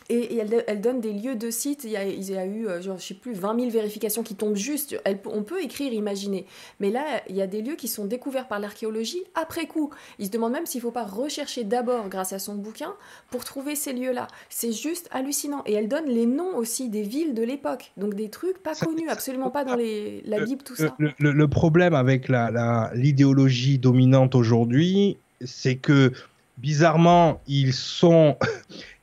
[0.09, 1.85] Et, elle, donne des lieux de sites.
[1.85, 4.23] Il y a, il y a eu, euh, genre, je sais plus, 20 000 vérifications
[4.23, 4.97] qui tombent juste.
[5.27, 6.47] on peut écrire, imaginer.
[6.81, 9.91] Mais là, il y a des lieux qui sont découverts par l'archéologie après coup.
[10.19, 12.95] Il se demande même s'il ne faut pas rechercher d'abord, grâce à son bouquin,
[13.31, 14.29] pour trouver ces lieux-là.
[14.49, 15.63] C'est juste hallucinant.
[15.67, 17.93] Et elle donne les noms aussi des villes de l'époque.
[17.97, 20.97] Donc des trucs pas connus, absolument pas dans les, la Bible, tout ça.
[20.99, 26.13] Le, problème avec l'idéologie la, dominante aujourd'hui, c'est que
[26.59, 28.37] bizarrement, ils sont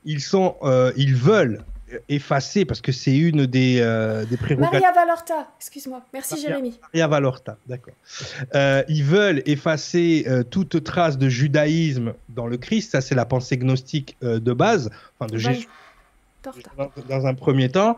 [0.05, 1.63] ils sont, euh, ils veulent
[2.09, 4.81] effacer parce que c'est une des, euh, des prérogatives.
[4.81, 6.01] Maria Valorta, excuse-moi.
[6.11, 6.79] Merci Jérémy.
[6.81, 7.93] Maria Valorta, d'accord.
[8.55, 12.91] Euh, ils veulent effacer toute trace de judaïsme dans le Christ.
[12.91, 14.89] Ça, c'est la pensée gnostique de base,
[15.19, 15.67] enfin de Jésus.
[16.77, 17.95] Dans, dans, un premier temps.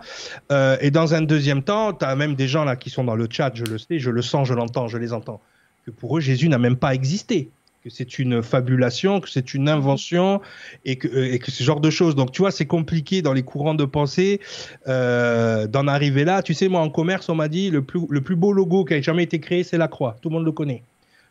[0.51, 3.27] et dans un deuxième temps, tu as même des gens là qui sont dans le
[3.27, 5.41] chat, je le sais, je le sens, je l'entends, je les entends,
[5.83, 7.49] que pour eux, Jésus n'a même pas existé
[7.86, 10.41] que c'est une fabulation, que c'est une invention
[10.86, 12.15] et que, euh, et que ce genre de choses.
[12.15, 14.41] Donc, tu vois, c'est compliqué dans les courants de pensée
[14.88, 16.41] euh, d'en arriver là.
[16.41, 18.95] Tu sais, moi, en commerce, on m'a dit le plus, le plus beau logo qui
[18.95, 20.17] a jamais été créé, c'est la croix.
[20.19, 20.81] Tout le monde le connaît.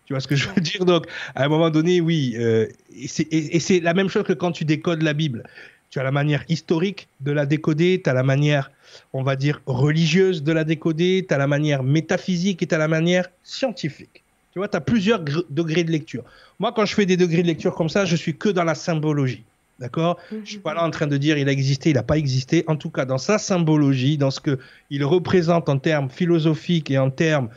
[0.07, 0.85] Tu vois ce que je veux dire?
[0.85, 2.37] Donc, à un moment donné, oui.
[2.39, 5.43] Euh, et c'est la même chose que quand tu décodes la Bible.
[5.91, 8.71] Tu as la manière historique de la décoder, tu as la manière,
[9.13, 12.79] on va dire, religieuse de la décoder, tu as la manière métaphysique et tu as
[12.79, 14.24] la manière scientifique.
[14.55, 15.19] Tu vois, tu as plusieurs
[15.51, 16.23] degrés de lecture.
[16.61, 18.77] Moi, quand je fais des degrés de lecture comme ça, je suis que dans la
[18.77, 19.43] symbologie.
[19.81, 20.21] D'accord?
[20.31, 22.17] Je ne suis pas là en train de dire il a existé, il n'a pas
[22.17, 22.63] existé.
[22.69, 27.11] En tout cas, dans sa symbologie, dans ce qu'il représente en termes philosophiques et en
[27.11, 27.49] termes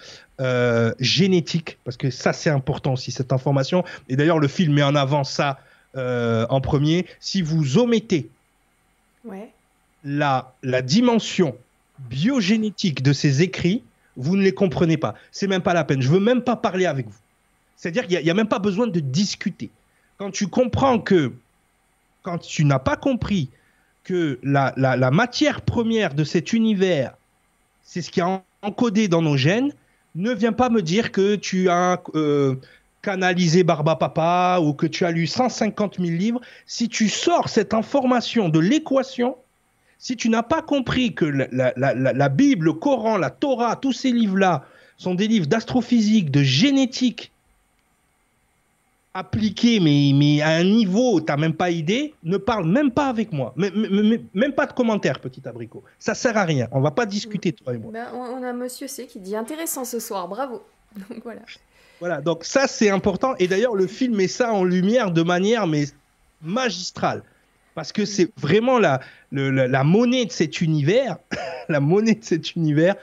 [0.42, 3.84] euh, génétiques, parce que ça, c'est important aussi, cette information.
[4.10, 5.60] Et d'ailleurs, le film met en avant ça
[5.96, 7.06] euh, en premier.
[7.20, 8.28] Si vous omettez
[10.04, 11.56] la, la dimension
[12.10, 13.84] biogénétique de ces écrits,
[14.18, 15.14] vous ne les comprenez pas.
[15.32, 16.02] C'est même pas la peine.
[16.02, 17.20] Je veux même pas parler avec vous.
[17.76, 19.70] C'est-à-dire qu'il n'y a, même pas besoin de discuter.
[20.18, 21.32] Quand tu comprends que,
[22.24, 23.50] quand tu n'as pas compris
[24.04, 27.14] que la, matière première de cet univers,
[27.84, 29.72] c'est ce qui est encodé dans nos gènes,
[30.16, 32.56] ne viens pas me dire que tu as euh,
[33.04, 36.42] canalisé Barba Papa ou que tu as lu 150 000 livres.
[36.66, 39.38] Si tu sors cette information de l'équation,
[40.00, 44.66] si tu n'as pas compris que la, Bible, le Coran, la Torah, tous ces livres-là
[44.98, 47.32] sont des livres d'astrophysique, de génétique,
[49.14, 53.08] appliqués, mais, mais à un niveau, tu n'as même pas idée, ne parle même pas
[53.08, 53.54] avec moi.
[53.56, 55.84] Même, pas de commentaires, petit abricot.
[55.98, 56.68] Ça sert à rien.
[56.72, 57.92] On va pas discuter, toi et moi.
[57.92, 60.62] Ben, on a Monsieur C qui dit intéressant ce soir, bravo.
[61.24, 61.42] voilà.
[62.00, 63.36] Voilà, donc ça c'est important.
[63.40, 65.86] Et d'ailleurs, le film met ça en lumière de manière mais
[66.44, 67.24] magistrale
[67.78, 69.02] parce que c'est vraiment la,
[69.32, 71.18] la, monnaie de cet univers,
[71.70, 72.96] la monnaie de cet univers,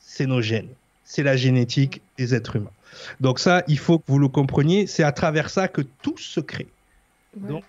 [0.00, 0.68] c'est nos gènes,
[1.02, 2.76] c'est la génétique des êtres humains.
[3.20, 6.40] Donc ça, il faut que vous le compreniez, c'est à travers ça que tout se
[6.40, 6.66] crée.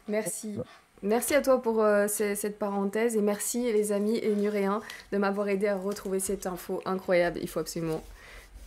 [0.10, 0.57] merci.
[1.01, 4.82] Merci à toi pour euh, cette parenthèse et merci les amis et Nuréens
[5.14, 7.39] de m'avoir aidé à retrouver cette info incroyable.
[7.41, 8.03] Il faut absolument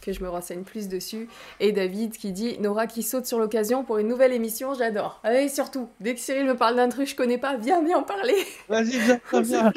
[0.02, 1.28] que je me renseigne plus dessus.
[1.60, 5.22] Et David qui dit Nora qui saute sur l'occasion pour une nouvelle émission, j'adore.
[5.32, 7.98] Et surtout, dès que Cyril me parle d'un truc que je connais pas, viens, viens
[7.98, 8.34] en parler.
[8.68, 9.72] Vas-y, viens, viens.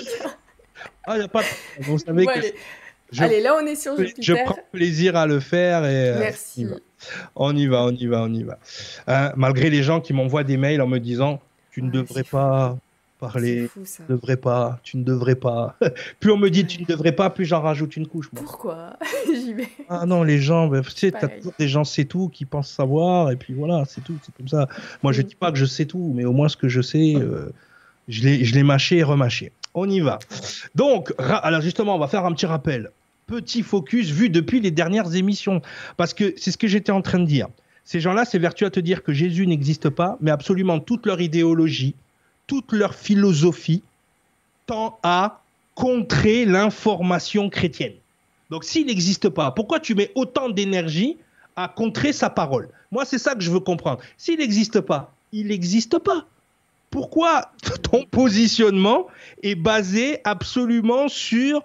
[1.05, 1.41] Ah, y a pas.
[1.79, 2.41] Vous savez que
[3.11, 4.43] Je, Allez, là, on est sur je Jupiter.
[4.45, 6.67] prends plaisir à le faire et euh, Merci.
[7.35, 8.57] on y va, on y va, on y va.
[9.07, 11.39] Hein, malgré les gens qui m'envoient des mails en me disant
[11.71, 12.77] tu ne Ouais, devrais pas
[13.33, 14.03] parler, fou, ça.
[14.05, 15.75] tu ne devrais pas, tu ne devrais pas.
[16.19, 18.29] plus on me dit tu ne devrais pas, plus j'en rajoute une couche.
[18.33, 18.41] Moi.
[18.43, 18.97] Pourquoi?
[19.27, 19.67] J'y vais.
[19.89, 22.71] Ah non, les gens, ben, tu sais, t'as toujours des gens c'est tout qui pensent
[22.71, 24.67] savoir et puis voilà, c'est tout, c'est comme ça.
[25.03, 25.25] Moi, je Mm.
[25.25, 27.51] dis pas que je sais tout, mais au moins ce que je sais, euh,
[28.07, 29.51] je l'ai, mâché et remâché.
[29.73, 30.19] On y va.
[30.75, 32.91] Donc, alors justement, on va faire un petit rappel.
[33.27, 35.61] Petit focus vu depuis les dernières émissions,
[35.97, 37.47] parce que c'est ce que j'étais en train de dire.
[37.83, 41.95] Ces gens-là s'évertuent à te dire que Jésus n'existe pas, mais absolument toute leur idéologie,
[42.47, 43.83] toute leur philosophie
[44.65, 45.41] tend à
[45.73, 47.93] contrer l'information chrétienne.
[48.49, 51.17] Donc s'il n'existe pas, pourquoi tu mets autant d'énergie
[51.55, 52.69] à contrer sa parole?
[52.91, 54.01] Moi, c'est ça que je veux comprendre.
[54.17, 56.25] S'il n'existe pas, il n'existe pas.
[56.89, 57.51] Pourquoi
[57.91, 59.07] ton positionnement
[59.43, 61.63] est basé absolument sur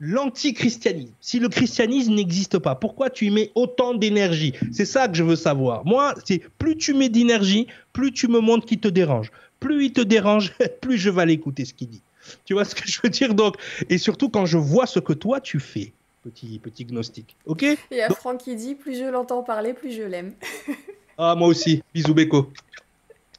[0.00, 4.52] l'antichristianisme Si le christianisme n'existe pas, pourquoi tu y mets autant d'énergie?
[4.72, 5.84] C'est ça que je veux savoir.
[5.84, 9.30] Moi, c'est plus tu mets d'énergie, plus tu me montres qu'il te dérange.
[9.60, 12.02] Plus il te dérange, plus je vais l'écouter ce qu'il dit.
[12.44, 13.34] Tu vois ce que je veux dire?
[13.34, 13.56] Donc
[13.90, 15.92] Et surtout quand je vois ce que toi tu fais,
[16.22, 17.36] petit petit gnostique.
[17.46, 17.62] Ok?
[17.90, 20.32] Il y a Donc- Franck qui dit plus je l'entends parler, plus je l'aime.
[21.16, 21.80] Ah moi aussi.
[21.94, 22.50] Bisous Beko.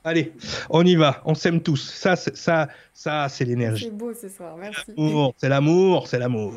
[0.05, 0.31] Allez,
[0.69, 1.21] on y va.
[1.25, 1.77] On s'aime tous.
[1.91, 3.85] Ça, c'est- ça, ça, c'est l'énergie.
[3.85, 4.91] C'est beau ce soir, merci.
[5.37, 6.53] C'est l'amour, c'est l'amour.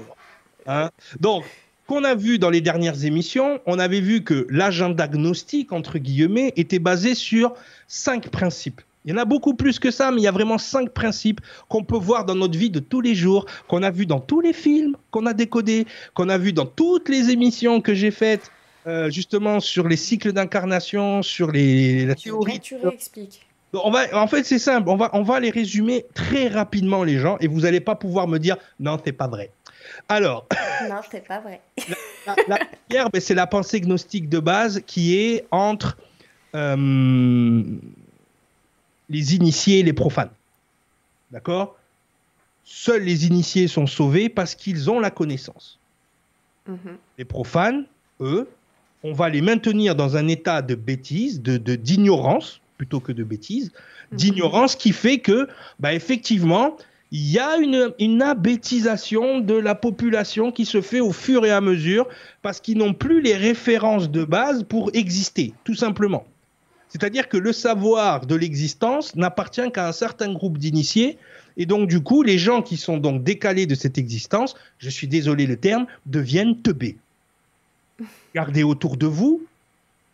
[0.67, 0.91] Hein?
[1.19, 1.45] Donc,
[1.87, 6.53] qu'on a vu dans les dernières émissions, on avait vu que l'agenda gnostique, entre guillemets,
[6.57, 7.55] était basé sur
[7.87, 8.83] cinq principes.
[9.07, 11.41] Il y en a beaucoup plus que ça, mais il y a vraiment cinq principes
[11.71, 14.43] qu'on peut voir dans notre vie de tous les jours, qu'on a vu dans tous
[14.43, 18.51] les films qu'on a décodés, qu'on a vu dans toutes les émissions que j'ai faites,
[18.89, 22.59] euh, justement sur les cycles d'incarnation, sur les, la Tu, théorie.
[22.61, 23.45] tu réexpliques.
[23.75, 24.89] On va, en fait, c'est simple.
[24.89, 28.27] On va, on va les résumer très rapidement, les gens, et vous n'allez pas pouvoir
[28.27, 29.51] me dire non, c'est pas vrai.
[30.09, 30.47] Alors,
[30.89, 31.61] Non, c'est pas vrai.
[32.27, 32.59] la, la
[32.89, 35.99] première, ben, c'est la pensée gnostique de base qui est entre
[36.55, 37.63] euh,
[39.11, 40.31] les initiés et les profanes.
[41.31, 41.77] D'accord?
[42.65, 45.79] Seuls les initiés sont sauvés parce qu'ils ont la connaissance.
[46.67, 46.97] Mhm.
[47.19, 47.85] Les profanes,
[48.21, 48.49] eux,
[49.03, 53.73] on va les maintenir dans un état de bêtise, de d'ignorance, plutôt que de bêtise,
[54.13, 55.49] d'ignorance qui fait que,
[55.81, 56.77] bah, effectivement,
[57.11, 61.51] il y a une, une abétisation de la population qui se fait au fur et
[61.51, 62.07] à mesure
[62.43, 66.27] parce qu'ils n'ont plus les références de base pour exister, tout simplement.
[66.89, 71.19] C'est-à-dire que le savoir de l'existence n'appartient qu'à un certain groupe d'initiés.
[71.57, 75.09] Et donc, du coup, les gens qui sont donc décalés de cette existence, je suis
[75.09, 76.97] désolé le terme, deviennent teubés.
[78.39, 79.43] Gardez autour de vous,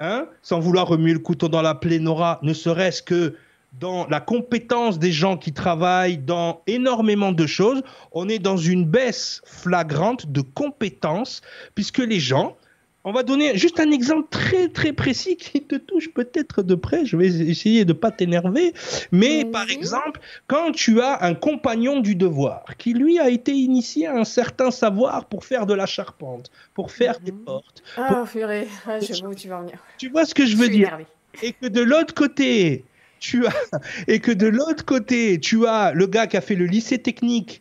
[0.00, 3.36] hein, sans vouloir remuer le couteau dans la plaie, Nora, ne serait-ce que
[3.78, 8.86] dans la compétence des gens qui travaillent dans énormément de choses, on est dans une
[8.86, 11.42] baisse flagrante de compétences,
[11.74, 12.56] puisque les gens,
[13.04, 17.04] on va donner juste un exemple très très précis qui te touche peut-être de près,
[17.04, 18.72] je vais essayer de ne pas t'énerver,
[19.12, 24.06] mais par exemple, quand tu as un compagnon du devoir qui lui a été initié
[24.06, 27.44] à un certain savoir pour faire de la charpente, pour faire des Mhm.
[27.44, 29.78] portes, Ah, purée, ah, je vois où tu vas en venir.
[29.98, 30.88] tu vois ce que je veux dire?
[30.88, 31.06] énervée.
[31.42, 32.84] et que de l'autre côté,
[33.20, 33.52] tu as
[34.08, 37.60] et que de l'autre côté, tu as le gars qui a fait le lycée technique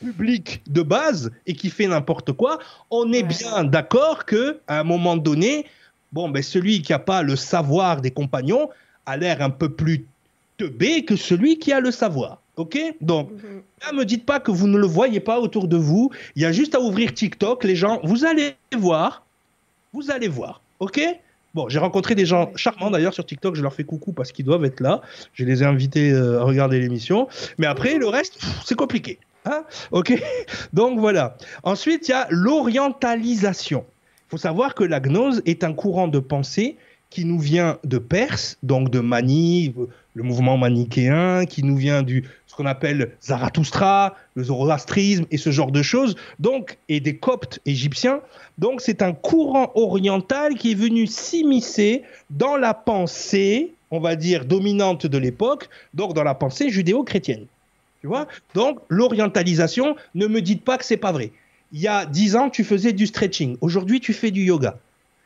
[0.00, 2.58] public de base et qui fait n'importe quoi,
[2.90, 3.28] on est Ouais.
[3.28, 5.66] bien d'accord que à un moment donné,
[6.12, 8.68] bon ben celui qui a pas le savoir des compagnons
[9.06, 10.04] a l'air un peu plus
[10.56, 12.38] teubé que celui qui a le savoir.
[12.56, 12.78] OK?
[13.00, 13.62] Donc Mhm.
[13.82, 16.10] Là, me dites pas que vous ne le voyez pas autour de vous.
[16.36, 19.24] Il y a juste à ouvrir TikTok, les gens, vous allez voir.
[19.94, 20.60] Vous allez voir.
[20.80, 21.00] OK?
[21.54, 24.44] Bon, j'ai rencontré des gens charmants d'ailleurs sur TikTok, je leur fais coucou parce qu'ils
[24.44, 25.00] doivent être là.
[25.32, 27.26] Je les ai invités euh, à regarder l'émission.
[27.58, 29.18] Mais après, le reste, c'est compliqué.
[29.44, 30.12] Hein OK
[30.72, 31.36] Donc voilà.
[31.62, 33.84] Ensuite, il y a l'orientalisation.
[34.26, 36.76] Il faut savoir que la gnose est un courant de pensée
[37.10, 39.74] qui nous vient de Perse, donc de Mani,
[40.14, 45.50] le mouvement manichéen, qui nous vient du ce qu'on appelle Zarathustra, le zoroastrisme et ce
[45.50, 48.20] genre de choses, donc et des coptes égyptiens.
[48.58, 54.44] Donc c'est un courant oriental qui est venu s'immiscer dans la pensée, on va dire
[54.44, 57.46] dominante de l'époque, donc dans la pensée judéo-chrétienne.
[58.00, 58.26] Tu vois?
[58.54, 61.32] Donc l'orientalisation, ne me dites pas que c'est pas vrai.
[61.72, 63.56] Il y a 10 ans, tu faisais du stretching.
[63.60, 64.78] Aujourd'hui, tu fais du yoga.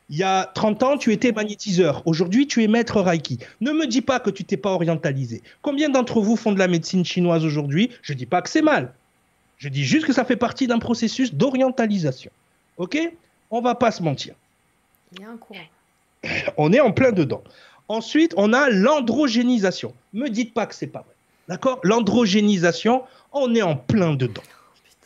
[0.09, 2.03] Il y a 30 ans, tu étais magnétiseur.
[2.05, 3.39] Aujourd'hui, tu es maître Reiki.
[3.61, 5.41] Ne me dis pas que tu t'es pas orientalisé.
[5.63, 7.89] Combien d'entre vous font de la médecine chinoise aujourd'hui?
[8.03, 8.93] Je dis pas que c'est mal.
[9.57, 12.29] Je dis juste que ça fait partie d'un processus d'orientalisation.
[12.77, 12.99] OK?
[13.49, 14.35] On va pas se mentir.
[15.13, 15.59] Il y a un courant.
[16.57, 17.43] On est en plein dedans.
[17.87, 19.93] Ensuite, on a l'androgénisation.
[20.13, 21.14] Me dites pas que c'est pas vrai.
[21.47, 21.79] D'accord?
[21.83, 24.41] L'androgénisation, on est en plein dedans.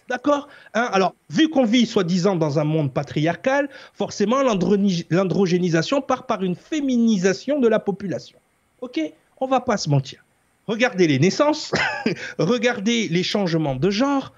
[0.10, 0.48] D'accord?
[0.74, 0.90] Hein?
[0.92, 7.60] Alors, vu qu'on vit soi-disant dans un monde patriarcal, forcément, l'androgénisation part par une féminisation
[7.60, 8.38] de la population.
[8.82, 9.00] OK?
[9.40, 10.24] On va pas se mentir.
[10.68, 11.72] Regardez les naissances,
[12.40, 14.34] regardez les changements de genre,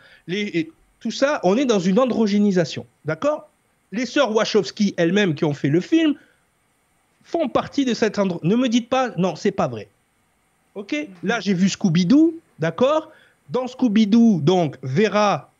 [0.99, 2.85] tout ça, on est dans une androgénisation.
[3.05, 3.49] D'accord?
[3.91, 6.15] Les sœurs Wachowski elles-mêmes qui ont fait le film
[7.23, 8.39] font partie de cette andro...
[8.43, 9.89] Ne me dites pas, non, c'est pas vrai.
[10.75, 13.11] OK Là, j'ai vu Scooby-Doo, d'accord
[13.49, 15.51] Dans Scooby-Doo, donc, Vera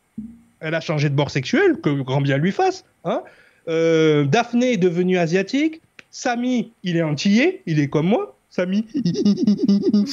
[0.62, 2.84] elle a changé de bord sexuel, que grand bien lui fasse.
[3.04, 3.22] Hein
[3.68, 5.82] euh, Daphné est devenue asiatique.
[6.10, 8.36] Samy, il est antillais, il est comme moi.
[8.48, 8.86] Samy.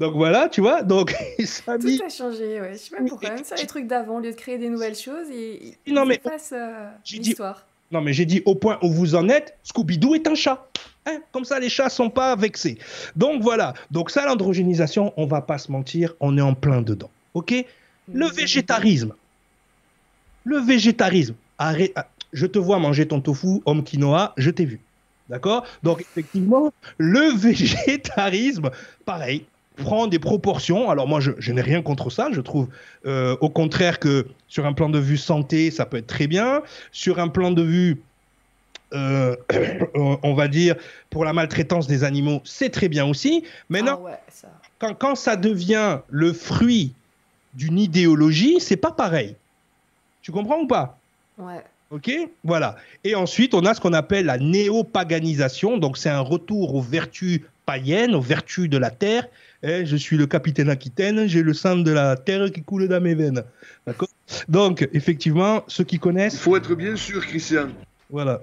[0.00, 0.82] donc voilà, tu vois.
[0.82, 1.98] Donc Samy.
[1.98, 2.72] Tout a changé, ouais.
[2.72, 3.30] Je sais pas pourquoi.
[3.30, 6.20] Même ça, les trucs d'avant, au lieu de créer des nouvelles choses, ils, non, mais...
[6.52, 7.64] euh, l'histoire.
[7.92, 10.68] Non, mais j'ai dit au point où vous en êtes, Scooby-Doo est un chat.
[11.06, 12.78] Hein Comme ça, les chats sont pas vexés.
[13.16, 13.74] Donc voilà.
[13.90, 17.10] Donc ça, l'androgénisation, on va pas se mentir, on est en plein dedans.
[17.34, 17.54] Ok?
[18.12, 19.12] Le végétarisme.
[20.44, 21.34] Le végétarisme.
[21.58, 24.80] Arrête, ah, je te vois manger ton tofu, homme quinoa, je t'ai vu.
[25.28, 25.64] D'accord?
[25.82, 28.70] Donc, effectivement, le végétarisme,
[29.06, 29.44] pareil,
[29.76, 30.90] prend des proportions.
[30.90, 32.28] Alors, moi, je, n'ai rien contre ça.
[32.32, 32.68] Je trouve,
[33.06, 36.62] euh, au contraire, que sur un plan de vue santé, ça peut être très bien.
[36.92, 38.02] Sur un plan de vue
[38.94, 39.36] euh,
[39.94, 40.76] on va dire,
[41.10, 43.44] pour la maltraitance des animaux, c'est très bien aussi.
[43.68, 46.94] Maintenant, ah Quand, quand, ça devient le fruit
[47.54, 49.36] d'une idéologie, c'est pas pareil.
[50.22, 50.98] Tu comprends ou pas?
[51.38, 51.62] Ouais.
[51.90, 52.10] Ok
[52.42, 52.76] Voilà.
[53.04, 55.78] Et ensuite, on a ce qu'on appelle la néopaganisation.
[55.78, 59.26] Donc, c'est un retour aux vertus païennes, aux vertus de la terre.
[59.62, 63.00] Eh, je suis le capitaine Aquitaine, j'ai le sang de la terre qui coule dans
[63.00, 63.42] mes veines.
[63.86, 64.08] D'accord?
[64.48, 66.34] Donc, effectivement, ceux qui connaissent.
[66.34, 67.68] Il faut être bien sûr, Christian.
[68.10, 68.40] Voilà.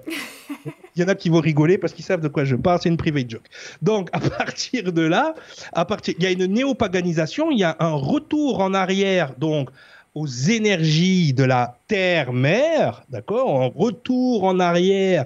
[0.94, 2.88] Il y en a qui vont rigoler parce qu'ils savent de quoi je parle, c'est
[2.88, 3.46] une private joke.
[3.80, 5.34] Donc, à partir de là,
[5.72, 9.70] à partir, il y a une néopaganisation, il y a un retour en arrière, donc
[10.14, 15.24] aux énergies de la terre-mère, d'accord En retour en arrière,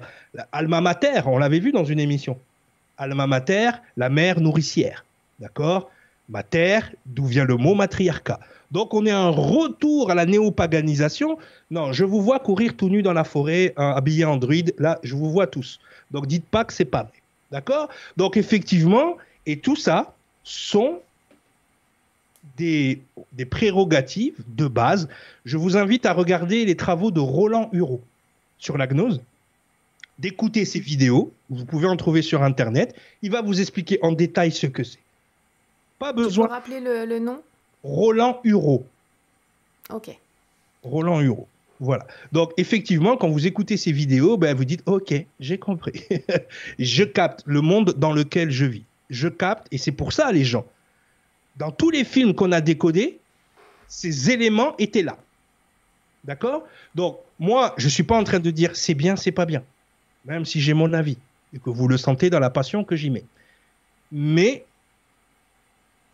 [0.51, 2.39] alma mater, on l'avait vu dans une émission.
[2.97, 5.05] Alma mater, la mère nourricière,
[5.39, 5.91] d'accord
[6.29, 8.39] Mater, d'où vient le mot matriarcat.
[8.71, 11.37] Donc on est un retour à la néopaganisation.
[11.71, 14.73] Non, je vous vois courir tout nu dans la forêt, habillé en druide.
[14.77, 15.79] Là, je vous vois tous.
[16.11, 17.21] Donc dites pas que c'est pas vrai.
[17.51, 17.89] D'accord?
[18.17, 20.13] Donc effectivement, et tout ça
[20.43, 20.99] sont
[22.57, 23.01] des,
[23.49, 25.07] prérogatives de base,
[25.45, 28.01] je vous invite à regarder les travaux de Roland Hureau
[28.57, 29.21] sur la gnose,
[30.19, 34.51] d'écouter ses vidéos, vous pouvez en trouver sur Internet, il va vous expliquer en détail
[34.51, 34.99] ce que c'est.
[35.99, 36.45] Pas besoin...
[36.45, 37.41] Tu peux rappeler le, nom?
[37.87, 38.85] Roland Hureau.
[39.89, 40.09] Ok.
[40.83, 41.47] Roland Hureau.
[41.79, 42.05] Voilà.
[42.33, 46.03] Donc, effectivement, quand vous écoutez ces vidéos, ben, vous dites, OK, j'ai compris.
[46.79, 48.83] je capte le monde dans lequel je vis.
[49.09, 50.65] Je capte, et c'est pour ça, les gens,
[51.55, 53.19] dans tous les films qu'on a décodés,
[53.87, 55.17] ces éléments étaient là.
[56.25, 56.67] D'accord?
[56.93, 59.63] Donc, moi, je ne suis pas en train de dire c'est bien, c'est pas bien,
[60.25, 61.17] même si j'ai mon avis
[61.53, 63.23] et que vous le sentez dans la passion que j'y mets.
[64.11, 64.65] Mais,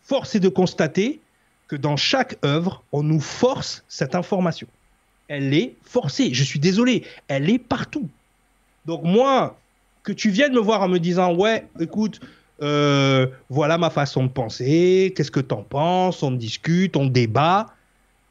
[0.04, 1.20] force est de constater
[1.68, 4.66] que dans chaque œuvre, on nous force cette information.
[5.28, 6.34] Elle est forcée.
[6.34, 8.08] Je suis désolé, elle est partout.
[8.86, 9.58] Donc, moi,
[10.02, 12.20] que tu viennes me voir en me disant, ouais, écoute,
[12.62, 17.66] euh, voilà ma façon de penser, qu'est-ce que tu en penses, on discute, on débat.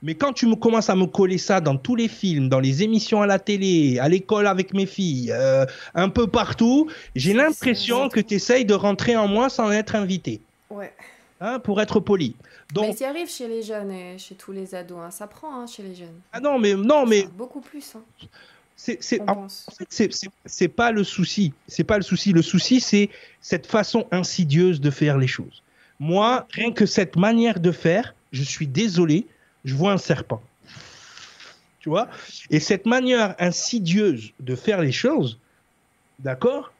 [0.03, 2.83] Mais quand tu me commences à me coller ça dans tous les films, dans les
[2.83, 5.65] émissions à la télé, à l'école avec mes filles, euh,
[5.95, 10.41] un peu partout, j'ai l'impression que tu essayes de rentrer en moi sans être invité.
[10.69, 10.91] Ouais.
[11.39, 12.35] Hein, pour être poli.
[12.73, 12.87] Donc...
[12.87, 14.97] Mais ça arrive chez les jeunes et chez tous les ados.
[14.99, 15.11] Hein.
[15.11, 16.19] Ça prend hein, chez les jeunes.
[16.31, 17.93] Ah non, mais non, mais beaucoup plus.
[18.75, 21.53] C'est en fait, c'est pas le souci.
[21.67, 22.33] C'est pas le souci.
[22.33, 23.11] Le souci, c'est
[23.41, 25.61] cette façon insidieuse de faire les choses.
[25.99, 29.27] Moi, rien que cette manière de faire, je suis désolé,
[29.63, 30.41] je vois un serpent.
[31.79, 32.09] Tu vois?
[32.49, 35.37] Et cette manière insidieuse de faire les choses,
[36.17, 36.73] d'accord,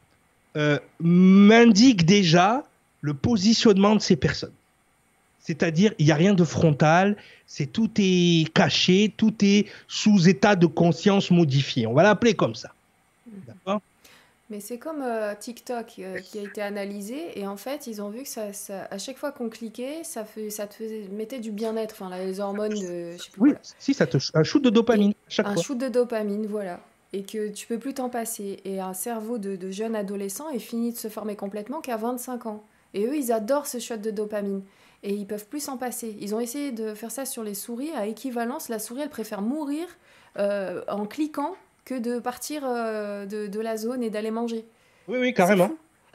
[0.57, 2.63] euh, m'indique déjà
[3.01, 4.53] le positionnement de ces personnes.
[5.43, 10.55] C'est-à-dire, il n'y a rien de frontal, c'est tout est caché, tout est sous état
[10.55, 11.85] de conscience modifié.
[11.85, 12.71] On va l'appeler comme ça.
[13.27, 13.41] Mhm.
[13.47, 13.81] D'accord?
[14.49, 18.09] Mais c'est comme euh, TikTok euh, qui a été analysé et en fait ils ont
[18.09, 18.51] vu que ça,
[18.91, 22.39] à chaque fois qu'on cliquait, ça, fait, ça te faisait, mettait du bien-être, enfin les
[22.39, 23.13] hormones de.
[23.17, 25.87] Je sais plus, oui, si ça te un shoot de dopamine chaque un shoot de
[25.87, 26.79] dopamine, voilà,
[27.13, 28.59] et que tu peux plus t'en passer.
[28.63, 32.45] Et un cerveau de, de jeune adolescent est fini de se former complètement qu'à 25
[32.45, 32.63] ans.
[32.93, 34.61] Et eux ils adorent ce shot de dopamine
[35.03, 36.17] et ils peuvent plus s'en passer.
[36.19, 38.69] Ils ont essayé de faire ça sur les souris à équivalence.
[38.69, 39.85] La souris, elle préfère mourir
[40.39, 44.65] euh, en cliquant que de partir euh, de, la zone et d'aller manger.
[45.07, 45.69] Oui, oui, carrément.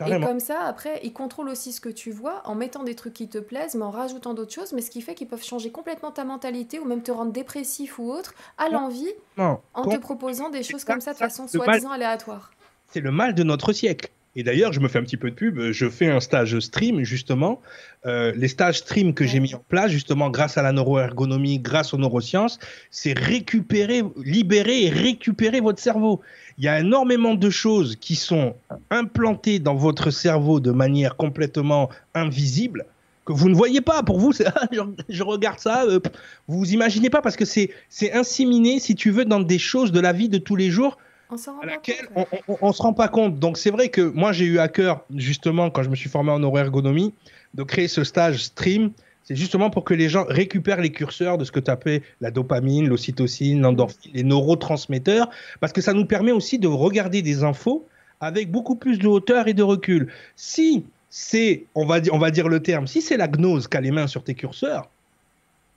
[0.06, 3.14] Et comme ça, après, ils contrôlent aussi ce que tu vois en mettant des trucs
[3.14, 5.72] qui te plaisent, mais en rajoutant d'autres choses, mais ce qui fait qu'ils peuvent changer
[5.72, 10.50] complètement ta mentalité ou même te rendre dépressif ou autre à l'envie en te proposant
[10.50, 12.52] des choses comme ça de façon soi-disant aléatoire.
[12.92, 14.08] C'est le mal de notre siècle.
[14.38, 17.02] Et d'ailleurs, je me fais un petit peu de pub, je fais un stage stream,
[17.02, 17.60] justement.
[18.06, 21.92] Euh, les stages stream que j'ai mis en place, justement, grâce à la neuroergonomie, grâce
[21.92, 22.60] aux neurosciences,
[22.92, 26.20] c'est récupérer, libérer et récupérer votre cerveau.
[26.56, 28.54] Il y a énormément de choses qui sont
[28.90, 32.86] implantées dans votre cerveau de manière complètement invisible
[33.24, 34.04] que vous ne voyez pas.
[34.04, 34.68] Pour vous, ah,
[35.08, 35.98] je, regarde ça, euh,
[36.46, 37.72] vous vous imaginez pas parce que c'est
[38.12, 40.96] inséminé, si tu veux, dans des choses de la vie de tous les jours
[41.30, 43.38] on à laquelle on, ne se rend pas compte.
[43.38, 46.30] Donc c'est vrai que moi j'ai eu à cœur justement quand je me suis formé
[46.30, 47.14] en neuroergonomie
[47.54, 48.92] de créer ce stage stream.
[49.24, 52.30] C'est justement pour que les gens récupèrent les curseurs de ce que tu appelles la
[52.30, 55.28] dopamine, l'ocytocine, l'endorphine, les neurotransmetteurs,
[55.60, 57.86] parce que ça nous permet aussi de regarder des infos
[58.20, 60.10] avec beaucoup plus de hauteur et de recul.
[60.34, 63.76] Si c'est, on va dire, on va dire le terme, si c'est la gnose qui
[63.76, 64.88] a les mains sur tes curseurs,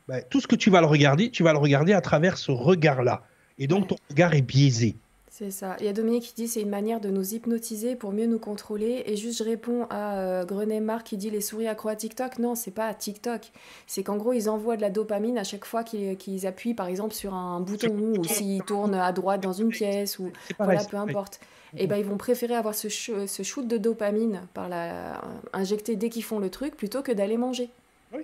[0.07, 2.51] ben, tout ce que tu vas le regarder, tu vas le regarder à travers ce
[2.51, 3.23] regard-là.
[3.59, 4.95] Et donc ton regard est biaisé.
[5.34, 5.77] C'est ça.
[5.79, 8.38] Il y a Dominique qui dit c'est une manière de nous hypnotiser pour mieux nous
[8.38, 9.03] contrôler.
[9.05, 12.38] Et juste je réponds à euh, Grenet Marc qui dit les souris accro à TikTok.
[12.38, 13.49] Non, c'est pas à TikTok.
[13.88, 17.13] C'est qu'en gros ils envoient de la dopamine à chaque fois qu'ils appuient par exemple
[17.13, 21.39] sur un bouton ou s'ils tournent à droite dans une pièce ou voilà, peu importe.
[21.77, 25.21] Et eh ben ils vont préférer avoir ce, ce shoot de dopamine par la
[25.53, 27.69] injecté dès qu'ils font le truc plutôt que d'aller manger.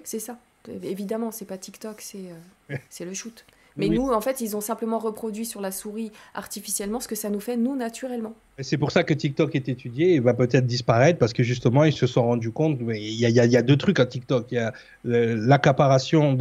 [0.04, 0.38] C'est ça.
[0.84, 2.26] Évidemment, c'est pas TikTok, c'est
[2.70, 3.46] euh, c'est le shoot.
[3.78, 7.30] Mais nous, en fait, ils ont simplement reproduit sur la souris artificiellement ce que ça
[7.30, 8.34] nous fait, nous, naturellement.
[8.60, 11.94] C'est pour ça que TikTok est étudié et va peut-être disparaître parce que justement, ils
[11.94, 12.80] se sont rendus compte.
[12.82, 14.48] Il y, a, deux trucs à TikTok.
[14.52, 14.74] Il y a
[15.04, 16.34] l'accaparation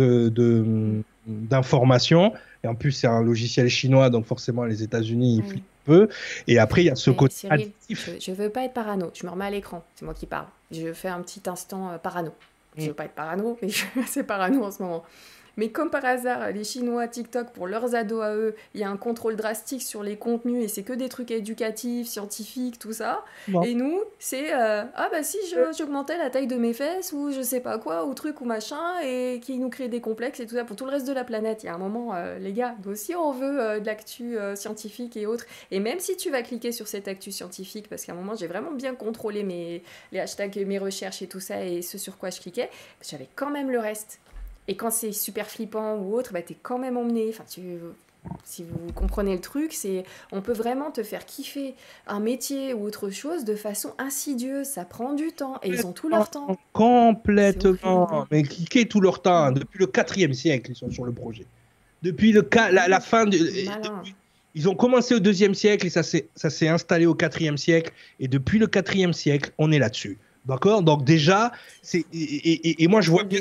[1.27, 2.31] d'informations.
[2.31, 2.35] De,
[2.65, 6.09] et en plus, c'est un logiciel chinois, donc forcément, les États-Unis, ils flippent un peu.
[6.47, 7.49] Et après, il y a ce côté.
[7.91, 9.11] je, ne veux pas être parano.
[9.15, 9.85] Je me remets à l'écran.
[9.95, 10.47] C'est moi qui parle.
[10.71, 12.33] Je fais un petit instant euh, parano.
[12.77, 15.05] Je ne veux pas être parano, mais je suis assez parano en ce moment.
[15.57, 18.91] Mais comme par hasard, les Chinois, TikTok, pour leurs ados à eux, il y a
[18.91, 23.25] un contrôle drastique sur les contenus et c'est que des trucs éducatifs, scientifiques, tout ça.
[23.65, 25.39] Et nous, c'est euh, ah bah si
[25.77, 29.01] j'augmentais la taille de mes fesses ou je sais pas quoi, ou truc ou machin,
[29.03, 31.25] et qui nous crée des complexes et tout ça pour tout le reste de la
[31.25, 31.63] planète.
[31.63, 34.37] Il y a un moment, euh, les gars, nous aussi on veut euh, de l'actu
[34.55, 35.47] scientifique et autres.
[35.71, 38.47] Et même si tu vas cliquer sur cette actu scientifique, parce qu'à un moment j'ai
[38.47, 39.83] vraiment bien contrôlé mes,
[40.13, 42.71] les hashtags, mes recherches et tout ça et ce sur quoi je cliquais,
[43.03, 44.21] j'avais quand même le reste.
[44.69, 47.27] Et quand c'est super flippant ou autre, bah, t'es quand même emmené.
[47.29, 47.79] Enfin, tu,
[48.45, 51.75] si vous comprenez le truc, c'est on peut vraiment te faire kiffer
[52.07, 54.67] un métier ou autre chose de façon insidieuse.
[54.67, 56.57] Ça prend du temps et ils ont tout leur temps.
[56.73, 58.27] Complètement.
[58.31, 59.53] Mais cliquez tout leur temps.
[59.53, 61.47] Depuis le 4 siècle, ils sont sur le projet.
[62.03, 63.39] Depuis le la, la fin de.
[64.55, 67.93] ils ont commencé au deuxième siècle et ça s'est installé au quatrième siècle.
[68.21, 70.19] Et depuis le quatrième siècle, on est là-dessus.
[70.45, 70.83] D'accord?
[70.83, 71.51] Donc déjà,
[71.83, 73.41] c'est et, et, moi je vois bien.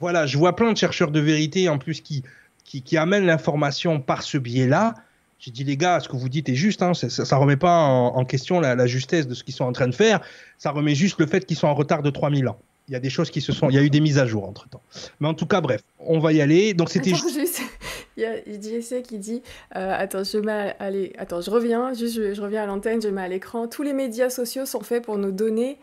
[0.00, 2.22] Voilà, je vois plein de chercheurs de vérité en plus qui,
[2.64, 4.94] qui, amènent l'information par ce biais-là.
[5.38, 7.76] J'ai dit, les gars, ce que vous dites est juste, hein, ça ne remet pas
[7.76, 10.20] en, question la, justesse de ce qu'ils sont en train de faire,
[10.58, 12.58] ça remet juste le fait qu'ils sont en retard de 3000 ans.
[12.88, 13.68] Il y a des choses qui se sont.
[13.68, 14.80] Il y a eu des mises à jour entre temps.
[15.18, 16.72] Mais en tout cas, bref, on va y aller.
[16.72, 17.10] Donc c'était.
[18.16, 19.42] Il y a JC qui dit
[19.74, 23.08] euh, Attends, je mets allez, attends, je reviens, juste, je, je reviens à l'antenne, je
[23.08, 23.66] mets à l'écran.
[23.66, 25.78] Tous les médias sociaux sont faits pour nous donner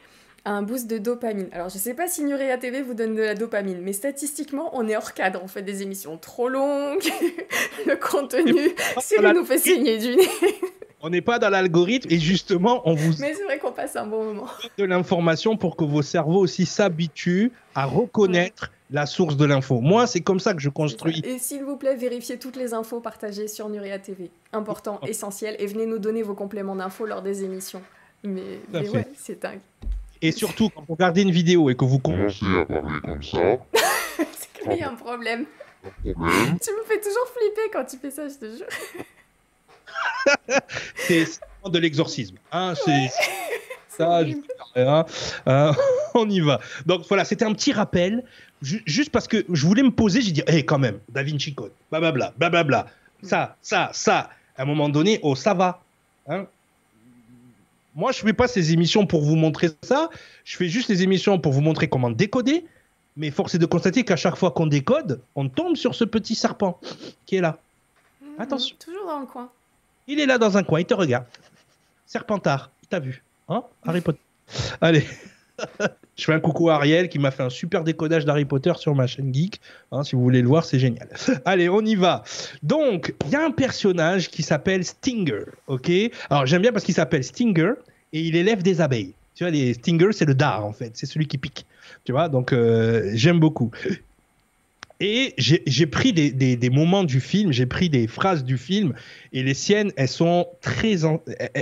[0.46, 1.48] un boost de dopamine.
[1.52, 4.88] Alors, je sais pas si Nuria TV vous donne de la dopamine, mais statistiquement, on
[4.88, 5.39] est hors cadre.
[5.44, 7.04] On fait des émissions trop longues,
[7.88, 10.30] le contenu, Cyril nous fait saigner du nez.
[11.06, 13.12] On n'est pas dans l'algorithme et justement, on vous.
[13.20, 14.48] Mais c'est vrai qu'on passe un bon moment.
[14.78, 19.82] De l'information pour que vos cerveaux aussi s'habituent à reconnaître la source de l'info.
[19.82, 21.22] Moi, c'est comme ça que je construis.
[21.26, 24.32] Et s'il vous plaît, vérifiez toutes les infos partagées sur Nuria TV.
[24.54, 25.58] Important, essentiel.
[25.60, 27.82] Et venez nous donner vos compléments d'infos lors des émissions.
[28.24, 29.60] Mais, mais ouais, c'est dingue.
[30.24, 33.57] Et surtout, quand vous regardez une vidéo et que vous commencez à parler comme ça.
[34.32, 35.45] c'est qu'il y a un problème.
[36.01, 38.65] Tu me fais toujours flipper quand tu fais ça, je te jure.
[40.95, 41.26] c'est
[41.69, 42.38] de l'exorcisme.
[42.53, 43.09] Hein, c'est
[43.89, 44.34] ça, je...
[44.78, 45.05] hein,
[45.47, 45.74] euh,
[46.13, 46.61] on y va.
[46.86, 48.24] Donc voilà, c'était un petit rappel,
[48.61, 51.53] juste parce que je voulais me poser, j'ai dit, hé, hey, quand même, Da Vinci
[51.53, 52.88] Code, blablabla, blablabla,
[53.24, 54.30] ça, ça, ça.
[54.55, 55.82] À un moment donné, oh, ça va.
[56.28, 56.47] Hein
[57.96, 60.10] moi, je fais pas ces émissions pour vous montrer ça.
[60.46, 62.66] Je fais juste les émissions pour vous montrer comment décoder.
[63.16, 66.34] Mais force est de constater qu'à chaque fois qu'on décode, on tombe sur ce petit
[66.34, 66.80] serpent
[67.28, 67.60] qui est là.
[68.22, 68.76] Mmh, Attention.
[68.84, 69.50] Toujours dans le coin.
[70.08, 71.26] Il est là dans un coin, il te regarde.
[72.08, 73.24] Serpentard, il t'a vu.
[73.48, 74.20] Hein Harry Potter.
[74.82, 75.06] Allez.
[76.16, 78.95] je fais un coucou à Ariel qui m'a fait un super décodage d'Harry Potter sur
[78.95, 79.60] ma chaîne Geek.
[79.91, 81.08] Hein, si vous voulez le voir, c'est génial.
[81.45, 82.24] Allez, on y va.
[82.62, 85.45] Donc, il y a un personnage qui s'appelle Stinger.
[85.68, 85.91] Ok?
[86.30, 87.74] Alors, j'aime bien parce qu'il s'appelle Stinger
[88.14, 89.14] et il élève des abeilles.
[89.36, 90.91] Tu vois, les Stingers, c'est le dard, en fait.
[90.93, 91.66] C'est celui qui pique.
[92.06, 93.72] Tu vois, donc euh, j'aime beaucoup.
[95.06, 98.93] Et j'ai pris des, moments du film, j'ai pris des phrases du film,
[99.34, 100.99] et les siennes, elles sont très,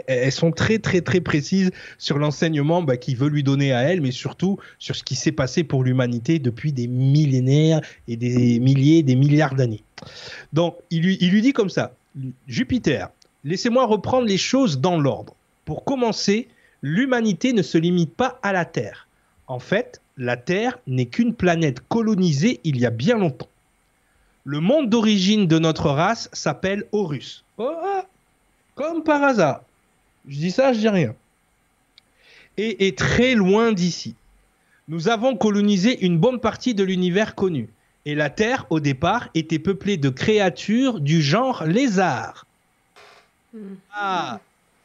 [0.06, 4.00] elles- sont très, très, très précises sur l'enseignement bah, qu'il veut lui donner à elle,
[4.00, 9.02] mais surtout sur ce qui s'est passé pour l'humanité depuis des millénaires et des milliers,
[9.02, 9.82] des milliards d'années.
[10.54, 11.96] Donc, il il lui dit comme ça
[12.48, 13.10] Jupiter,
[13.44, 15.34] laissez-moi reprendre les choses dans l'ordre.
[15.66, 16.48] Pour commencer,
[16.84, 19.08] l'humanité ne se limite pas à la Terre.
[19.48, 23.50] En fait, la Terre n'est qu'une planète colonisée il y a bien longtemps.
[24.44, 27.44] Le monde d'origine de notre race s'appelle Horus.
[27.58, 28.06] Oh, ah,
[28.76, 29.62] comme par hasard.
[30.28, 31.16] Je dis ça, je dis rien.
[32.58, 34.16] Et est très loin d'ici.
[34.88, 37.70] Nous avons colonisé une bonne partie de l'univers connu.
[38.06, 42.46] Et la Terre, au départ, était peuplée de créatures du genre lézard.
[43.54, 43.76] Hmm.
[43.94, 44.40] Ah,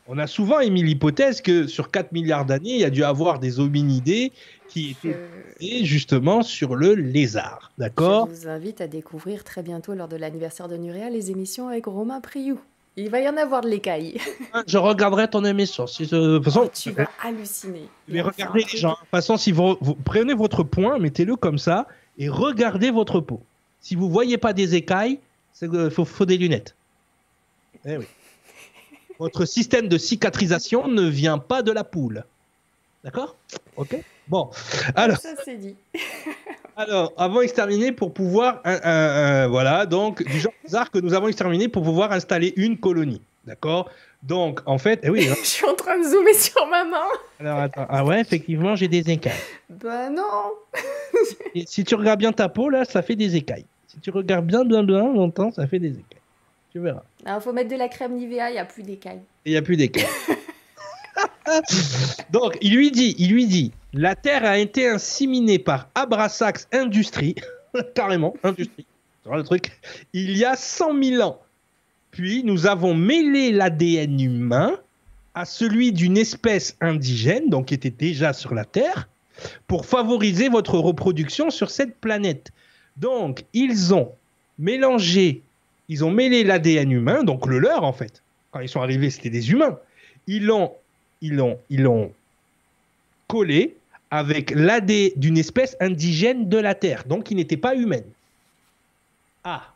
[0.09, 3.39] on a souvent émis l'hypothèse que sur 4 milliards d'années, il y a dû avoir
[3.39, 4.33] des hominidés
[4.77, 7.71] qui Je, basés justement sur le lézard.
[7.79, 8.29] D'accord?
[8.31, 11.87] Je vous invite à découvrir très bientôt lors de l'anniversaire de Nuria les émissions avec
[11.87, 12.61] Romain Priou.
[12.99, 14.19] Il va y en avoir de l'écaille.
[14.67, 15.87] Je regarderai ton émission.
[15.87, 17.89] Si, de toute façon, Oh, tu vas halluciner.
[18.09, 18.93] mais regardez les gens.
[18.93, 21.87] De toute façon, si vous, vous prenez votre poing, mettez-le comme ça
[22.19, 23.43] et regardez votre peau.
[23.81, 25.21] Si vous voyez pas des écailles,
[25.61, 26.75] il faut, faut des lunettes.
[27.85, 28.05] Eh oui.
[29.19, 32.25] Votre système de cicatrisation ne vient pas de la poule.
[33.03, 33.35] D'accord?
[33.77, 33.97] Ok?
[34.29, 34.51] Bon.
[34.95, 35.77] Alors, Ça, c'est dit.
[36.77, 38.61] alors, avons exterminé pour pouvoir.
[38.65, 42.53] un- un- un- voilà, donc, du genre bizarre que nous avons exterminé pour pouvoir installer
[42.57, 43.21] une colonie.
[43.45, 43.89] D'accord?
[44.23, 45.29] Donc, en fait, eh oui.
[45.31, 45.35] hein.
[45.41, 47.07] Je suis en train de zoomer sur ma main.
[47.39, 47.87] Alors, attends.
[47.89, 49.33] Ah ouais, effectivement, j'ai des écailles.
[49.71, 50.53] Bah non.
[51.55, 53.65] Et si tu regardes bien ta peau, là, ça fait des écailles.
[53.87, 56.03] Si tu regardes bien, bien, bien longtemps, ça fait des écailles.
[56.73, 57.03] Tu verras.
[57.25, 59.21] Il faut mettre de la crème Nivea, il n'y a plus d'écailles.
[59.45, 60.07] Il n'y a plus d'écailles.
[62.31, 67.35] Donc, il lui dit, il lui dit, la Terre a été inséminée par Abrasax Industries,
[67.95, 68.87] carrément, Industrie,
[70.13, 71.41] il y a 100 000 ans.
[72.11, 74.79] Puis, nous avons mêlé l'ADN humain
[75.35, 79.09] à celui d'une espèce indigène, donc qui était déjà sur la Terre,
[79.67, 82.53] pour favoriser votre reproduction sur cette planète.
[82.97, 84.13] Donc, ils ont
[84.59, 85.43] mélangé,
[85.89, 88.23] ils ont mêlé l'ADN humain, donc le leur en fait.
[88.51, 89.79] Quand ils sont arrivés, c'était des humains.
[90.27, 90.73] Ils l'ont,
[91.21, 92.13] ils l'ont, ils l'ont
[93.27, 93.77] collé
[94.11, 98.05] avec l'AD d'une espèce indigène de la Terre, donc qui n'était pas humaine.
[99.45, 99.73] Ah,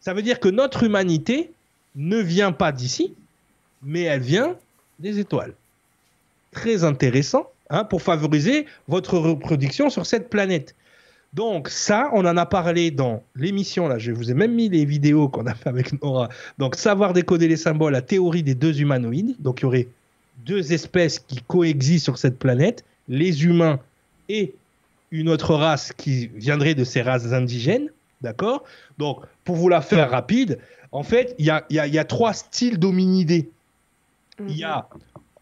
[0.00, 1.52] ça veut dire que notre humanité
[1.96, 3.14] ne vient pas d'ici,
[3.82, 4.56] mais elle vient
[4.98, 5.54] des étoiles.
[6.52, 10.74] Très intéressant hein, pour favoriser votre reproduction sur cette planète.
[11.32, 14.84] Donc ça, on en a parlé dans l'émission, là, je vous ai même mis les
[14.84, 16.28] vidéos qu'on a fait avec Nora.
[16.58, 19.34] Donc savoir décoder les symboles, la théorie des deux humanoïdes.
[19.40, 19.88] Donc il y aurait
[20.46, 23.80] deux espèces qui coexistent sur cette planète, les humains
[24.28, 24.54] et
[25.10, 27.88] une autre race qui viendrait de ces races indigènes.
[28.20, 28.64] D'accord?
[28.98, 30.58] Donc pour vous la faire rapide,
[30.92, 33.48] en fait, il y a, il y a- il y a trois styles d'hominidés.
[34.48, 34.88] Il y a,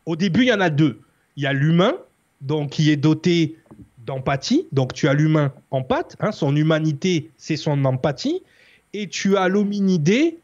[0.06, 1.00] au début, il y en a deux.
[1.36, 1.94] Il y a l'humain,
[2.40, 3.56] donc qui est doté
[4.06, 4.66] d'empathie.
[4.72, 8.42] Donc tu as l'humain empathe, hein, son humanité, c'est son empathie.
[8.94, 10.38] Et tu as l'hominidé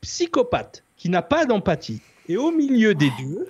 [0.00, 2.00] psychopathe, qui n'a pas d'empathie.
[2.28, 3.48] Et au milieu des deux,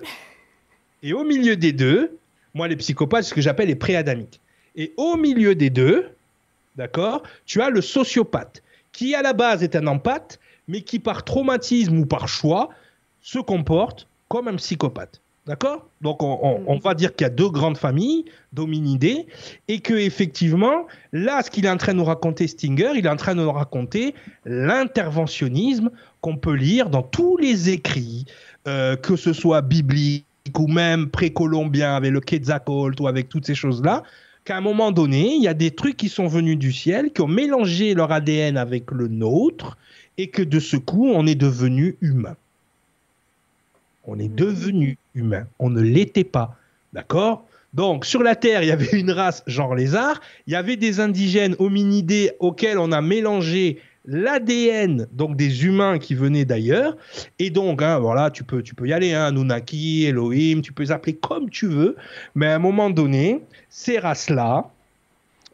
[1.01, 2.17] et au milieu des deux,
[2.53, 4.39] moi les psychopathes, ce que j'appelle les préadamiques.
[4.75, 6.09] Et au milieu des deux,
[6.75, 11.23] d'accord, tu as le sociopathe, qui à la base est un empathe, mais qui par
[11.23, 12.69] traumatisme ou par choix
[13.21, 15.19] se comporte comme un psychopathe.
[15.45, 15.85] D'accord?
[15.99, 18.23] Donc on, va dire qu'il y a deux grandes familles
[18.53, 19.27] d'hominidés
[19.67, 23.09] et que effectivement, là, ce qu'il est en train de nous raconter Stinger, il est
[23.09, 25.91] en train de nous raconter l'interventionnisme
[26.21, 28.25] qu'on peut lire dans tous les écrits,
[28.69, 30.25] euh, que ce soit biblique
[30.57, 34.03] ou même précolombien avec le Quetzalcoatl ou avec toutes ces choses-là,
[34.43, 37.21] qu'à un moment donné, il y a des trucs qui sont venus du ciel, qui
[37.21, 39.77] ont mélangé leur ADN avec le nôtre,
[40.17, 42.35] et que de ce coup, on est devenu humain.
[44.05, 45.47] On est devenu humain.
[45.59, 46.55] On ne l'était pas.
[46.91, 47.45] D'accord?
[47.73, 50.19] Donc, sur la Terre, il y avait une race genre lézard.
[50.45, 56.15] Il y avait des indigènes hominidés auxquels on a mélangé l'ADN donc des humains qui
[56.15, 56.97] venaient d'ailleurs.
[57.39, 60.83] Et donc, hein, voilà, tu peux, tu peux y aller, hein, Anunnaki, Elohim, tu peux
[60.83, 61.95] les appeler comme tu veux.
[62.35, 64.69] Mais à un moment donné, ces races-là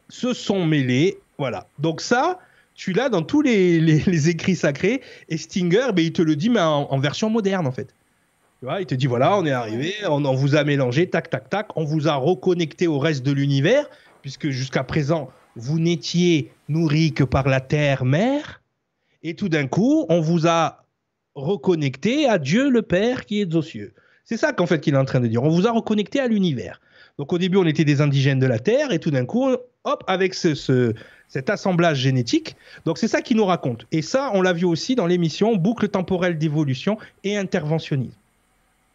[0.08, 1.18] se sont mêlées.
[1.38, 1.66] Voilà.
[1.78, 2.38] Donc ça,
[2.74, 5.02] tu l'as dans tous les, écrits sacrés.
[5.28, 7.94] Et Stinger, ben, il te le dit, mais en, en version moderne, en fait.
[8.58, 11.30] Tu vois, il te dit, voilà, on est arrivé, on, on vous a mélangé, tac,
[11.30, 13.88] tac, tac, on vous a reconnecté au reste de l'univers,
[14.20, 18.62] puisque jusqu'à présent, vous n'étiez nourri que par la terre-mère.
[19.22, 20.84] Et tout d'un coup, on vous a
[21.34, 23.92] reconnecté à Dieu le Père qui est aux cieux.
[24.24, 25.42] C'est ça qu'en fait qu'il est en train de dire.
[25.42, 26.80] On vous a reconnecté à l'univers.
[27.18, 29.50] Donc au début, on était des indigènes de la Terre, et tout d'un coup,
[29.84, 30.94] hop, avec ce, ce-
[31.28, 32.56] cet assemblage génétique.
[32.84, 33.86] Donc c'est ça qui nous raconte.
[33.92, 38.14] Et ça, on l'a vu aussi dans l'émission Boucle temporelle d'évolution et interventionnisme.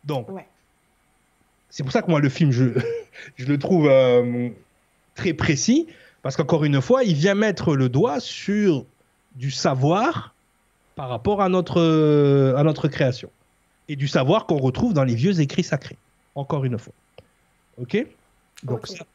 [0.06, 0.45] Donc, Ouais.
[1.70, 2.66] c'est pour ça que moi, le film, je,
[3.38, 4.49] je le trouve euh,
[5.16, 5.88] très précis,
[6.26, 8.84] parce qu'encore une fois, il vient mettre le doigt sur
[9.36, 10.34] du savoir
[10.96, 13.30] par rapport à notre, à notre création.
[13.90, 15.98] Et du savoir qu'on retrouve dans les vieux écrits sacrés.
[16.34, 16.96] Encore une fois.
[17.80, 18.08] OK?
[18.64, 19.06] Donc, ça,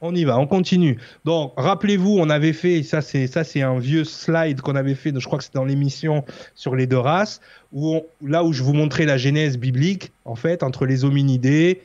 [0.00, 0.98] on y va, on continue.
[1.24, 5.12] Donc, rappelez-vous, on avait fait, ça c'est ça c'est un vieux slide qu'on avait fait,
[5.16, 6.24] je crois que c'était dans l'émission
[6.56, 7.40] sur les deux races,
[7.72, 11.82] où on- là où je vous montrais la genèse biblique, en fait, entre les hominidés,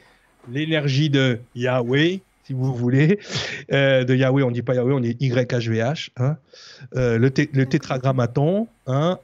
[0.52, 3.20] l'énergie de Yahweh, si vous voulez,
[3.72, 6.38] Euh, de Yahweh, on dit pas Yahweh, on dit YHVH, hein.
[6.96, 9.18] Euh, le, té- le tétragrammaton, hein,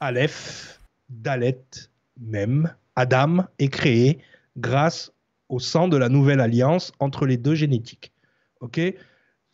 [0.00, 1.60] Aleph, Dalet,
[2.20, 4.18] Mem, Adam est créé
[4.56, 5.12] grâce
[5.48, 8.12] au sang de la nouvelle alliance entre les deux génétiques.
[8.60, 8.80] Ok?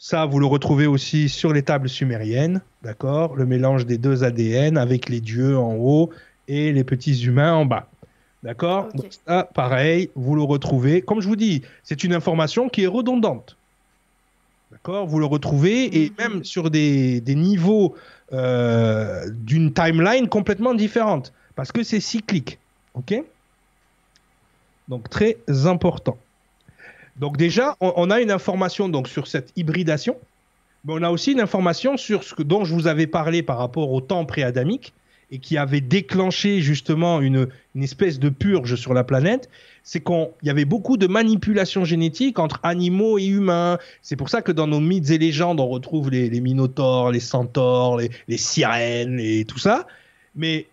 [0.01, 3.35] Ça, vous le retrouvez aussi sur les tables sumériennes, d'accord?
[3.35, 6.11] Le mélange des deux ADN avec les dieux en haut
[6.47, 7.91] et les petits humains en bas.
[8.43, 8.89] D'accord.
[8.95, 11.03] Donc ça, pareil, vous le retrouvez.
[11.03, 13.57] Comme je vous dis, c'est une information qui est redondante.
[14.71, 16.17] D'accord Vous le retrouvez et Mhm.
[16.19, 17.97] même sur des, des niveaux
[18.33, 22.59] euh, d'une timeline complètement différente parce que c'est cyclique.
[22.95, 23.15] Ok
[24.89, 26.19] Donc très important.
[27.17, 30.17] Donc déjà, on, on a une information donc sur cette hybridation,
[30.85, 33.59] mais on a aussi une information sur ce que, dont je vous avais parlé par
[33.59, 34.95] rapport au temps pré-adamique
[35.31, 39.49] et qui avait déclenché justement une, espèce de purge sur la planète,
[39.83, 43.79] c'est qu'il y avait beaucoup de manipulations génétiques entre animaux et humains.
[44.03, 47.99] C'est pour ça que dans nos mythes et légendes, on retrouve les, minotaures, les centaures,
[47.99, 49.87] les, sirènes et tout ça.
[50.35, 50.67] Mais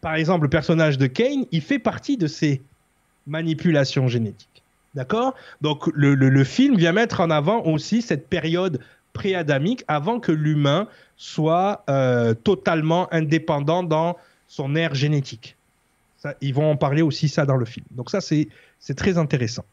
[0.00, 2.62] par exemple, le personnage de Kane, il fait partie de ces
[3.26, 4.62] manipulations génétiques.
[4.94, 5.34] D'accord?
[5.60, 8.80] Donc le- le film vient mettre en avant aussi cette période
[9.12, 14.16] pré-adamique avant que l'humain soit euh, totalement indépendant dans
[14.48, 15.56] son ère génétique.
[16.18, 17.86] Ça, ils vont en parler aussi ça dans le film.
[17.90, 18.48] Donc ça c'est
[18.78, 19.64] c'est très intéressant.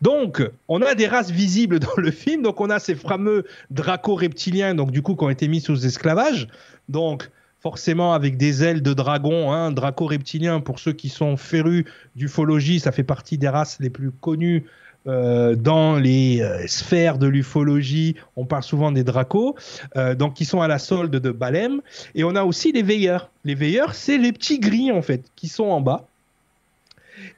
[0.00, 2.42] Donc on a des races visibles dans le film.
[2.42, 6.48] Donc on a ces fameux draco-reptiliens donc du coup qui ont été mis sous esclavage.
[6.88, 7.30] Donc
[7.60, 11.84] forcément avec des ailes de dragon, hein, draco-reptilien pour ceux qui sont férus
[12.14, 14.64] d'ufologie, ça fait partie des races les plus connues
[15.06, 18.16] euh, dans les euh, sphères de l'ufologie.
[18.34, 19.54] On parle souvent des dracos,
[19.96, 21.80] euh, donc qui sont à la solde de Balem.
[22.16, 23.30] Et on a aussi les veilleurs.
[23.44, 26.08] Les veilleurs, c'est les petits gris en fait, qui sont en bas.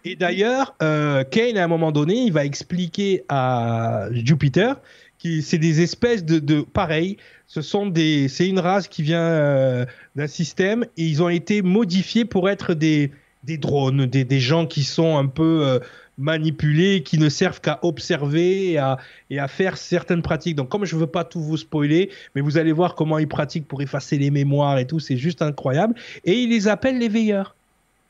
[0.05, 4.77] Et d'ailleurs, Kane, à un moment donné, il va expliquer à Jupiter
[5.23, 7.16] que c'est des espèces de, pareil.
[7.47, 12.25] Ce sont des, c'est une race qui vient d'un système et ils ont été modifiés
[12.25, 13.12] pour être des,
[13.45, 15.81] drones, des gens qui sont un peu
[16.19, 20.57] manipulés, qui ne servent qu'à observer et à, faire certaines pratiques.
[20.57, 23.66] Donc, comme je veux pas tout vous spoiler, mais vous allez voir comment ils pratiquent
[23.66, 25.95] pour effacer les mémoires et tout, c'est juste incroyable.
[26.25, 27.55] Et ils les appellent les veilleurs.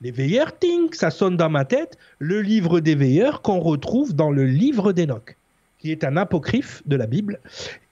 [0.00, 4.30] Les veilleurs, ting, ça sonne dans ma tête, le livre des veilleurs qu'on retrouve dans
[4.30, 5.36] le livre d'Enoch,
[5.80, 7.40] qui est un apocryphe de la Bible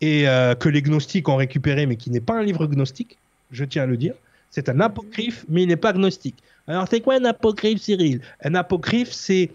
[0.00, 3.18] et euh, que les gnostiques ont récupéré, mais qui n'est pas un livre gnostique,
[3.50, 4.14] je tiens à le dire.
[4.50, 6.36] C'est un apocryphe, mais il n'est pas gnostique.
[6.68, 8.20] Alors, c'est quoi un apocryphe, Cyril?
[8.42, 9.50] Un apocryphe, c'est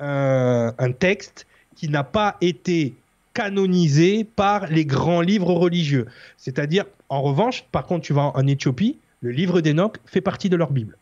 [0.00, 2.94] un, un texte qui n'a pas été
[3.34, 6.06] canonisé par les grands livres religieux.
[6.36, 10.48] C'est-à-dire, en revanche, par contre, tu vas en, en Éthiopie, le livre d'Enoch fait partie
[10.48, 10.96] de leur Bible.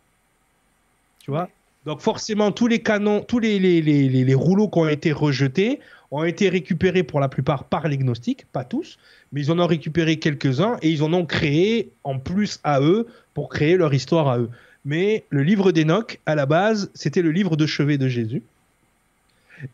[1.25, 1.49] Tu vois?
[1.87, 5.13] Donc forcément, tous les canons, tous les, les, les, les- les rouleaux qui ont été
[5.13, 5.81] rejetés
[6.11, 8.99] ont été récupérés pour la plupart par les gnostiques, pas tous,
[9.33, 13.07] mais ils en ont récupéré quelques-uns et ils en ont créé en plus à eux
[13.33, 14.51] pour créer leur histoire à eux.
[14.85, 18.43] Mais le livre d'Enoch, à la base, c'était le livre de chevet de Jésus.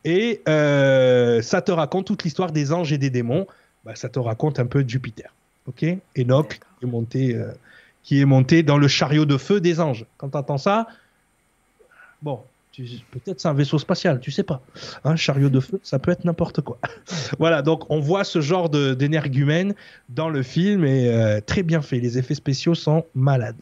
[0.04, 3.46] Et euh, ça te raconte toute l'histoire des anges et des démons.
[3.84, 5.32] Bah, ça te raconte un peu Jupiter.
[5.68, 5.84] Ok?
[6.18, 7.52] Enoch qui est, monté, euh,
[8.02, 10.04] qui est monté dans le chariot de feu des anges.
[10.18, 10.86] Quand tu entends ça,
[12.22, 12.40] bon,
[12.72, 14.60] tu- peut-être c'est un vaisseau spatial, tu sais pas.
[15.04, 16.78] Un chariot de feu, ça peut être n'importe quoi.
[17.38, 19.74] voilà, donc on voit ce genre d'énergumène
[20.08, 21.98] dans le film et euh, très bien fait.
[22.00, 23.56] Les effets spéciaux sont malades.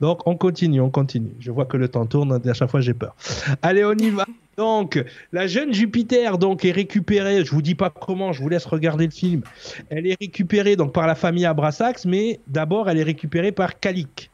[0.00, 1.32] Donc on continue, on continue.
[1.40, 3.16] Je vois que le temps tourne, à chaque fois j'ai peur.
[3.62, 4.26] Allez, on y va.
[4.56, 5.02] Donc,
[5.32, 7.44] la jeune Jupiter donc est récupérée.
[7.44, 9.42] Je vous dis pas comment, je vous laisse regarder le film.
[9.88, 14.30] Elle est récupérée donc par la famille Abrasax, mais d'abord elle est récupérée par Kalik.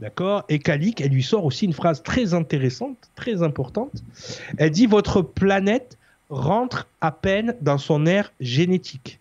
[0.00, 0.44] D'accord?
[0.48, 4.02] Et Kalik, elle lui sort aussi une phrase très intéressante, très importante.
[4.58, 5.98] Elle dit Votre planète
[6.30, 9.18] rentre à peine dans son ère génétique.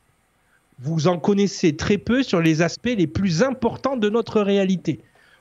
[0.80, 5.00] Vous en connaissez très peu sur les aspects les plus importants de notre réalité.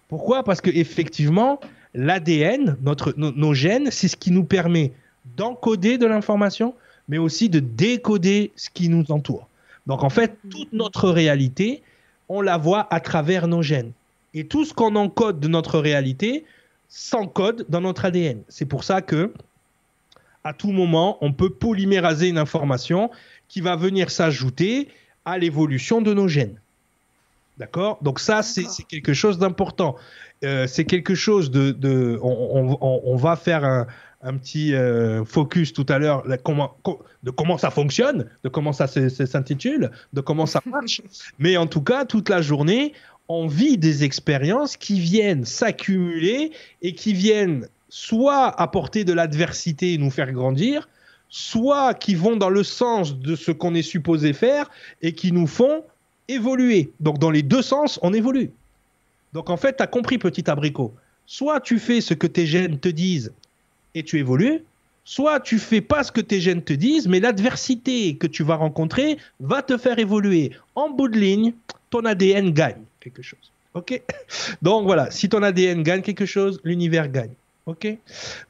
[0.09, 0.45] Pourquoi?
[0.45, 1.59] Parce que effectivement,
[1.95, 4.93] l'ADN, notre, nos gènes, c'est ce qui nous permet
[5.37, 6.75] d'encoder de l'information,
[7.09, 9.49] mais aussi de décoder ce qui nous entoure.
[9.87, 11.83] Donc en fait, toute notre réalité,
[12.29, 13.93] on la voit à travers nos gènes.
[14.35, 16.45] Et tout ce qu'on encode de notre réalité
[16.89, 18.43] s'encode dans notre ADN.
[18.49, 19.33] C'est pour ça que
[20.45, 23.11] à tout moment, on peut polyméraser une information
[23.49, 24.89] qui va venir s'ajouter
[25.25, 26.59] à l'évolution de nos gènes.
[27.59, 27.99] D'accord?
[28.03, 29.97] Donc ça, c'est quelque chose d'important.
[30.45, 31.71] Euh, c'est quelque chose de...
[31.71, 33.87] de on, on, on, va faire un,
[34.23, 36.77] un petit euh, focus tout à l'heure comment,
[37.23, 41.03] de comment ça fonctionne, de comment ça s'intitule, de comment ça marche.
[41.39, 42.93] Mais en tout cas, toute la journée,
[43.29, 46.53] on vit des expériences qui viennent s'accumuler
[46.83, 50.89] et qui viennent soit apporter de l'adversité et nous faire grandir,
[51.29, 54.71] soit qui vont dans le sens de ce qu'on est supposé faire
[55.03, 55.85] et qui nous font
[56.29, 56.93] évoluer.
[57.01, 58.51] Donc dans les deux sens, on évolue.
[59.33, 60.95] Donc en fait, tu as compris, petit abricot.
[61.27, 63.33] Soit tu fais ce que tes gènes te disent
[63.95, 64.63] et tu évolues,
[65.05, 68.57] soit tu fais pas ce que tes gènes te disent, mais l'adversité que tu vas
[68.57, 70.53] rencontrer va te faire évoluer.
[70.75, 71.55] En bout de ligne,
[71.91, 73.53] ton ADN gagne quelque chose.
[73.75, 74.01] Ok?
[74.63, 77.33] Donc voilà, si ton ADN gagne quelque chose, l'univers gagne.
[77.67, 77.87] Ok?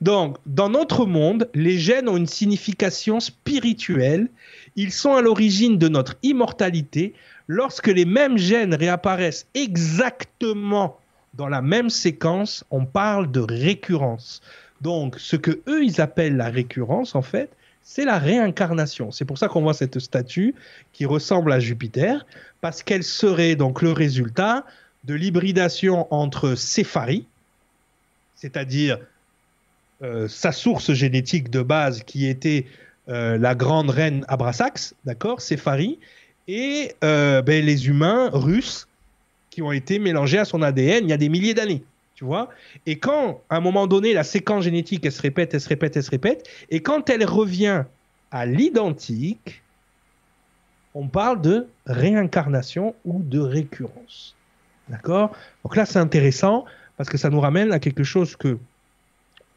[0.00, 4.28] Donc, dans notre monde, les gènes ont une signification spirituelle.
[4.77, 7.15] Ils sont à l'origine de notre immortalité.
[7.47, 10.99] Lorsque les mêmes gènes réapparaissent exactement
[11.35, 14.43] dans la même séquence, on parle de récurrence.
[14.81, 17.51] Donc, ce que eux ils appellent la récurrence, en fait,
[17.82, 19.11] c'est la réincarnation.
[19.11, 20.55] C'est pour ça qu'on voit cette statue
[20.93, 22.27] qui ressemble à Jupiter,
[22.61, 24.65] parce qu'elle serait donc le résultat
[25.05, 27.27] de l'hybridation entre Céphari,
[28.36, 28.99] c'est-à-dire
[30.03, 32.66] euh, sa source génétique de base qui était
[33.09, 35.99] la grande reine Abrasax, d'accord, Céphari,
[36.49, 38.89] et euh, ben, les humains russes
[39.51, 41.83] qui ont été mélangés à son ADN il y a des milliers d'années.
[42.15, 42.51] Tu vois
[42.87, 45.97] Et quand, à un moment donné, la séquence génétique, elle se répète, elle se répète,
[45.97, 47.85] elle se répète, et quand elle revient
[48.31, 49.62] à l'identique,
[50.95, 54.37] on parle de réincarnation ou de récurrence.
[54.89, 55.33] D'accord
[55.65, 56.65] Donc là, c'est intéressant
[56.97, 58.59] parce que ça nous ramène à quelque chose que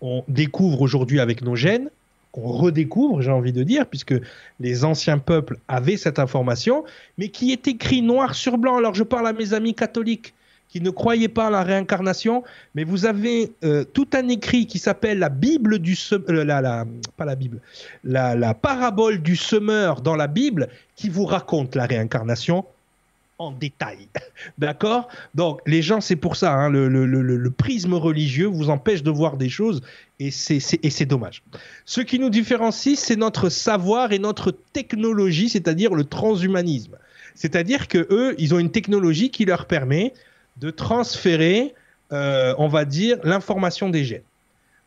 [0.01, 1.89] on découvre aujourd'hui avec nos gènes,
[2.35, 4.13] qu'on redécouvre, j'ai envie de dire, puisque
[4.59, 6.83] les anciens peuples avaient cette information,
[7.17, 8.75] mais qui est écrit noir sur blanc.
[8.75, 10.33] Alors je parle à mes amis catholiques
[10.67, 12.43] qui ne croyaient pas à la réincarnation,
[12.73, 16.85] mais vous avez euh, tout un écrit qui s'appelle la Bible du euh, la,
[17.15, 17.61] pas la Bible,
[18.03, 20.67] la, la parabole du semeur dans la Bible
[20.97, 22.65] qui vous raconte la réincarnation
[23.37, 24.07] en détail.
[24.57, 25.07] D'accord?
[25.33, 29.49] Donc, les gens, c'est pour ça, hein, le, prisme religieux vous empêche de voir des
[29.49, 29.81] choses
[30.19, 31.43] et c'est dommage.
[31.85, 36.97] Ce qui nous différencie, c'est notre savoir et notre technologie, c'est-à-dire le transhumanisme.
[37.33, 40.13] C'est-à-dire que eux, ils ont une technologie qui leur permet
[40.57, 41.73] de transférer,
[42.13, 44.23] euh, on va dire, l'information des gènes.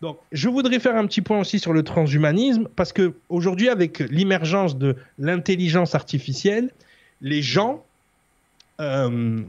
[0.01, 3.99] Donc, je voudrais faire un petit point aussi sur le transhumanisme, parce que aujourd'hui, avec
[3.99, 6.71] l'émergence de l'intelligence artificielle,
[7.21, 7.85] les gens
[8.81, 9.41] euh,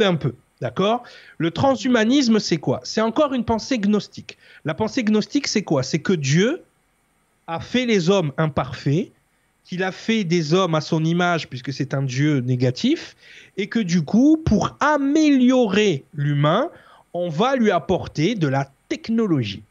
[0.00, 0.34] un peu.
[0.60, 1.04] D'accord?
[1.38, 2.80] Le transhumanisme, c'est quoi?
[2.82, 4.38] C'est encore une pensée gnostique.
[4.64, 5.82] La pensée gnostique, c'est quoi?
[5.82, 6.62] C'est que Dieu
[7.46, 9.12] a fait les hommes imparfaits,
[9.64, 13.14] qu'il a fait des hommes à son image, puisque c'est un Dieu négatif,
[13.56, 16.70] et que du coup, pour améliorer l'humain,
[17.14, 19.62] on va lui apporter de la technologie.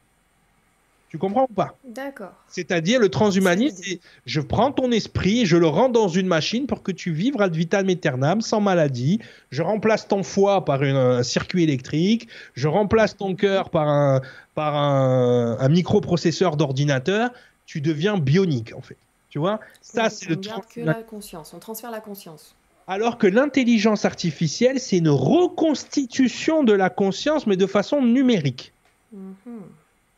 [1.08, 1.74] Tu comprends ou pas?
[1.84, 2.32] D'accord.
[2.48, 6.92] C'est-à-dire le transhumanisme, je prends ton esprit, je le rends dans une machine pour que
[6.92, 9.18] tu vives ad vitam aeternam sans maladie.
[9.50, 12.28] Je remplace ton foie par un circuit électrique.
[12.54, 14.20] Je remplace ton cœur par un,
[14.54, 17.30] par un, microprocesseur d'ordinateur.
[17.64, 18.96] Tu deviens bionique en fait.
[19.30, 19.60] Tu vois?
[19.80, 21.54] Ça, c'est le que la conscience.
[21.54, 22.54] On transfère la conscience.
[22.86, 28.72] Alors que l'intelligence artificielle, c'est une reconstitution de la conscience, mais de façon numérique.
[29.12, 29.62] Mhm.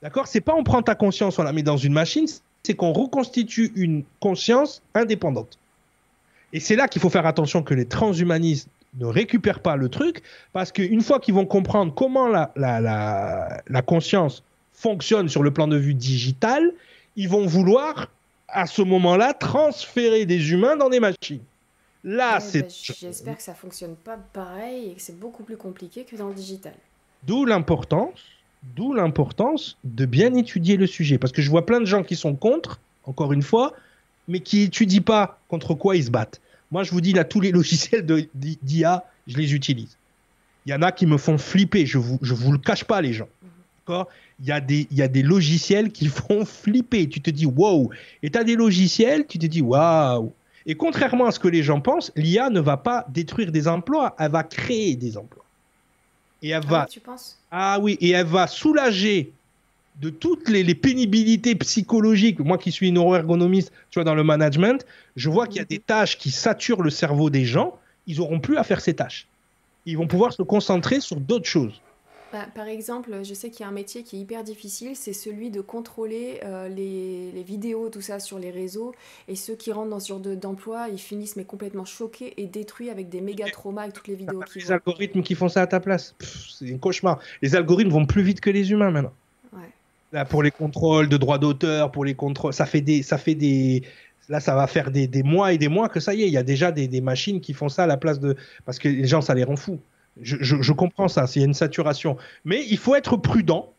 [0.02, 0.26] D'accord?
[0.26, 2.26] C'est pas on prend ta conscience, on la met dans une machine,
[2.62, 5.58] c'est qu'on reconstitue une conscience indépendante.
[6.52, 8.68] Et c'est là qu'il faut faire attention que les transhumanistes
[8.98, 10.22] ne récupèrent pas le truc,
[10.52, 15.76] parce qu'une fois qu'ils vont comprendre comment la, la, conscience fonctionne sur le plan de
[15.76, 16.72] vue digital,
[17.14, 18.08] ils vont vouloir,
[18.48, 21.42] à ce moment-là, transférer des humains dans des machines.
[22.02, 22.62] Là, c'est.
[22.62, 26.28] Bah, j'espère que ça fonctionne pas pareil et que c'est beaucoup plus compliqué que dans
[26.28, 26.74] le digital.
[27.22, 28.20] D'où l'importance
[28.62, 31.18] D'où l'importance de bien étudier le sujet.
[31.18, 33.72] Parce que je vois plein de gens qui sont contre, encore une fois,
[34.28, 36.40] mais qui étudient pas contre quoi ils se battent.
[36.70, 39.96] Moi, je vous dis, là, tous les logiciels d'IA, je les utilise.
[40.66, 41.86] Il y en a qui me font flipper.
[41.86, 43.28] Je vous, je vous le cache pas, les gens.
[43.78, 44.08] D'accord?
[44.40, 47.08] Il y, a des, y a des logiciels qui font flipper.
[47.08, 47.90] Tu te dis, wow.
[48.22, 50.32] Et tu as des logiciels, tu te dis, waouh.
[50.66, 54.14] Et contrairement à ce que les gens pensent, l'IA ne va pas détruire des emplois,
[54.18, 55.44] elle va créer des emplois.
[56.42, 56.86] Et elle ah va.
[56.86, 57.38] tu penses?
[57.50, 59.32] Ah oui, et elle va soulager
[60.00, 62.38] de toutes les, les pénibilités psychologiques.
[62.40, 64.86] Moi qui suis neuroergonomiste, tu vois, dans le management,
[65.16, 67.78] je vois qu'il y a des tâches qui saturent le cerveau des gens.
[68.06, 69.26] Ils n'auront plus à faire ces tâches.
[69.86, 71.80] Ils vont pouvoir se concentrer sur d'autres choses.
[72.32, 75.12] Bah, par exemple, je sais qu'il y a un métier qui est hyper difficile, c'est
[75.12, 78.92] celui de contrôler euh, les, les vidéos, tout ça sur les réseaux.
[79.26, 82.46] Et ceux qui rentrent dans ce genre de- d'emploi, ils finissent mais complètement choqués et
[82.46, 85.66] détruits avec des méga traumas avec toutes les vidéos Les algorithmes qui font ça à
[85.66, 87.18] ta place, c'est un cauchemar.
[87.42, 89.12] Les algorithmes vont plus vite que les humains maintenant.
[89.52, 89.68] Ouais.
[90.12, 93.34] Là, pour les contrôles de droits d'auteur, pour les contrôles, ça fait des, ça fait
[93.34, 93.82] des,
[94.28, 96.32] là, ça va faire des, des mois et des mois que ça y est, il
[96.32, 98.88] y a déjà des, des machines qui font ça à la place de, parce que
[98.88, 99.80] les gens, ça les rend fous.
[100.22, 103.72] Je, je- je comprends ça, s'il y a une saturation, mais il faut être prudent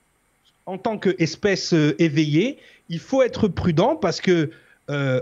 [0.66, 2.58] en tant qu'espèce euh, éveillée.
[2.90, 4.52] Il faut être prudent parce que
[4.90, 5.22] euh,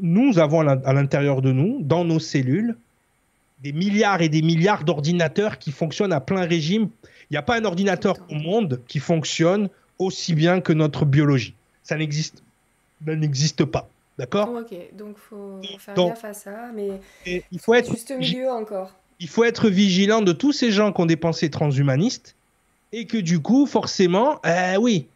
[0.00, 2.76] nous avons à l'in- à l'intérieur de nous, dans nos cellules,
[3.62, 6.88] des milliards et des milliards d'ordinateurs qui fonctionnent à plein régime.
[7.30, 9.68] Il n'y a pas un ordinateur au monde qui fonctionne
[9.98, 11.54] aussi bien que notre biologie.
[11.82, 12.42] Ça n'existe,
[13.06, 13.88] ça n'existe pas.
[14.18, 14.48] D'accord?
[14.50, 16.88] Ok, donc faut faire Donc- gaffe à ça, mais
[17.26, 18.94] Et Il faut être juste milieu encore.
[19.20, 22.34] Il faut être vigilant de tous ces gens qui ont des pensées transhumanistes
[22.92, 25.06] et que du coup, forcément, eh oui,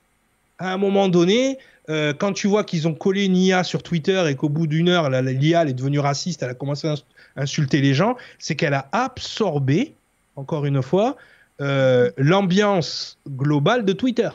[0.58, 1.58] à un moment donné,
[1.88, 4.88] euh, quand tu vois qu'ils ont collé une IA sur Twitter et qu'au bout d'une
[4.88, 7.02] heure, l'IA est devenue raciste, elle a commencé à ins-
[7.36, 9.94] insulter les gens, c'est qu'elle a absorbé,
[10.36, 11.16] encore une fois,
[11.60, 14.30] euh, l'ambiance globale de Twitter.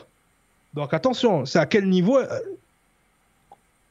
[0.74, 2.26] Donc attention, c'est à quel niveau euh,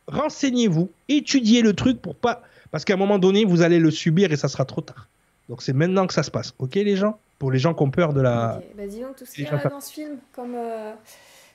[0.08, 2.41] Renseignez-vous, étudiez le truc pour pas.
[2.72, 5.08] Parce qu'à un moment donné, vous allez le subir et ça sera trop tard.
[5.49, 6.53] Donc c'est maintenant que ça se passe.
[6.60, 7.19] Ok les gens?
[7.40, 8.57] Pour les gens qui ont peur de la...
[8.57, 10.94] Ok, Bah, dis donc, tout ce qu'il y a dans ce film, comme euh,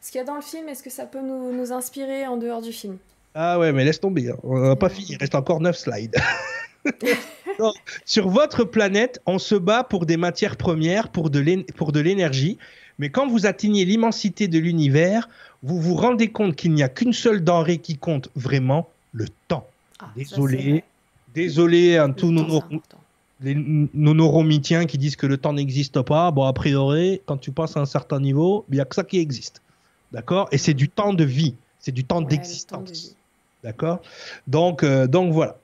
[0.00, 2.36] ce qu'il y a dans le film, est-ce que ça peut nous, nous inspirer en
[2.36, 2.98] dehors du film?
[3.34, 4.30] Ah ouais, mais laisse tomber.
[4.30, 4.36] hein.
[4.44, 5.08] On n'a pas fini.
[5.10, 6.14] Il reste encore 9 slides.
[7.58, 7.74] Donc,
[8.04, 12.58] sur votre planète, on se bat pour des matières premières, pour de l'énergie.
[12.98, 15.28] Mais quand vous atteignez l'immensité de l'univers,
[15.62, 19.66] vous vous rendez compte qu'il n'y a qu'une seule denrée qui compte vraiment, le temps.
[20.00, 20.84] Ah, Désolé.
[21.34, 22.62] Désolé à Le tous nos.
[23.42, 26.30] Les, nos neuromythiens qui disent que le temps n'existe pas.
[26.30, 29.04] Bon, a priori, quand tu passes à un certain niveau, il n'y a que ça
[29.04, 29.60] qui existe.
[30.12, 30.48] D'accord?
[30.52, 31.54] Et c'est du temps de vie.
[31.80, 33.16] C'est du temps Ouais, de d'existence.
[33.64, 34.00] D'accord?
[34.46, 35.56] Donc, euh, donc voilà.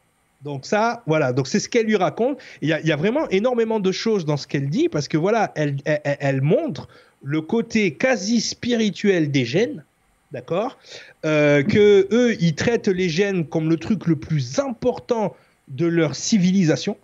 [0.45, 1.33] Donc ça, voilà.
[1.33, 2.39] Donc c'est ce qu'elle lui raconte.
[2.63, 5.53] Il y, y a vraiment énormément de choses dans ce qu'elle dit parce que voilà,
[5.57, 6.89] elle- elle montre
[7.23, 9.85] le côté quasi spirituel des gènes.
[10.31, 10.79] D'accord?
[11.25, 15.35] Euh, Que eux, ils traitent les gènes comme le truc le plus important
[15.69, 16.97] de leur civilisation.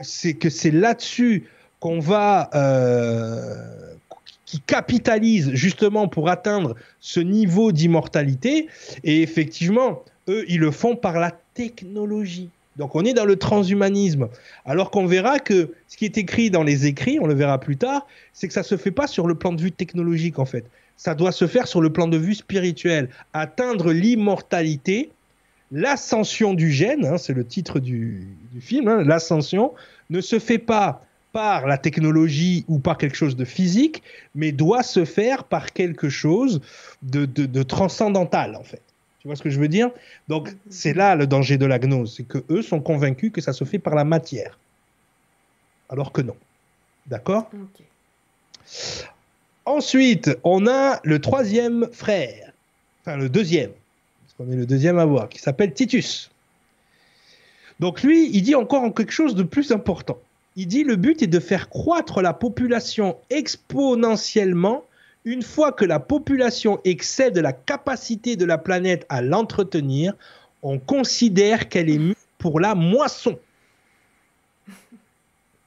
[0.00, 1.48] C'est que c'est là-dessus
[1.80, 3.94] qu'on va euh,
[4.46, 8.68] qui capitalise justement pour atteindre ce niveau d'immortalité.
[9.04, 12.50] Et effectivement, eux, ils le font par la technologie.
[12.76, 14.28] Donc on est dans le transhumanisme.
[14.64, 17.76] Alors qu'on verra que ce qui est écrit dans les écrits, on le verra plus
[17.76, 20.64] tard, c'est que ça se fait pas sur le plan de vue technologique en fait.
[20.96, 23.08] Ça doit se faire sur le plan de vue spirituel.
[23.32, 25.10] Atteindre l'immortalité,
[25.72, 29.72] l'ascension du gène, hein, c'est le titre du, du film, hein, l'ascension,
[30.10, 31.02] ne se fait pas
[31.32, 34.02] par la technologie ou par quelque chose de physique,
[34.34, 36.62] mais doit se faire par quelque chose
[37.02, 38.80] de, de- de transcendantal en fait.
[39.20, 39.90] Tu vois ce que je veux dire?
[40.28, 43.52] Donc c'est là le danger de la gnose, c'est que eux sont convaincus que ça
[43.52, 44.58] se fait par la matière,
[45.90, 46.36] alors que non.
[47.06, 47.50] D'accord?
[49.64, 52.52] Ensuite, on a le troisième frère,
[53.02, 53.72] enfin le deuxième,
[54.36, 56.30] qu'on est le deuxième à voir, qui s'appelle Titus.
[57.80, 60.18] Donc lui, il dit encore quelque chose de plus important.
[60.56, 64.84] Il dit le but est de faire croître la population exponentiellement
[65.26, 70.14] une fois que la population excède la capacité de la planète à l'entretenir,
[70.62, 73.36] on considère qu'elle est mue pour la moisson.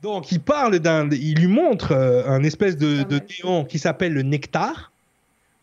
[0.02, 3.80] Donc il parle d'un, il lui montre euh, un espèce de, Pas de néon qui
[3.80, 4.94] s'appelle le nectar,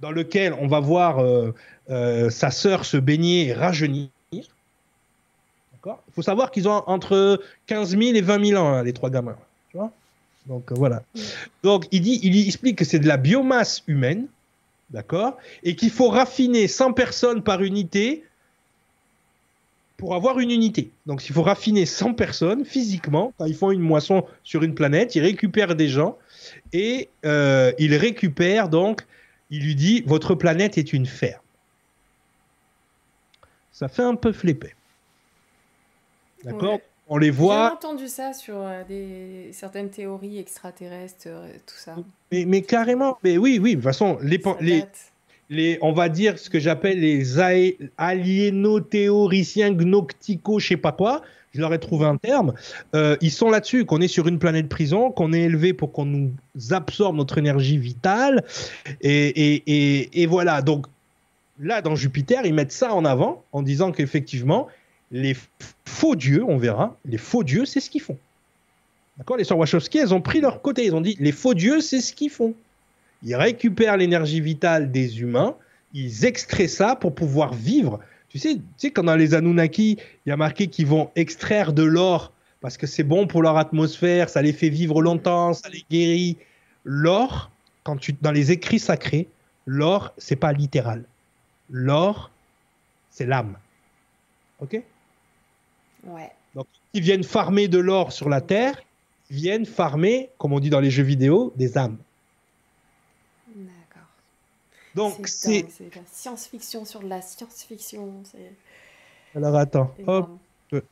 [0.01, 1.55] dans lequel on va voir euh,
[1.91, 4.09] euh, sa sœur se baigner et rajeunir.
[5.85, 9.09] Il faut savoir qu'ils ont entre 15 000 et 20 000 ans, hein, les trois
[9.09, 9.37] gamins.
[9.71, 9.93] Tu vois?
[10.47, 11.03] Donc euh, voilà.
[11.63, 14.27] Donc il dit, il explique que c'est de la biomasse humaine,
[14.91, 15.37] d'accord?
[15.63, 18.25] Et qu'il faut raffiner 100 personnes par unité
[19.97, 20.91] pour avoir une unité.
[21.07, 23.33] Donc il faut raffiner 100 personnes physiquement.
[23.39, 26.19] Quand ils font une moisson sur une planète, ils récupèrent des gens
[26.73, 29.07] et euh, ils récupèrent donc,
[29.51, 31.41] il lui dit, votre planète est une ferme.
[33.73, 34.75] Ça fait un peu flipper.
[36.45, 36.83] D'accord Ouais.
[37.09, 41.95] On les J'ai voit, entendu ça sur euh, des, certaines théories extraterrestres, euh, tout ça.
[42.33, 44.19] mais, mais carrément, mais oui, oui, de toute façon,
[45.49, 47.39] les, on va dire ce que j'appelle les
[47.97, 51.23] aliénothéoriciens gnoctico, je sais pas quoi,
[51.57, 52.53] je leur ai trouvé un terme,
[52.95, 56.05] euh, ils sont là-dessus, qu'on est sur une planète prison, qu'on est élevé pour qu'on
[56.05, 56.33] nous
[56.71, 58.45] absorbe notre énergie vitale,
[59.01, 60.87] et, voilà, donc
[61.59, 64.69] là, dans Jupiter, ils mettent ça en avant en disant qu'effectivement,
[65.11, 65.37] les
[65.85, 68.19] faux dieux, on verra, les faux dieux, c'est ce qu'ils font.
[69.17, 69.37] D'accord?
[69.37, 70.85] Les sœurs Wachowski, elles ont pris leur côté.
[70.85, 72.55] Ils ont dit, les faux dieux, c'est ce qu'ils font.
[73.23, 75.55] Ils récupèrent l'énergie vitale des humains,
[75.95, 78.01] ils extraient ça pour pouvoir vivre.
[78.29, 81.73] Tu sais, tu sais quand dans les Anunnaki, il y a marqué qu'ils vont extraire
[81.73, 85.69] de l'or parce que c'est bon pour leur atmosphère, ça les fait vivre longtemps, ça
[85.69, 86.37] les guérit.
[86.85, 87.51] L'or,
[87.85, 89.29] quand tu dans les écrits sacrés,
[89.67, 91.05] l'or, c'est pas littéral.
[91.71, 92.31] L'or,
[93.11, 93.57] c'est l'âme.
[94.61, 94.81] Ok?
[96.05, 96.33] Ouais.
[96.95, 98.83] Ils viennent farmer de l'or sur la terre,
[99.31, 101.99] ils viennent farmer, comme on dit dans les jeux vidéo, des âmes.
[104.97, 108.23] Donc c'est la science-fiction sur de la science-fiction.
[109.35, 110.31] Alors attends, hop,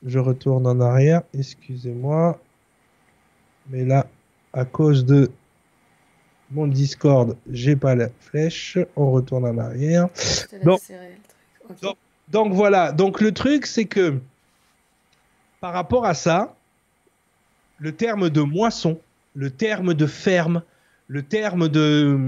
[0.04, 2.38] je retourne en arrière, excusez-moi.
[3.70, 4.06] Mais là,
[4.52, 5.30] à cause de
[6.50, 8.76] mon Discord, j'ai pas la flèche.
[8.94, 10.08] On retourne en arrière.
[10.14, 11.70] Je te laisse Donc- serrer le truc.
[11.70, 11.80] Ok.
[11.80, 11.96] Donc-
[12.28, 14.18] Donc voilà, donc le truc c'est que
[15.60, 16.54] par rapport à ça,
[17.78, 18.98] le terme de moisson,
[19.34, 20.62] le terme de ferme,
[21.08, 22.18] le terme de,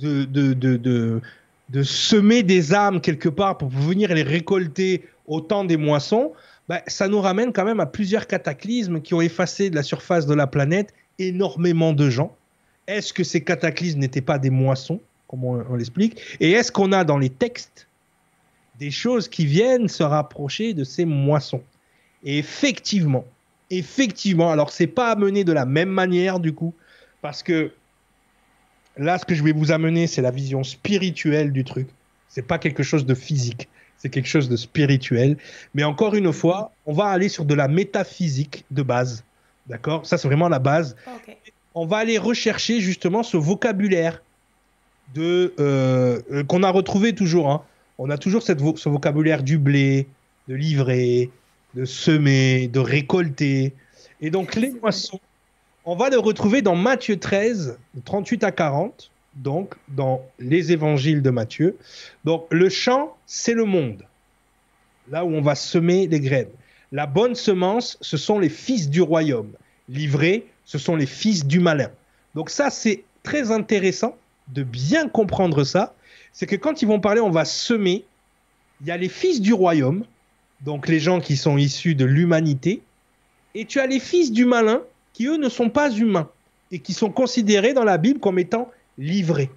[0.00, 5.76] de, de, de, semer des âmes quelque part pour venir les récolter au temps des
[5.76, 6.32] moissons,
[6.68, 10.26] bah, ça nous ramène quand même à plusieurs cataclysmes qui ont effacé de la surface
[10.26, 12.34] de la planète énormément de gens.
[12.86, 16.20] Est-ce que ces cataclysmes n'étaient pas des moissons, comme on, on l'explique?
[16.40, 17.86] Et est-ce qu'on a dans les textes
[18.78, 21.62] des choses qui viennent se rapprocher de ces moissons?
[22.24, 23.24] Et effectivement,
[23.70, 26.74] effectivement, alors c'est pas amené de la même manière du coup,
[27.20, 27.72] parce que
[28.96, 31.88] là, ce que je vais vous amener, c'est la vision spirituelle du truc.
[32.28, 33.68] C'est pas quelque chose de physique,
[33.98, 35.36] c'est quelque chose de spirituel.
[35.74, 39.24] Mais encore une fois, on va aller sur de la métaphysique de base.
[39.66, 40.04] D'accord?
[40.06, 40.96] Ça, c'est vraiment la base
[41.76, 44.22] on va aller rechercher justement ce vocabulaire
[45.12, 47.50] de euh, euh, qu'on a retrouvé toujours.
[47.50, 47.62] hein.
[47.98, 50.06] On a toujours cette vo- ce vocabulaire du blé,
[50.48, 51.30] de livrer,
[51.74, 53.72] de semer, de récolter.
[54.20, 55.18] Et donc les moissons,
[55.84, 61.22] on va le retrouver dans Matthieu 13, de 38 à 40, donc dans les évangiles
[61.22, 61.76] de Matthieu.
[62.24, 64.02] Donc le champ, c'est le monde,
[65.10, 66.48] là où on va semer les graines.
[66.90, 69.52] La bonne semence, ce sont les fils du royaume.
[69.88, 71.90] Livrés, ce sont les fils du malin.
[72.34, 74.16] Donc ça, c'est très intéressant
[74.48, 75.94] de bien comprendre ça.
[76.32, 78.04] C'est que quand ils vont parler, on va semer.
[78.80, 80.04] Il y a les fils du royaume,
[80.62, 82.82] donc les gens qui sont issus de l'humanité,
[83.54, 84.82] et tu as les fils du malin,
[85.14, 86.28] qui eux ne sont pas humains,
[86.70, 89.50] et qui sont considérés dans la Bible comme étant livrés.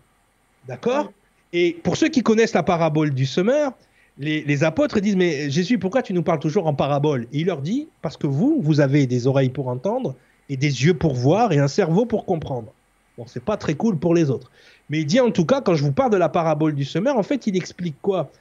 [0.67, 1.11] D'accord
[1.51, 3.73] Et pour ceux qui connaissent la parabole du semeur,
[4.19, 7.27] les, les apôtres disent, mais Jésus, pourquoi tu nous parles toujours en parabole?
[7.33, 10.15] Et il leur dit, parce que vous, vous avez des oreilles pour entendre,
[10.49, 12.71] et des yeux pour voir, et un cerveau pour comprendre.
[13.17, 14.51] Bon, c'est pas très cool pour les autres.
[14.89, 17.17] Mais il dit en tout cas, quand je vous parle de la parabole du semeur,
[17.17, 18.31] en fait, il explique quoi?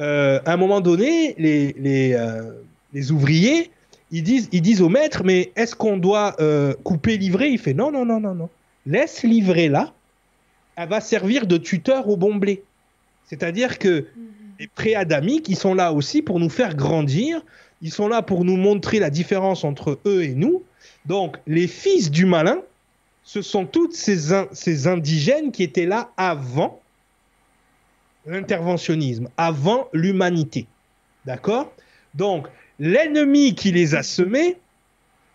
[0.00, 2.52] Euh, À un moment donné, les, les, euh,
[2.92, 3.70] les ouvriers,
[4.10, 7.48] ils disent, ils disent au maître, mais est-ce qu'on doit euh, couper livrer?
[7.50, 8.48] Il fait non, non, non, non, non.
[8.86, 9.92] Laisse livrer là.
[10.76, 12.62] Elle va servir de tuteur au bon blé.
[13.26, 14.26] C'est-à-dire que Mhm.
[14.60, 17.42] les pré-adamiques, ils sont là aussi pour nous faire grandir.
[17.82, 20.62] Ils sont là pour nous montrer la différence entre eux et nous.
[21.06, 22.60] Donc, les fils du malin,
[23.24, 26.80] ce sont toutes ces, in- ces indigènes qui étaient là avant
[28.26, 30.66] l'interventionnisme, avant l'humanité.
[31.24, 31.72] D'accord?
[32.14, 32.46] Donc,
[32.78, 34.56] l'ennemi qui les a semés,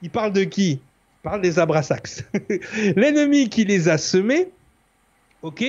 [0.02, 0.72] il parle de qui?
[0.72, 2.24] Il parle des abrasax.
[2.96, 4.50] l'ennemi qui les a semés,
[5.42, 5.64] ok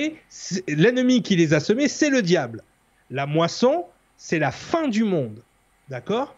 [0.67, 2.63] L'ennemi qui les a semés, c'est le diable.
[3.09, 3.85] La moisson,
[4.17, 5.41] c'est la fin du monde.
[5.89, 6.35] D'accord?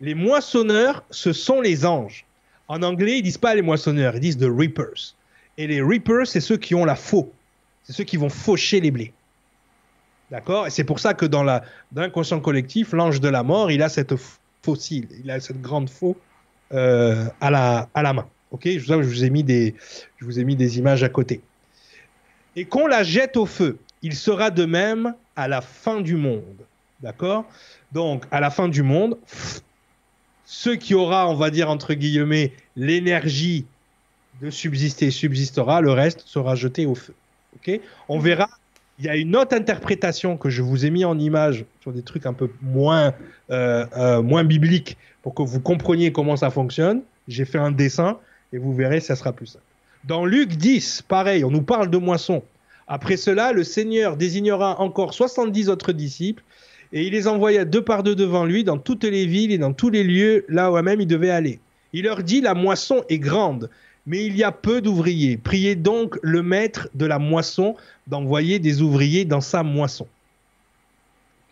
[0.00, 2.24] Les moissonneurs, ce sont les anges.
[2.68, 5.14] En anglais, ils disent pas les moissonneurs, ils disent the reapers.
[5.58, 7.32] Et les reapers, c'est ceux qui ont la faux.
[7.84, 9.12] C'est ceux qui vont faucher les blés.
[10.30, 10.66] D'accord?
[10.66, 11.62] Et c'est pour ça que dans la-
[11.92, 14.14] dans l'inconscient collectif, l'ange de la mort, il a cette
[14.62, 16.16] fossile, il a cette grande faux
[16.72, 18.28] euh, à, la, à la main.
[18.50, 18.68] Ok?
[18.68, 19.74] Je, vous- je vous ai mis des,
[20.18, 21.40] je vous ai mis des images à côté.
[22.56, 23.78] Et qu'on la jette au feu.
[24.02, 26.64] Il sera de même à la fin du monde.
[27.00, 27.44] D'accord?
[27.92, 29.16] Donc, à la fin du monde,
[30.44, 33.66] ceux qui aura, on va dire entre guillemets, l'énergie
[34.42, 37.14] de subsister subsistera, le reste sera jeté au feu.
[37.56, 37.80] Ok?
[38.08, 38.48] On verra.
[39.00, 42.02] Il y a une autre interprétation que je vous ai mis en image sur des
[42.02, 43.14] trucs un peu moins,
[43.50, 47.00] euh, euh, moins bibliques pour que vous compreniez comment ça fonctionne.
[47.26, 48.18] J'ai fait un dessin
[48.52, 49.64] et vous verrez, ça sera plus simple.
[50.04, 52.42] Dans Luc 10, pareil, on nous parle de moisson.
[52.88, 56.42] Après cela, le Seigneur désignera encore 70 autres disciples
[56.92, 59.72] et il les envoya deux par deux devant lui dans toutes les villes et dans
[59.72, 61.58] tous les lieux là où même il devait aller.
[61.94, 63.70] Il leur dit, la moisson est grande,
[64.10, 65.36] mais il y a peu d'ouvriers.
[65.36, 67.76] Priez donc le maître de la moisson
[68.08, 70.08] d'envoyer des ouvriers dans sa moisson.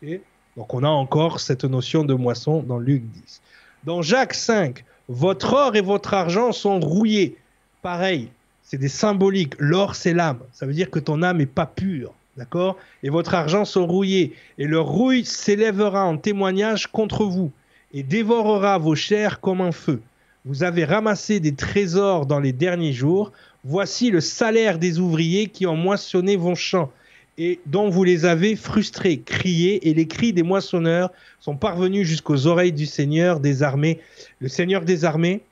[0.02, 3.42] Donc on a encore cette notion de moisson dans Luc 10.
[3.84, 7.36] Dans Jacques 5, votre or et votre argent sont rouillés.
[7.80, 8.28] Pareil,
[8.64, 9.54] c'est des symboliques.
[9.60, 10.40] L'or, c'est l'âme.
[10.52, 12.12] Ça veut dire que ton âme n'est pas pure.
[12.36, 12.76] D'accord?
[13.04, 14.34] Et votre argent sont rouillés.
[14.58, 17.52] Et leur rouille s'élèvera en témoignage contre vous
[17.94, 20.02] et dévorera vos chairs comme un feu.
[20.48, 23.32] Vous avez ramassé des trésors dans les derniers jours.
[23.64, 26.90] Voici le salaire des ouvriers qui ont moissonné vos champs
[27.36, 32.46] et dont vous les avez frustrés, criés, et les cris des moissonneurs sont parvenus jusqu'aux
[32.46, 34.00] oreilles du Seigneur des armées.
[34.40, 35.42] Le Seigneur des armées,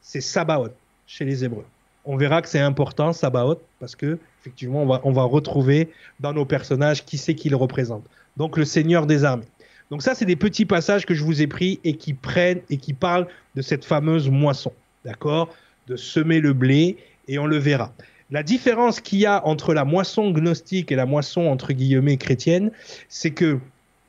[0.00, 0.74] c'est Sabaoth
[1.06, 1.66] chez les Hébreux.
[2.06, 7.04] On verra que c'est important, Sabaoth, parce que effectivement, on va, retrouver dans nos personnages
[7.04, 8.06] qui c'est qui le représente.
[8.38, 9.44] Donc le Seigneur des armées.
[9.90, 12.76] Donc ça, c'est des petits passages que je vous ai pris et qui prennent et
[12.76, 14.72] qui parlent de cette fameuse moisson,
[15.04, 15.54] d'accord?
[15.86, 16.96] De semer le blé
[17.28, 17.92] et on le verra.
[18.30, 22.72] La différence qu'il y a entre la moisson gnostique et la moisson entre guillemets chrétienne,
[23.08, 23.60] c'est que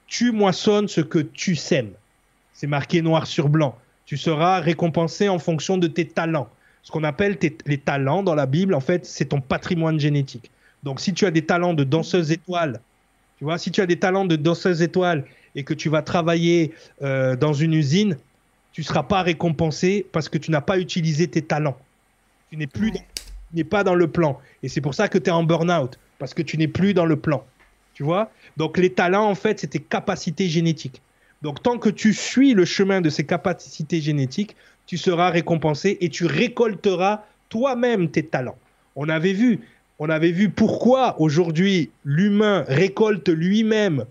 [0.08, 1.92] tu moissonnes ce que tu sèmes.
[2.54, 3.78] C'est marqué noir sur blanc.
[4.08, 6.50] Tu seras récompensé en fonction de tes talents.
[6.82, 10.50] Ce qu'on appelle les talents dans la Bible, en fait, c'est ton patrimoine génétique.
[10.84, 12.80] Donc si tu as des talents de danseuse étoile,
[13.38, 15.26] tu vois, si tu as des talents de danseuse étoile
[15.58, 16.72] et que tu vas travailler
[17.02, 18.16] euh, dans une usine,
[18.72, 21.78] tu ne seras pas récompensé parce que tu n'as pas utilisé tes talents.
[22.50, 23.06] Tu n'es plus Ouais.
[23.50, 24.40] tu n'es pas dans le plan.
[24.62, 27.06] Et c'est pour ça que tu es en burn-out, parce que tu n'es plus dans
[27.06, 27.44] le plan.
[27.96, 28.32] Tu vois?
[28.56, 31.02] Donc les talents, en fait, c'est tes capacités génétiques.
[31.42, 34.56] Donc tant que tu suis le chemin de ces capacités génétiques,
[34.86, 38.58] tu seras récompensé et tu récolteras toi-même tes talents.
[38.96, 39.62] On avait vu,
[39.98, 44.06] on avait vu pourquoi aujourd'hui l'humain récolte lui-même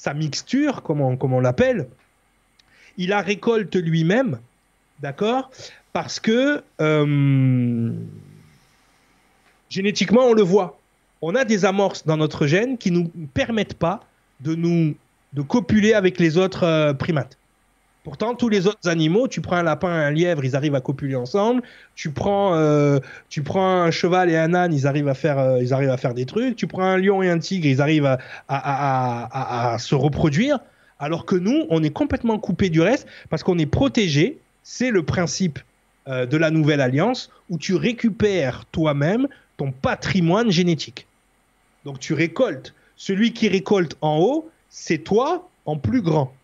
[0.00, 1.86] sa mixture, comme on, l'appelle.
[2.96, 4.38] Il la récolte lui-même,
[5.00, 5.50] d'accord
[5.92, 7.92] Parce que euh,
[9.68, 10.80] génétiquement, on le voit.
[11.20, 14.00] On a des amorces dans notre gène qui nous permettent pas
[14.40, 14.94] de nous
[15.34, 17.36] de copuler avec les autres euh, primates.
[18.02, 20.80] Pourtant, tous les autres animaux, tu prends un lapin et un lièvre, ils arrivent à
[20.80, 21.62] copuler ensemble.
[21.94, 22.98] Tu prends, euh,
[23.54, 26.24] un cheval et un âne, ils arrivent à faire, euh, ils arrivent à faire des
[26.24, 26.56] trucs.
[26.56, 28.18] Tu prends un lion et un tigre, ils arrivent
[28.48, 30.60] à se reproduire.
[31.00, 34.38] Alors que nous, on est complètement coupé du reste parce qu'on est protégé.
[34.62, 35.58] C'est le principe
[36.06, 41.06] euh, de la nouvelle alliance où tu récupères toi-même ton patrimoine génétique.
[41.86, 42.74] Donc tu récoltes.
[42.96, 46.34] Celui qui récolte en haut, c'est toi en plus grand.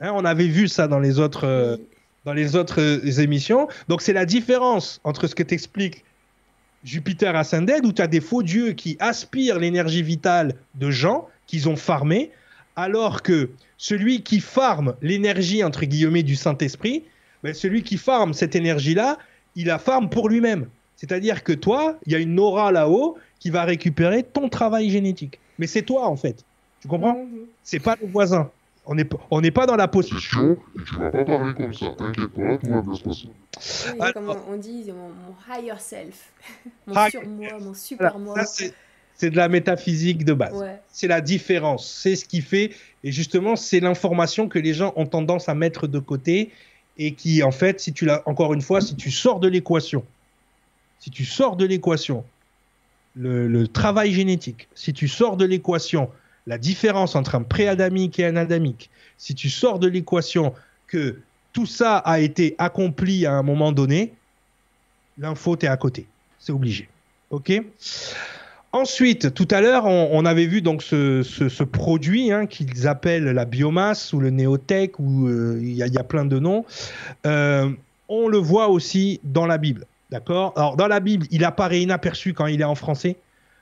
[0.00, 1.76] Hein, on avait vu ça dans les autres, euh,
[2.24, 3.68] dans les autres euh, émissions.
[3.88, 6.04] Donc c'est la différence entre ce que t'explique
[6.84, 11.68] Jupiter Ascended, où tu as des faux dieux qui aspirent l'énergie vitale de gens qu'ils
[11.68, 12.30] ont farmés,
[12.76, 17.04] alors que celui qui farme l'énergie, entre guillemets, du Saint-Esprit,
[17.42, 19.18] ben, celui qui farme cette énergie-là,
[19.56, 20.66] il la farme pour lui-même.
[20.96, 25.38] C'est-à-dire que toi, il y a une aura là-haut qui va récupérer ton travail génétique.
[25.58, 26.44] Mais c'est toi, en fait.
[26.80, 27.26] Tu comprends?
[27.62, 28.50] C'est pas le voisin.
[28.88, 30.56] On n'est p- on n'est pas dans la position.
[30.86, 31.86] Tu vas pas parler comme ça.
[31.98, 33.28] T'inquiète pas, tout va bien se passer.
[33.92, 36.32] Oui, Alors- comme on dit, mon, mon higher self,
[36.86, 38.44] mon surmoi, mon super moi.
[38.44, 38.72] c'est-
[39.14, 40.54] c'est de la métaphysique de base.
[40.54, 40.80] Ouais.
[40.88, 41.90] C'est la différence.
[41.90, 42.70] C'est ce qui fait.
[43.02, 46.52] Et justement, c'est l'information que les gens ont tendance à mettre de côté
[46.98, 50.04] et qui, en fait, si tu l'as, encore une fois, si tu sors de l'équation,
[51.00, 52.24] si tu sors de l'équation,
[53.16, 56.10] le, le travail génétique, si tu sors de l'équation,
[56.46, 60.54] la différence entre un préadamique et un adamique, si tu sors de l'équation
[60.86, 61.18] que
[61.52, 64.12] tout ça a été accompli à un moment donné,
[65.18, 66.06] l'info, t'es à côté.
[66.38, 66.88] C'est obligé.
[67.30, 67.52] OK?
[68.72, 74.12] Ensuite, tout à l'heure, on, avait vu donc ce, produit hein, qu'ils appellent la biomasse
[74.12, 76.66] ou le néotech, ou euh, il y, a- il y a plein de noms.
[77.24, 77.70] Euh,
[78.08, 79.86] on le voit aussi dans la Bible.
[80.10, 80.52] D'accord?
[80.56, 83.16] Alors, dans la Bible, il apparaît inaperçu quand il est en français,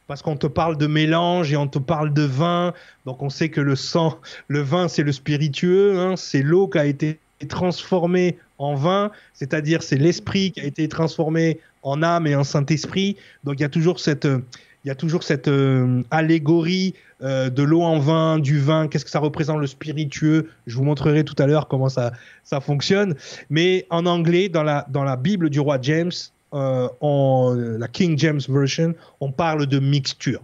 [0.06, 2.72] parce qu'on te parle de mélange et on te parle de vin.
[3.06, 4.18] Donc, on sait que le sang,
[4.48, 7.18] le vin, c'est le spiritueux, hein, c'est l'eau qui a été
[7.48, 13.16] transformée en vin, c'est-à-dire c'est l'esprit qui a été transformé en âme et en Saint-Esprit.
[13.44, 14.24] Donc, il y a toujours cette.
[14.24, 19.04] il y a toujours cette euh, allégorie euh, de l'eau en vin, du vin, qu'est-ce
[19.04, 20.50] que ça représente le spiritueux?
[20.66, 22.12] Je vous montrerai tout à l'heure comment ça,
[22.42, 23.14] ça fonctionne.
[23.48, 26.12] Mais en anglais, dans la, dans la Bible du roi James,
[26.54, 30.42] euh, en, la King James Version, on parle de mixture.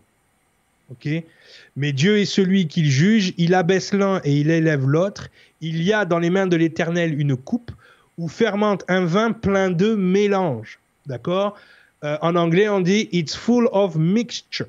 [0.90, 1.08] Ok?
[1.76, 5.28] Mais Dieu est celui qu'il juge, il abaisse l'un et il élève l'autre.
[5.60, 7.70] Il y a dans les mains de l'Éternel une coupe
[8.18, 10.78] où fermente un vin plein de mélange.
[11.06, 11.56] D'accord?
[12.04, 14.66] Euh, En anglais, on dit It's full of mixture.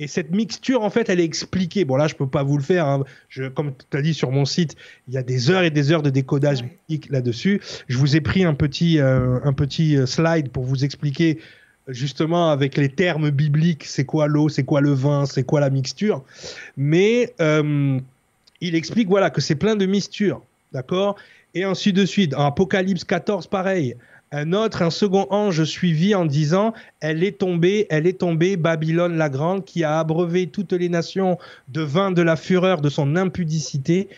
[0.00, 1.84] Et cette mixture, en fait, elle est expliquée.
[1.84, 2.86] Bon, là, je peux pas vous le faire.
[2.86, 3.04] hein.
[3.28, 4.74] Je, comme tu as dit sur mon site,
[5.06, 6.78] il y a des heures et des heures de décodage Ouais.
[6.88, 7.60] biblique là-dessus.
[7.86, 11.38] Je vous ai pris un petit, euh, un petit euh, slide pour vous expliquer
[11.86, 15.70] justement avec les termes bibliques, c'est quoi l'eau, c'est quoi le vin, c'est quoi la
[15.70, 16.24] mixture.
[16.76, 17.98] Mais euh,
[18.60, 20.42] il explique voilà que c'est plein de mystures,
[20.72, 21.16] d'accord?
[21.54, 23.94] Et ensuite de suite, en Apocalypse 14, pareil.
[24.36, 29.16] Un autre, un second ange suivi en disant Elle est tombée, elle est tombée, Babylone
[29.16, 31.38] la grande, qui a abreuvé toutes les nations
[31.68, 34.08] de vin de la fureur de son impudicité.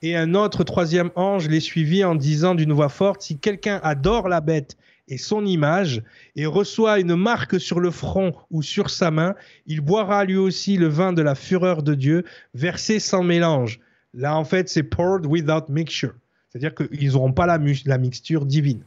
[0.00, 4.30] Et un autre troisième ange les suivit en disant d'une voix forte Si quelqu'un adore
[4.30, 4.78] la bête
[5.08, 6.02] et son image
[6.36, 9.34] et reçoit une marque sur le front ou sur sa main,
[9.66, 12.24] il boira lui aussi le vin de la fureur de Dieu,
[12.54, 13.80] versé sans mélange.
[14.14, 16.14] Là, en fait, c'est poured without mixture.
[16.48, 17.58] C'est-à-dire qu'ils n'auront pas la,
[17.98, 18.80] mixture divine.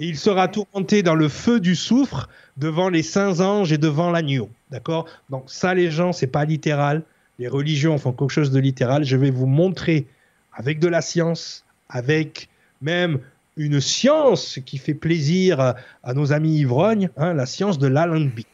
[0.00, 4.10] Et il sera tourmenté dans le feu du soufre devant les saints anges et devant
[4.10, 4.48] l'agneau.
[4.70, 5.06] D'accord?
[5.30, 7.02] Donc ça, les gens, c'est pas littéral.
[7.38, 9.04] Les religions font quelque chose de littéral.
[9.04, 10.06] Je vais vous montrer
[10.52, 12.48] avec de la science, avec
[12.82, 13.20] même
[13.56, 18.48] une science qui fait plaisir à, à nos amis ivrognes, hein, la science de l'alambic.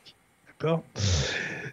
[0.46, 0.82] D'accord?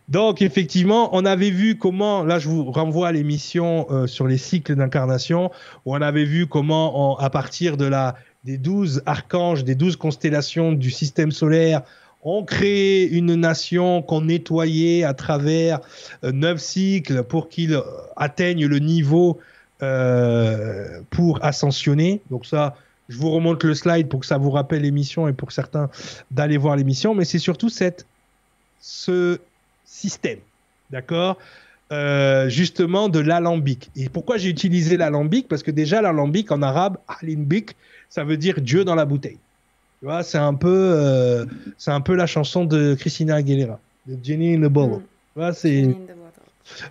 [0.08, 4.38] Donc effectivement, on avait vu comment, là je vous renvoie à l'émission euh, sur les
[4.38, 5.52] cycles d'incarnation,
[5.86, 9.96] où on avait vu comment on- à partir de la, des douze archanges, des douze
[9.96, 11.82] constellations du système solaire,
[12.24, 15.80] on créait une nation qu'on nettoyait à travers
[16.24, 17.82] euh, neuf cycles pour qu'ils euh,
[18.16, 19.40] atteignent le niveau
[19.82, 22.22] euh, pour ascensionner.
[22.30, 22.76] Donc ça,
[23.08, 25.90] je vous remonte le slide pour que ça vous rappelle l'émission et pour certains
[26.32, 28.06] d'aller voir l'émission, mais c'est surtout cette,
[28.82, 29.40] ce
[29.86, 30.40] système,
[30.92, 31.38] d'accord
[32.50, 33.90] Justement de l'alambic.
[33.96, 35.48] Et pourquoi j'ai utilisé l'alambic?
[35.48, 37.78] Parce que déjà, l'alambic en arabe, alinbik,
[38.10, 39.38] ça veut dire Dieu dans la bouteille.
[40.00, 41.46] Tu vois, c'est un peu, euh,
[41.78, 44.98] c'est un peu la chanson de Christina Aguilera, de Jenny in the Bottle.
[44.98, 45.04] Mm.
[45.34, 45.96] Tu vois, c'est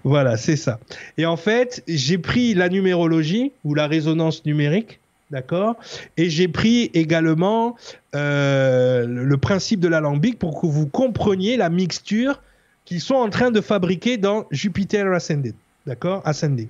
[0.05, 0.78] voilà, c'est ça.
[1.18, 5.76] Et en fait, j'ai pris la numérologie ou la résonance numérique, d'accord
[6.16, 7.76] Et j'ai pris également
[8.14, 12.40] euh, le le principe de l'alambic pour que vous compreniez la mixture
[12.84, 15.55] qu'ils sont en train de fabriquer dans Jupiter Ascended,
[15.86, 16.68] d'accord Ascending.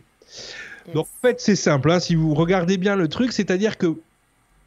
[0.87, 0.95] Yes.
[0.95, 1.91] Donc en fait, c'est simple.
[1.91, 3.95] hein, si vous regardez bien le truc, c'est-à-dire que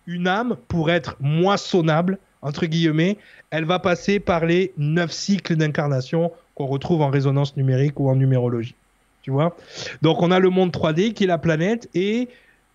[0.07, 3.17] une âme, pour être moissonnable, entre guillemets,
[3.51, 8.15] elle va passer par les neuf cycles d'incarnation qu'on retrouve en résonance numérique ou en
[8.15, 8.75] numérologie.
[9.21, 9.55] Tu vois?
[10.01, 12.29] Donc on a le monde 3D qui est la planète et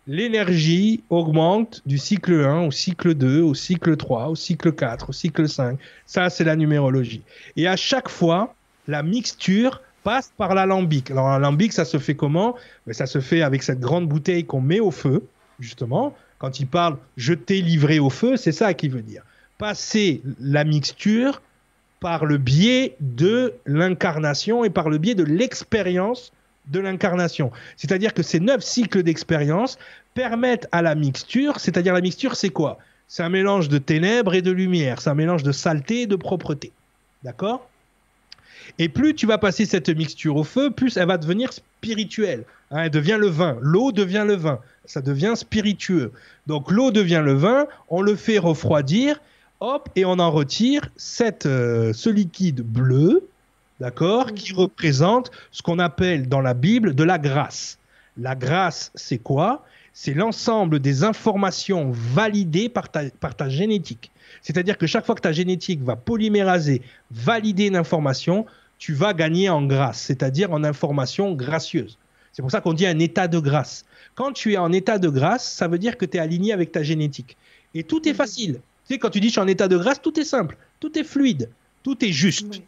[0.06, 5.12] l'énergie augmente du cycle 1 au cycle 2, au cycle 3, au cycle 4, au
[5.12, 5.78] cycle 5.
[6.06, 7.22] Ça, c'est la numérologie.
[7.56, 8.54] Et à chaque fois,
[8.86, 11.10] la mixture passe par l'alambic.
[11.10, 12.54] Alors l'alambic, ça se fait comment?
[12.86, 15.26] Mais Ça se fait avec cette grande bouteille qu'on met au feu,
[15.58, 16.14] justement.
[16.44, 19.22] Quand il parle je t'ai livré au feu, c'est ça qu'il veut dire.
[19.56, 21.40] Passer la mixture
[22.00, 26.34] par le biais de l'incarnation et par le biais de l'expérience
[26.66, 27.50] de l'incarnation.
[27.78, 29.78] C'est-à-dire que ces neuf cycles d'expérience
[30.12, 32.76] permettent à la mixture, c'est-à-dire la mixture, c'est quoi?
[33.08, 36.16] C'est un mélange de ténèbres et de lumière, c'est un mélange de saleté et de
[36.16, 36.72] propreté.
[37.22, 37.66] D'accord?
[38.78, 42.44] Et plus tu vas passer cette mixture au feu, plus elle va devenir spirituelle.
[42.70, 43.56] Hein, elle devient le vin.
[43.62, 44.60] L'eau devient le vin.
[44.86, 46.12] Ça devient spiritueux.
[46.46, 49.20] Donc l'eau devient le vin, on le fait refroidir,
[49.60, 53.28] hop, et on en retire cette, euh, ce liquide bleu,
[53.80, 57.78] d'accord, qui représente ce qu'on appelle dans la Bible de la grâce.
[58.16, 59.64] La grâce, c'est quoi?
[59.92, 64.10] C'est l'ensemble des informations validées par ta, par ta génétique.
[64.42, 68.44] C'est-à-dire que chaque fois que ta génétique va polyméraser, valider une information,
[68.78, 71.96] tu vas gagner en grâce, c'est-à-dire en information gracieuse.
[72.32, 73.84] C'est pour ça qu'on dit un état de grâce.
[74.14, 76.72] Quand tu es en état de grâce, ça veut dire que tu es aligné avec
[76.72, 77.36] ta génétique.
[77.74, 78.60] Et tout est facile.
[78.86, 80.96] Tu sais, quand tu dis je suis en état de grâce, tout est simple, tout
[80.98, 81.50] est fluide,
[81.82, 82.46] tout est juste.
[82.50, 82.62] Oui.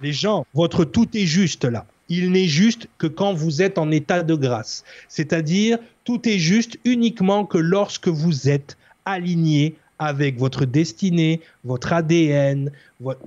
[0.00, 1.86] Les gens, votre tout est juste là.
[2.08, 4.84] Il n'est juste que quand vous êtes en état de grâce.
[5.08, 12.70] C'est-à-dire, tout est juste uniquement que lorsque vous êtes aligné avec votre destinée, votre ADN,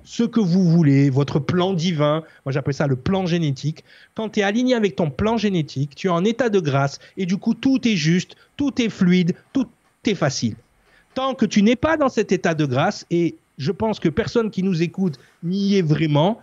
[0.03, 2.23] ce que vous voulez, votre plan divin.
[2.45, 3.83] Moi, j'appelle ça le plan génétique.
[4.15, 7.25] Quand tu es aligné avec ton plan génétique, tu es en état de grâce et
[7.25, 9.67] du coup, tout est juste, tout est fluide, tout
[10.05, 10.55] est facile.
[11.13, 14.49] Tant que tu n'es pas dans cet état de grâce, et je pense que personne
[14.49, 16.39] qui nous écoute n'y est vraiment,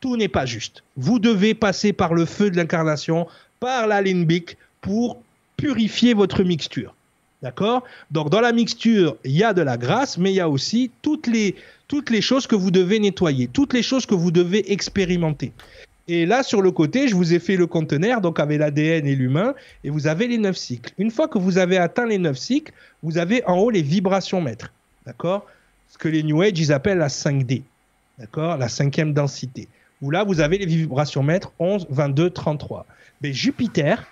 [0.00, 0.84] tout n'est pas juste.
[0.96, 3.26] Vous devez passer par le feu de l'incarnation,
[3.58, 5.20] par la limbique, pour
[5.56, 6.94] purifier votre mixture.
[7.42, 7.82] D'accord?
[8.10, 10.92] Donc, dans la mixture, il y a de la grâce, mais il y a aussi
[11.02, 11.56] toutes les,
[11.88, 15.52] toutes les choses que vous devez nettoyer, toutes les choses que vous devez expérimenter.
[16.08, 19.14] Et là, sur le côté, je vous ai fait le conteneur, donc avec l'ADN et
[19.14, 20.92] l'humain, et vous avez les neuf cycles.
[20.98, 24.40] Une fois que vous avez atteint les neuf cycles, vous avez en haut les vibrations
[24.40, 24.72] mètres.
[25.06, 25.46] D'accord?
[25.88, 27.62] Ce que les New Age, ils appellent la 5D.
[28.18, 28.56] D'accord?
[28.56, 29.68] La cinquième densité.
[30.00, 32.86] Où là, vous avez les vibrations mètres 11, 22, 33.
[33.20, 34.04] Mais Jupiter,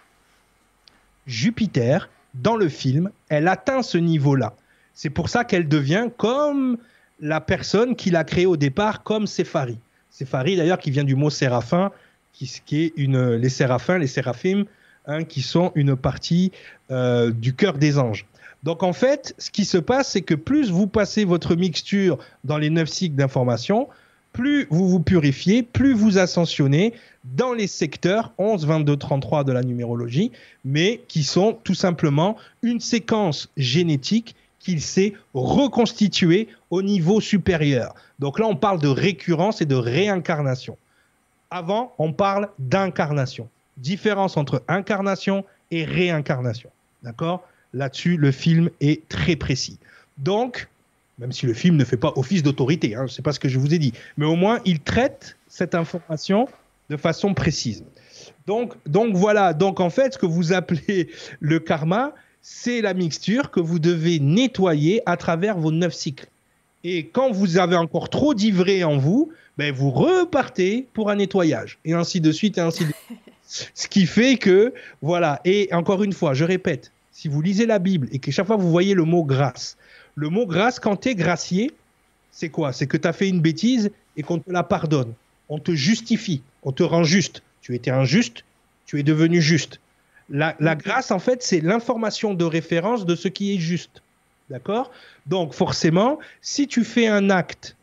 [1.26, 4.54] Jupiter, dans le film, elle atteint ce niveau-là.
[4.94, 6.78] C'est pour ça qu'elle devient comme
[7.20, 9.78] la personne qui l'a créée au départ, comme Séphari.
[10.10, 11.90] Séphari, d'ailleurs, qui vient du mot séraphin,
[12.32, 14.64] qui, qui est une, les séraphins, les séraphim,
[15.06, 16.52] hein, qui sont une partie
[16.90, 18.26] euh, du cœur des anges.
[18.62, 22.58] Donc en fait, ce qui se passe, c'est que plus vous passez votre mixture dans
[22.58, 23.88] les neuf cycles d'information,
[24.32, 26.94] plus vous vous purifiez, plus vous ascensionnez
[27.24, 30.32] dans les secteurs 11, 22, 33 de la numérologie,
[30.64, 37.94] mais qui sont tout simplement une séquence génétique qu'il s'est reconstituée au niveau supérieur.
[38.18, 40.76] Donc là, on parle de récurrence et de réincarnation.
[41.50, 43.48] Avant, on parle d'incarnation.
[43.78, 46.70] Différence entre incarnation et réincarnation.
[47.02, 47.42] D'accord?
[47.72, 49.78] Là-dessus, le film est très précis.
[50.18, 50.68] Donc,
[51.20, 53.58] même si le film ne fait pas office d'autorité, hein, c'est pas ce que je
[53.58, 56.48] vous ai dit, mais au moins il traite cette information
[56.88, 57.84] de façon précise.
[58.46, 63.50] Donc, donc voilà, donc en fait, ce que vous appelez le karma, c'est la mixture
[63.50, 66.26] que vous devez nettoyer à travers vos neuf cycles.
[66.82, 71.78] Et quand vous avez encore trop d'ivré en vous, ben vous repartez pour un nettoyage,
[71.84, 73.18] et ainsi de suite, et ainsi de suite.
[73.74, 74.72] Ce qui fait que,
[75.02, 78.46] voilà, et encore une fois, je répète, si vous lisez la Bible et que chaque
[78.46, 79.76] fois vous voyez le mot grâce,
[80.20, 81.72] le mot grâce, quand tu es gracié,
[82.30, 82.72] c'est quoi?
[82.72, 85.14] C'est que tu as fait une bêtise et qu'on te la pardonne.
[85.48, 87.42] On te justifie, on te rend juste.
[87.62, 88.44] Tu étais injuste,
[88.84, 89.80] tu es devenu juste.
[90.28, 94.02] La, la grâce, en fait, c'est l'information de référence de ce qui est juste.
[94.50, 94.90] D'accord?
[95.26, 97.74] Donc, forcément, si tu fais un acte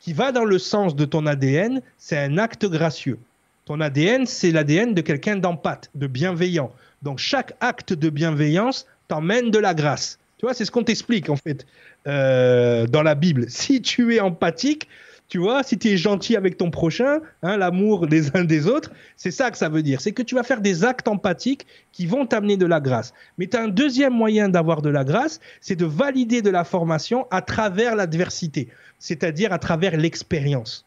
[0.00, 3.18] qui va dans le sens de ton ADN, c'est un acte gracieux.
[3.66, 6.72] Ton ADN, c'est l'ADN de quelqu'un d'empathe, de bienveillant.
[7.02, 10.18] Donc chaque acte de bienveillance t'emmène de la grâce.
[10.42, 11.66] Tu vois, c'est ce qu'on t'explique en fait
[12.08, 13.48] euh, dans la Bible.
[13.48, 14.88] Si tu es empathique,
[15.28, 18.90] tu vois, si tu es gentil avec ton prochain, hein, l'amour des uns des autres,
[19.16, 20.00] c'est ça que ça veut dire.
[20.00, 23.14] C'est que tu vas faire des actes empathiques qui vont t'amener de la grâce.
[23.38, 26.64] Mais tu as un deuxième moyen d'avoir de la grâce, c'est de valider de la
[26.64, 28.66] formation à travers l'adversité,
[28.98, 30.84] c'est-à-dire à travers l'expérience.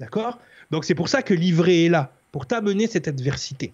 [0.00, 0.40] D'accord?
[0.72, 3.72] Donc c'est pour ça que l'ivraie est là, pour t'amener cette adversité.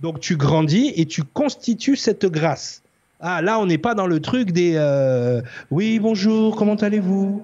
[0.00, 2.80] Donc tu grandis et tu constitues cette grâce.
[3.20, 7.42] Ah là, on n'est pas dans le truc des euh, oui bonjour, comment allez-vous?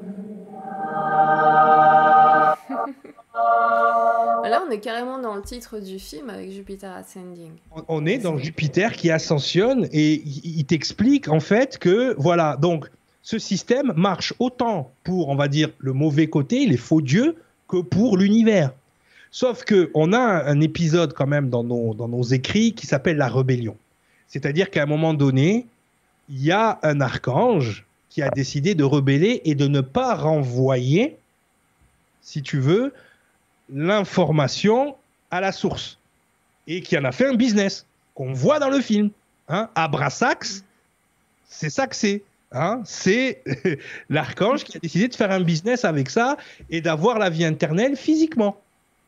[4.44, 7.50] Là, on est carrément dans le titre du film avec Jupiter Ascending.
[7.88, 12.88] On- est dans Jupiter qui ascensionne et il t'explique en fait que voilà donc
[13.22, 17.36] ce système marche autant pour on va dire le mauvais côté, les faux dieux,
[17.68, 18.70] que pour l'univers.
[19.32, 22.86] Sauf que on a un, un épisode quand même dans nos, dans nos écrits qui
[22.86, 23.76] s'appelle la rébellion.
[24.34, 25.64] C'est-à-dire qu'à un moment donné,
[26.28, 31.16] il y a un archange qui a décidé de rebeller et de ne pas renvoyer,
[32.20, 32.92] si tu veux,
[33.72, 34.96] l'information
[35.30, 36.00] à la source.
[36.66, 37.86] Et qui en a fait un business
[38.16, 39.10] qu'on voit dans le film.
[39.46, 40.64] Hein Abrasax,
[41.48, 42.24] c'est ça que c'est.
[42.50, 43.40] Hein c'est
[44.10, 46.38] l'archange qui a décidé de faire un business avec ça
[46.70, 48.60] et d'avoir la vie internelle physiquement.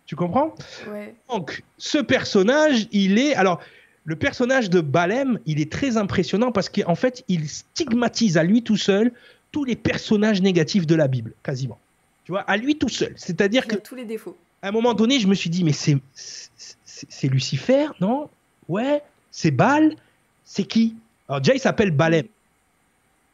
[0.07, 0.55] Tu comprends?
[0.89, 1.16] Ouais.
[1.28, 3.35] donc, ce personnage, il est.
[3.35, 3.61] Alors,
[4.06, 8.62] le personnage de Balem, il est très impressionnant parce qu'en fait, il stigmatise à lui
[8.62, 9.12] tout seul
[9.50, 11.78] tous les personnages négatifs de la Bible, quasiment.
[12.24, 13.12] Tu vois, à lui tout seul.
[13.16, 14.36] C'est-à-dire que tous les défauts.
[14.62, 18.28] à un moment donné, je me suis dit, mais c'est Lucifer, non?
[18.68, 19.02] Ouais,
[19.32, 19.96] c'est Baal,
[20.44, 20.94] c'est qui?
[21.28, 22.26] Alors déjà, il s'appelle Balem.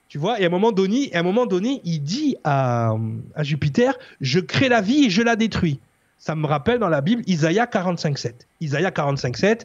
[0.08, 2.94] Tu vois, et à un moment donné, à un moment donné il dit à,
[3.34, 5.80] à Jupiter, je crée la vie et je la détruis.
[6.18, 8.32] Ça me rappelle dans la Bible Isaïe 45.7.
[8.60, 9.62] Isaïe 45.7,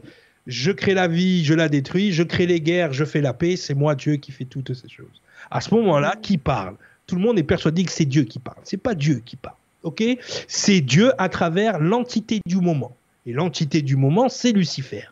[0.47, 3.57] je crée la vie, je la détruis, je crée les guerres, je fais la paix,
[3.57, 5.21] c'est moi Dieu qui fait toutes ces choses.
[5.51, 6.75] À ce moment-là, qui parle?
[7.05, 8.57] Tout le monde est persuadé que c'est Dieu qui parle.
[8.63, 9.55] C'est pas Dieu qui parle.
[9.83, 10.03] Ok?
[10.47, 12.95] C'est Dieu à travers l'entité du moment.
[13.25, 15.03] Et l'entité du moment, c'est Lucifer.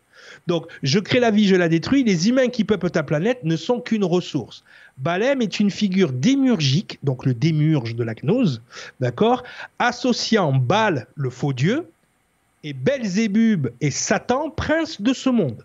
[0.47, 2.03] Donc, je crée la vie, je la détruis.
[2.03, 4.63] Les humains qui peuplent ta planète ne sont qu'une ressource.
[4.97, 8.61] Balem est une figure démurgique, donc le démurge de la gnose,
[9.01, 9.43] d'accord?
[9.79, 11.87] Associant Baal, le faux dieu,
[12.65, 15.63] et Belzébub et Satan, prince de ce monde.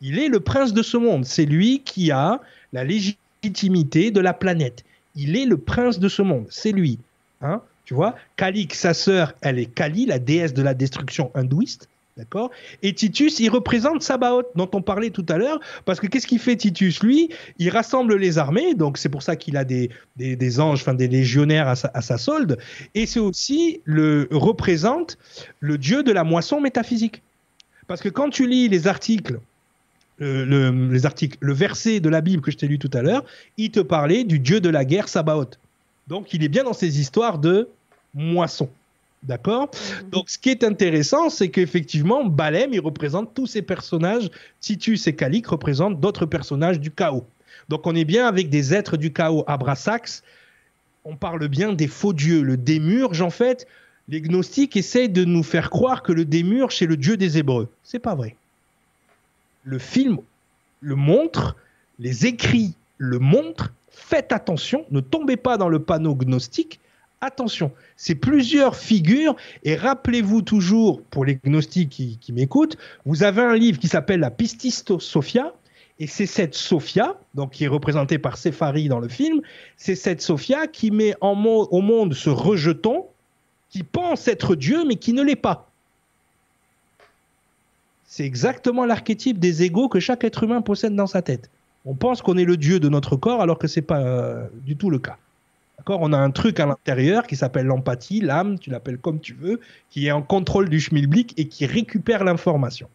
[0.00, 1.24] Il est le prince de ce monde.
[1.24, 2.40] C'est lui qui a
[2.72, 4.84] la légitimité de la planète.
[5.16, 6.46] Il est le prince de ce monde.
[6.48, 7.00] C'est lui.
[7.42, 8.14] Hein tu vois?
[8.36, 11.88] Kalik, sa sœur, elle est Kali, la déesse de la destruction hindouiste.
[12.82, 16.38] Et Titus, il représente Sabaoth, dont on parlait tout à l'heure, parce que qu'est-ce qu'il
[16.38, 17.02] fait Titus?
[17.02, 17.28] Lui,
[17.58, 19.90] il rassemble les armées, donc c'est pour ça qu'il a des,
[20.60, 22.58] anges, enfin des légionnaires à sa, à sa solde,
[22.94, 25.18] et c'est aussi le représente
[25.60, 27.22] le dieu de la moisson métaphysique.
[27.86, 29.38] Parce que quand tu lis les articles,
[30.22, 33.02] euh, le, les articles, le verset de la Bible que je t'ai lu tout à
[33.02, 33.24] l'heure,
[33.58, 35.58] il te parlait du dieu de la guerre Sabaoth.
[36.08, 37.68] Donc il est bien dans ces histoires de
[38.14, 38.70] moisson.
[39.22, 39.70] D'accord
[40.10, 44.30] Donc, ce qui est intéressant, c'est qu'effectivement, Balem, il représente tous ces personnages.
[44.60, 47.26] Titus et Kalik représentent d'autres personnages du chaos.
[47.68, 49.44] Donc, on est bien avec des êtres du chaos.
[49.46, 50.22] Abrasax,
[51.04, 52.42] on parle bien des faux dieux.
[52.42, 53.66] Le démurge, en fait,
[54.08, 57.68] les gnostiques essayent de nous faire croire que le démurge, c'est le dieu des Hébreux.
[57.82, 58.36] C'est pas vrai.
[59.64, 60.18] Le film
[60.80, 61.56] le montre,
[61.98, 63.72] les écrits le montrent.
[63.90, 66.78] Faites attention, ne tombez pas dans le panneau gnostique.
[67.22, 72.76] Attention, c'est plusieurs figures et rappelez-vous toujours, pour les gnostiques qui, m'écoutent,
[73.06, 75.54] vous avez un livre qui s'appelle la Pististo Sophia
[75.98, 79.40] et c'est cette Sophia, donc qui est représentée par Séphari dans le film,
[79.78, 83.06] c'est cette Sophia qui met au monde ce rejeton
[83.70, 85.70] qui pense être Dieu mais qui ne l'est pas.
[88.06, 91.50] C'est exactement l'archétype des égaux que chaque être humain possède dans sa tête.
[91.86, 94.76] On pense qu'on est le Dieu de notre corps alors que c'est pas euh, du
[94.76, 95.16] tout le cas.
[95.78, 99.34] D'accord On a un truc à l'intérieur qui s'appelle l'empathie, l'âme, tu l'appelles comme tu
[99.34, 102.88] veux, qui est en contrôle du schmilblick et qui récupère l'information.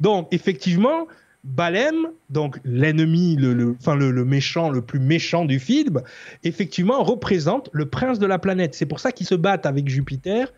[0.00, 1.08] Donc, effectivement,
[1.42, 6.02] Balem, donc l'ennemi, le, le- enfin le, le méchant, le plus méchant du film,
[6.44, 8.74] effectivement représente le prince de la planète.
[8.74, 10.52] C'est pour ça qu'ils se battent avec Jupiter,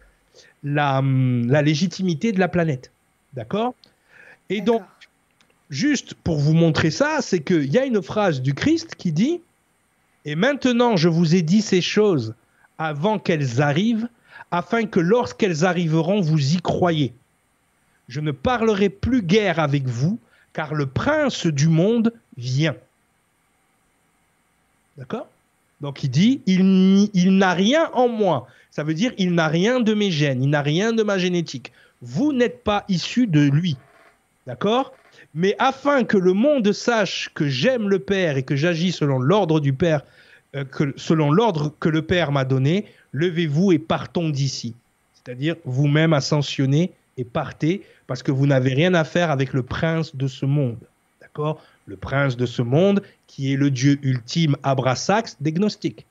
[0.63, 2.93] la, hum, la légitimité de la planète.
[3.35, 3.75] D'accord?
[4.51, 4.83] Et donc,
[5.71, 9.41] juste pour vous montrer ça, c'est qu'il y a une phrase du Christ qui dit
[10.27, 12.35] Et maintenant je vous ai dit ces choses
[12.79, 14.09] avant qu'elles arrivent,
[14.51, 17.15] afin que lorsqu'elles arriveront, vous y croyez.
[18.09, 20.19] Je ne parlerai plus guère avec vous,
[20.53, 22.77] car le prince du monde vient.
[24.99, 25.29] D'accord?
[25.81, 28.49] Donc il dit Il, n'a rien en moi.
[28.71, 31.73] Ça veut dire il n'a rien de mes gènes, il n'a rien de ma génétique.
[32.03, 33.77] Vous n'êtes pas issu de lui.
[34.47, 34.93] D'accord?
[35.37, 39.61] Mais afin que le monde sache que j'aime le Père et que j'agis selon l'ordre
[39.61, 40.01] du Père,
[40.55, 44.75] euh, que, selon l'ordre que le Père m'a donné, levez-vous et partons d'ici.
[45.13, 50.17] C'est-à-dire vous-même ascensionnez et partez parce que vous n'avez rien à faire avec le prince
[50.17, 50.79] de ce monde.
[51.21, 51.63] D'accord?
[51.85, 56.07] Le prince de ce monde qui est le Dieu ultime Abrasax des gnostiques.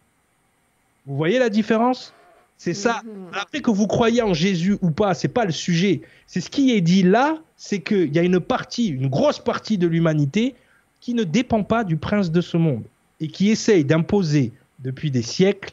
[1.08, 2.14] Vous voyez la différence?
[2.58, 3.02] C'est ça.
[3.04, 3.28] Mhm.
[3.34, 6.02] Après que vous croyez en Jésus ou pas, c'est pas le sujet.
[6.28, 9.78] C'est ce qui est dit là, c'est qu'il y a une partie, une grosse partie
[9.78, 10.56] de l'humanité
[11.02, 12.84] qui ne dépend pas du prince de ce monde
[13.20, 15.72] et qui essaye d'imposer depuis des siècles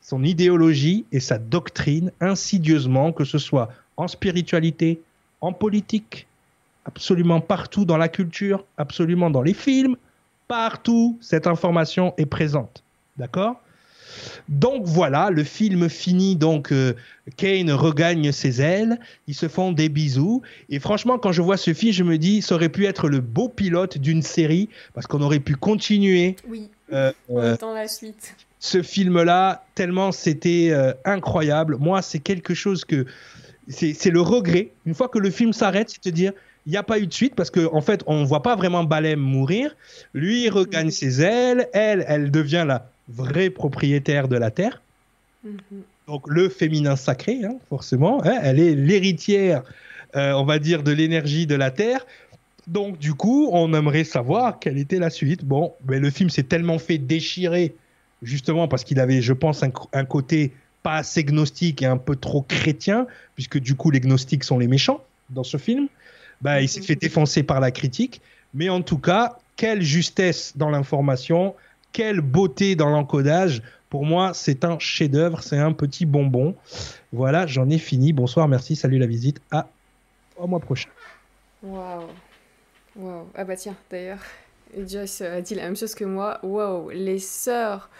[0.00, 5.00] son idéologie et sa doctrine insidieusement, que ce soit en spiritualité,
[5.40, 6.26] en politique,
[6.84, 9.96] absolument partout dans la culture, absolument dans les films,
[10.48, 12.82] partout cette information est présente.
[13.16, 13.60] D'accord?
[14.48, 16.94] Donc voilà, le film finit, donc euh,
[17.36, 21.72] Kane regagne ses ailes, ils se font des bisous, et franchement quand je vois ce
[21.74, 25.22] film, je me dis, ça aurait pu être le beau pilote d'une série, parce qu'on
[25.22, 28.34] aurait pu continuer Oui, euh, on euh, attend la suite.
[28.58, 30.72] ce film-là, tellement c'était
[31.04, 31.76] incroyable.
[31.78, 33.06] Moi, c'est quelque chose que.
[33.68, 34.72] C'est le regret.
[34.86, 36.32] Une fois que le film s'arrête, c'est de dire
[36.66, 38.56] il n'y a pas eu de suite parce qu'en en fait, on ne voit pas
[38.56, 39.74] vraiment Balem mourir.
[40.14, 41.68] Lui, il regagne ses ailes.
[41.72, 44.82] Elle, elle devient la vraie propriétaire de la Terre.
[45.44, 45.82] Mhm.
[46.08, 48.24] Donc, le féminin sacré, hein, forcément.
[48.24, 49.62] hein, elle est l'héritière,
[50.16, 52.04] euh, on va dire, de l'énergie de la Terre.
[52.66, 55.44] Donc, du coup, on aimerait savoir quelle était la suite.
[55.44, 57.74] Bon, mais le film s'est tellement fait déchirer,
[58.22, 60.52] justement, parce qu'il avait, je pense, un, côté
[60.82, 64.68] pas assez gnostique et un peu trop chrétien, puisque du coup, les gnostiques sont les
[64.68, 65.88] méchants dans ce film.
[66.40, 68.20] Bah, il s'est fait défoncer par la critique.
[68.54, 71.54] Mais en tout cas, quelle justesse dans l'information,
[71.92, 73.62] quelle beauté dans l'encodage.
[73.90, 76.54] Pour moi, c'est un chef-d'œuvre, c'est un petit bonbon.
[77.12, 78.12] Voilà, j'en ai fini.
[78.12, 79.40] Bonsoir, merci, salut la visite.
[79.50, 79.68] À
[80.36, 80.88] au mois prochain.
[81.62, 82.08] Waouh.
[82.96, 83.26] Waouh.
[83.34, 84.20] Ah bah tiens, d'ailleurs,
[84.76, 86.38] Joyce a dit la même chose que moi.
[86.42, 87.90] Waouh, les sœurs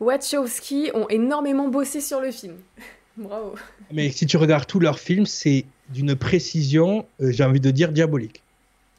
[0.00, 2.56] Wachowski ont énormément bossé sur le film.
[3.16, 3.54] Bravo.
[3.92, 7.90] Mais si tu regardes tous leurs films, c'est d'une précision, euh, j'ai envie de dire,
[7.90, 8.42] diabolique.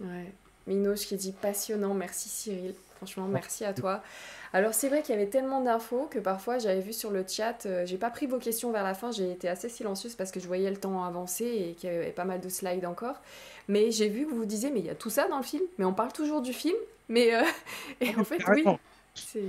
[0.01, 0.34] Ouais.
[0.68, 2.73] Minoche qui dit passionnant, merci Cyril.
[2.99, 4.03] Franchement, merci à toi.
[4.51, 7.65] Alors c'est vrai qu'il y avait tellement d'infos que parfois j'avais vu sur le chat,
[7.65, 10.41] euh, j'ai pas pris vos questions vers la fin, j'ai été assez silencieuse parce que
[10.41, 13.21] je voyais le temps avancer et qu'il y avait pas mal de slides encore.
[13.69, 15.43] Mais j'ai vu que vous vous disiez, mais il y a tout ça dans le
[15.43, 16.76] film, mais on parle toujours du film.
[17.07, 17.41] Mais euh,
[18.01, 18.65] et en fait, oui.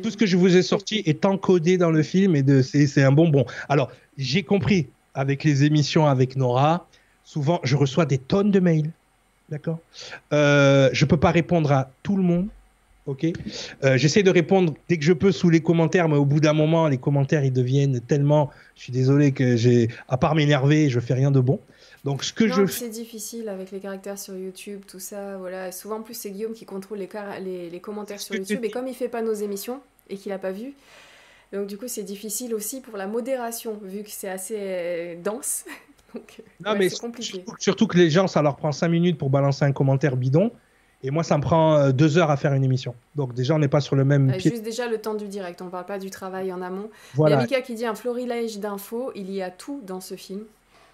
[0.03, 3.03] Tout ce que je vous ai sorti est encodé dans le film et de, c'est,
[3.03, 3.45] un bonbon.
[3.69, 6.89] Alors, j'ai compris, avec les émissions avec Nora,
[7.25, 8.91] souvent, je reçois des tonnes de mails.
[9.49, 9.79] D'accord?
[10.33, 12.49] Euh, Je peux pas répondre à tout le monde.
[13.07, 13.27] Ok
[13.85, 16.53] euh, J'essaie de répondre dès que je peux sous les commentaires, mais au bout d'un
[16.53, 18.51] moment, les commentaires, ils deviennent tellement.
[18.77, 19.89] Je suis désolé que j'ai.
[20.09, 21.61] À part m'énerver, je fais rien de bon.
[22.05, 25.37] Donc, ce que Non, je c'est difficile avec les caractères sur YouTube, tout ça.
[25.39, 25.71] Voilà.
[25.73, 28.65] Souvent, en plus, c'est Guillaume qui contrôle les, car- les, les commentaires sur YouTube.
[28.65, 30.73] Et comme il fait pas nos émissions et qu'il a pas vu,
[31.53, 35.65] donc du coup, c'est difficile aussi pour la modération, vu que c'est assez euh, dense.
[36.15, 37.35] Donc, Non, ouais, mais c'est compliqué.
[37.45, 40.51] surtout, surtout que les gens, ça leur prend 5 minutes pour balancer un commentaire bidon.
[41.03, 42.95] Et moi, ça me prend euh, deux heures à faire une émission.
[43.17, 44.51] Donc, déjà, on n'est pas sur le même Euh, pied.
[44.51, 46.89] juste déjà le temps du direct, on parle pas du travail en amont.
[46.89, 47.37] Il y a Voilà.
[47.39, 50.43] Mika qui dit un florilège d'infos, il y a tout dans ce film.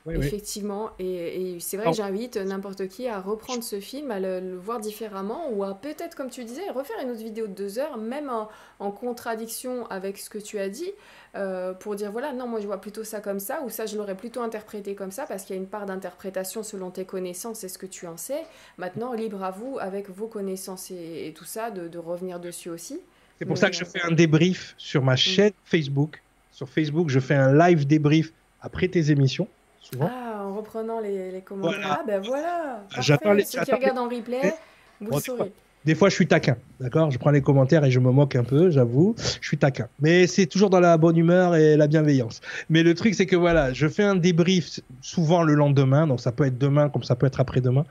[0.06, 0.24] Oui, oui.
[0.26, 1.90] Effectivement, et, et c'est vrai Oh.
[1.90, 5.74] que j'invite n'importe qui à reprendre ce film, à le, le voir différemment, ou à
[5.74, 9.84] peut-être, comme tu disais, refaire une autre vidéo de deux heures, même en, en contradiction
[9.88, 10.90] avec ce que tu as dit,
[11.34, 13.96] euh, pour dire voilà, non, moi je vois plutôt ça comme ça, ou ça je
[13.96, 17.64] l'aurais plutôt interprété comme ça, parce qu'il y a une part d'interprétation selon tes connaissances
[17.64, 18.44] et ce que tu en sais.
[18.78, 22.70] Maintenant, libre à vous, avec vos connaissances et, et tout ça, de, de revenir dessus
[22.70, 23.00] aussi.
[23.38, 26.22] C'est pour Mais, ça que je fais un débrief sur ma chaîne Facebook.
[26.52, 29.48] Sur Facebook, je fais un live débrief après tes émissions,
[29.92, 30.10] souvent.
[30.12, 31.78] Ah, en reprenant les, les commentaires.
[31.80, 31.98] Voilà.
[32.00, 32.82] Ah, ben voilà.
[32.98, 33.38] J'attends Parfait.
[33.38, 34.54] les- Ceux qui regardent en replay,
[35.00, 35.52] vous Bon, le saurez.
[35.86, 37.12] Des fois, je suis taquin, d'accord?
[37.12, 39.14] Je prends les commentaires et je me moque un peu, j'avoue.
[39.40, 39.86] Je suis taquin.
[40.00, 42.40] Mais c'est toujours dans la bonne humeur et la bienveillance.
[42.68, 46.32] Mais le truc, c'est que voilà, je fais un débrief souvent le lendemain, donc ça
[46.32, 47.84] peut être demain comme ça peut être après-demain.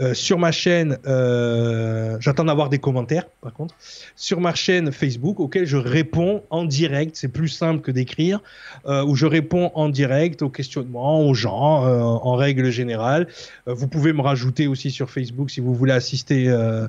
[0.00, 3.74] Euh, sur ma chaîne, euh, j'attends d'avoir des commentaires, par contre.
[4.14, 8.40] Sur ma chaîne Facebook, auquel je réponds en direct, c'est plus simple que d'écrire,
[8.86, 13.26] euh, où je réponds en direct aux questionnements, aux gens, en règle générale.
[13.66, 16.88] Vous pouvez me rajouter aussi sur Facebook si vous voulez assister, euh,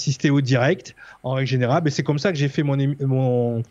[0.00, 1.82] assister au direct, en règle générale.
[1.84, 3.62] Mais c'est comme ça que j'ai fait mon, mon,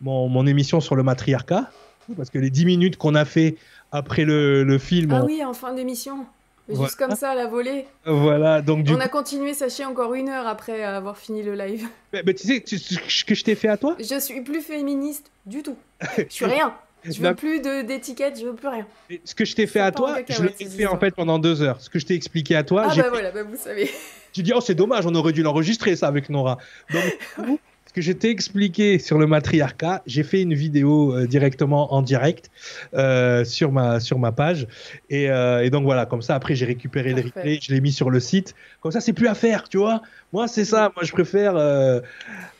[0.00, 1.70] mon, mon émission sur le matriarcat,
[2.16, 3.56] parce que les 10 minutes qu'on a fait
[3.92, 6.26] après le, le film, Ah on- oui, en fin d'émission.
[6.66, 6.86] Voilà.
[6.86, 7.84] Juste comme ça, à la volée.
[8.06, 11.86] voilà, donc du On a continué, sachez, encore une heure après avoir fini le live.
[12.14, 13.96] Mais- mais tu sais ce que je t'ai fait à toi?
[14.00, 15.76] Je suis plus féministe du tout.
[16.16, 16.74] Je suis rien.
[17.04, 18.86] Je veux plus de- d'étiquette, je veux plus rien.
[19.24, 21.80] Ce que je t'ai fait à toi, je l'ai fait en fait pendant deux heures.
[21.80, 23.90] Ce que je t'ai expliqué à toi, Ah bah voilà, bah vous savez.
[24.32, 26.58] Tu dis, oh, c'est dommage, on aurait dû l'enregistrer, ça, avec Nora.
[26.92, 27.02] Donc,
[27.94, 32.50] que je t'ai expliqué sur le matriarcat, j'ai fait une vidéo euh, directement en direct
[32.92, 34.66] euh, sur, ma, sur ma page.
[35.10, 37.26] Et, euh, et donc, voilà, comme ça, après, j'ai récupéré Parfait.
[37.36, 38.54] replay, je l'ai mis sur le site.
[38.80, 40.02] Comme ça, c'est plus à faire, tu vois.
[40.32, 40.90] Moi, c'est ça.
[40.96, 42.00] Moi, je préfère, euh,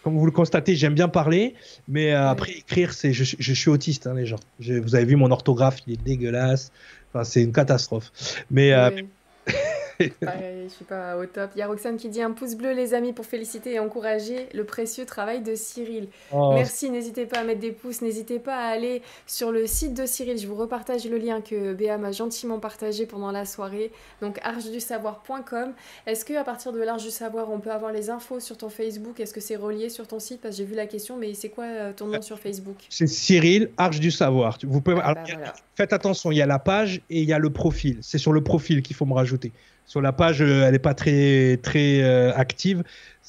[0.02, 1.55] comme vous le constatez, j'aime bien parler.
[1.89, 4.40] Mais euh, après, écrire, c'est, je, je suis autiste, hein, les gens.
[4.61, 6.70] Je- vous avez vu mon orthographe, il est dégueulasse.
[7.12, 8.12] Enfin, c'est une catastrophe.
[8.51, 9.05] Mais, euh, Ouais.
[10.21, 11.51] Pareil, je suis pas au top.
[11.55, 14.49] Il y a Roxane qui dit un pouce bleu, les amis, pour féliciter et encourager
[14.55, 16.09] le précieux travail de Cyril.
[16.33, 19.95] oh, Merci, n'hésitez pas à mettre des pouces, n'hésitez pas à aller sur le site
[19.95, 20.39] de Cyril.
[20.39, 23.93] Je vous repartage le lien que Béa m'a gentiment partagé pendant la soirée.
[24.21, 25.73] Donc archedusavoir.com.
[26.07, 28.69] Est-ce que à partir de l'Arche du Savoir, on peut avoir les infos sur ton
[28.69, 29.21] Facebook?
[29.21, 30.41] Est-ce que c'est relié sur ton site?
[30.41, 32.77] Parce que j'ai vu la question, mais c'est quoi euh, ton nom sur Facebook?
[32.89, 34.59] C'est Cyril, Arche du Savoir.
[34.65, 34.97] Vous pouvez...
[35.01, 35.55] Ah alors, bah voilà.
[35.77, 37.99] Faites attention, il y a la page et il y a le profil.
[38.01, 39.53] C'est sur le profil qu'il faut me rajouter.
[39.86, 42.82] Sur la page, euh, elle n'est pas très, très euh, active.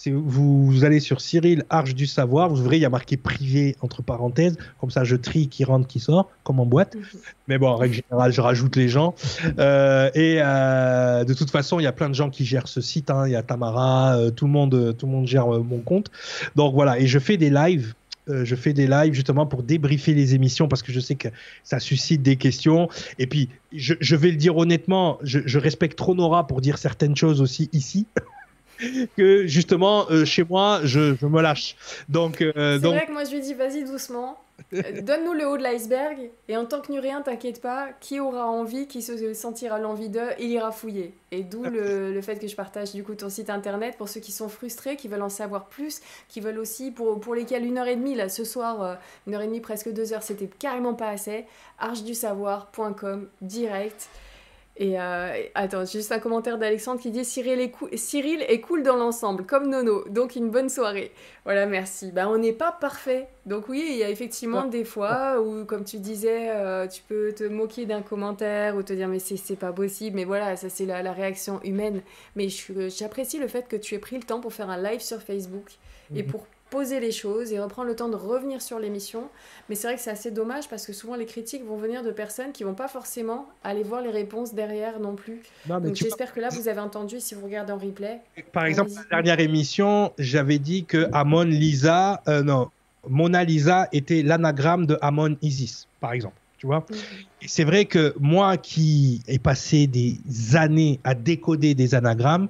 [0.08, 2.50] Vous, vous allez sur Cyril, Arche du Savoir.
[2.50, 4.58] Vous verrez, il y a marqué privé entre parenthèses.
[4.80, 6.96] Comme ça, je trie qui rentre, qui sort, comme en boîte.
[6.96, 7.02] Mhm.
[7.48, 9.16] Mais bon, en règle générale, je rajoute les gens.
[9.58, 12.82] Euh, et euh, de toute façon, il y a plein de gens qui gèrent ce
[12.82, 13.10] site.
[13.10, 13.26] hein.
[13.26, 16.12] Il y a Tamara, tout, le monde, tout le monde gère mon compte.
[16.56, 17.94] Donc voilà, et je fais des lives.
[18.28, 21.28] Euh, je fais des lives justement pour débriefer les émissions parce que je sais que
[21.64, 22.90] ça suscite des questions.
[23.20, 26.78] Et puis, je, je vais le dire honnêtement, je, je respecte trop Nora pour dire
[26.78, 28.08] certaines choses aussi ici.
[29.18, 31.76] que justement, euh, chez moi, je, je me lâche.
[32.10, 34.38] Donc, euh, C'est donc vrai que moi je lui dis vas-y doucement,
[35.02, 38.88] donne-nous le haut de l'iceberg et en tant que rien, t'inquiète pas, qui aura envie,
[38.88, 41.14] qui se sentira l'envie d'eux, il ira fouiller.
[41.32, 44.20] Et d'où le, le fait que je partage du coup ton site internet pour ceux
[44.20, 47.78] qui sont frustrés, qui veulent en savoir plus, qui veulent aussi, pour, pour lesquels une
[47.78, 48.96] heure et demie là ce soir, euh,
[49.28, 51.46] une heure et demie, presque deux heures, c'était carrément pas assez,
[51.80, 54.10] archedusavoir.com direct.
[54.78, 58.84] Et euh, attends, juste un commentaire d'Alexandre qui dit Cyril est, cou- Cyril est cool
[58.84, 61.14] dans l'ensemble, comme Nono, donc une bonne soirée.
[61.46, 62.12] Voilà, merci.
[62.12, 63.28] Bah, on n'est pas parfait.
[63.46, 67.32] Donc oui, il y a effectivement des fois où, comme tu disais, euh, tu peux
[67.34, 70.18] te moquer d'un commentaire ou te dire mais c'est pas possible.
[70.18, 72.02] Mais voilà, ça c'est la, la réaction humaine.
[72.36, 75.22] Mais j'apprécie le fait que tu aies pris le temps pour faire un live sur
[75.22, 75.72] Facebook
[76.14, 76.28] et Mhm.
[76.32, 79.30] pour poser les choses et reprendre le temps de revenir sur l'émission.
[79.70, 82.12] Mais c'est vrai que c'est assez dommage parce que souvent les critiques vont venir de
[82.12, 85.42] personnes qui vont pas forcément aller voir les réponses derrière non plus.
[85.70, 88.20] non, Donc vois, j'espère que là vous avez entendu si vous regardez en replay.
[88.52, 92.70] par exemple, la dernière émission, j'avais dit que Amon Lisa, euh, non,
[93.08, 96.36] Mona Lisa était l'anagramme de Amon Isis, par exemple.
[96.58, 96.86] Tu vois
[97.42, 100.18] Et c'est vrai que moi qui ai passé des
[100.56, 102.48] années à décoder des anagrammes,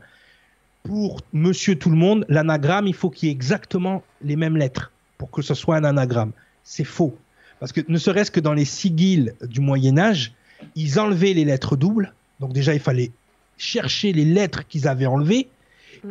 [0.86, 4.92] pour monsieur tout le monde, l'anagramme, il faut qu'il y ait exactement les mêmes lettres
[5.18, 6.32] pour que ce soit un anagramme.
[6.64, 7.18] C'est faux.
[7.60, 10.34] Parce que ne serait-ce que dans les sigils du Moyen Âge,
[10.76, 12.14] ils enlevaient les lettres doubles.
[12.40, 13.12] Donc déjà, il fallait
[13.58, 15.48] chercher les lettres qu'ils avaient enlevées.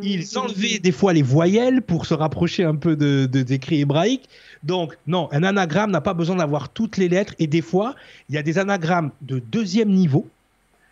[0.01, 4.27] Ils enlevaient des fois les voyelles pour se rapprocher un peu de, de- d'écrits hébraïques.
[4.63, 7.33] Donc, non, un anagramme n'a pas besoin d'avoir toutes les lettres.
[7.39, 7.95] Et des fois,
[8.27, 10.27] il y a des anagrammes de deuxième niveau,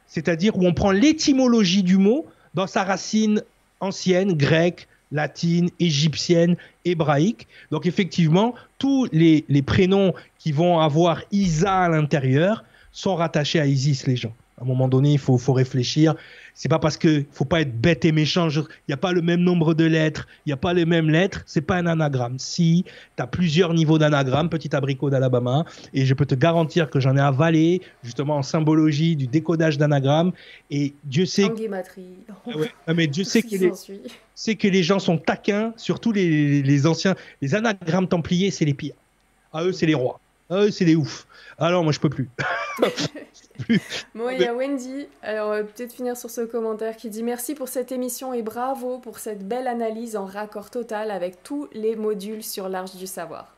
[0.07, 3.41] c'est-à-dire où on prend l'étymologie du mot dans sa racine
[3.83, 6.55] ancienne, grecque, latine, égyptienne,
[6.85, 7.47] hébraïque.
[7.71, 13.65] Donc, effectivement, tous les, les prénoms qui vont avoir Isa à l'intérieur sont rattachés à
[13.65, 14.33] Isis, les gens.
[14.63, 16.15] À un moment donné, il faut, faut réfléchir.
[16.53, 18.47] C'est pas parce que faut pas être bête et méchant.
[18.49, 21.09] Il n'y a pas le même nombre de lettres, il n'y a pas les mêmes
[21.09, 21.43] lettres.
[21.45, 22.39] C'est pas un anagramme.
[22.39, 22.85] Si
[23.17, 27.17] tu as plusieurs niveaux d'anagramme, petit abricot d'Alabama, et je peux te garantir que j'en
[27.17, 30.31] ai avalé justement en symbologie du décodage d'anagramme.
[30.71, 31.43] Et Dieu sait.
[31.43, 32.05] En guématrie.
[32.29, 32.71] Ah ouais.
[32.87, 37.15] Non, mais Dieu sait que les, que les gens sont taquins, surtout les, les anciens.
[37.41, 38.95] Les anagrammes templiers, c'est les pires.
[39.51, 40.21] À eux, c'est les rois.
[40.49, 41.27] À eux, c'est les oufs.
[41.59, 42.29] Alors, moi, je peux plus.
[44.15, 47.53] Bon, il y a Wendy, alors euh, peut-être finir sur ce commentaire qui dit merci
[47.53, 51.95] pour cette émission et bravo pour cette belle analyse en raccord total avec tous les
[51.95, 53.55] modules sur l'Arche du Savoir.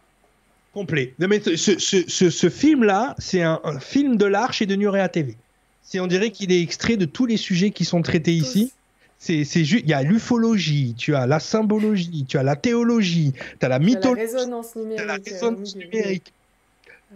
[0.74, 1.14] Complet.
[1.20, 4.76] Non, mais ce, ce, ce, ce film-là, c'est un, un film de l'Arche et de
[4.76, 5.38] Nurea TV.
[5.82, 8.74] C'est, on dirait qu'il est extrait de tous les sujets qui sont traités ici.
[9.18, 13.32] C'est, c'est ju- il y a l'ufologie, tu as la symbologie, tu as la théologie,
[13.60, 13.76] tu as la.
[13.76, 14.98] La mythologie, résonance numérique.
[14.98, 16.34] tu as la euh, résonance numérique,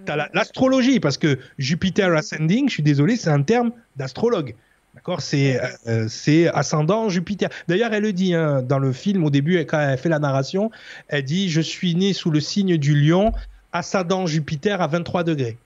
[0.06, 4.56] tu as Euh, l'astrologie, parce que Jupiter ascending, je suis désolé, c'est un terme d'astrologue.
[4.96, 7.50] D'accord C'est euh, c'est ascendant Jupiter.
[7.68, 10.72] D'ailleurs, elle le dit hein, dans le film, au début, quand elle fait la narration,
[11.08, 13.34] elle dit Je suis né sous le signe du lion,
[13.72, 15.58] ascendant Jupiter à 23 degrés.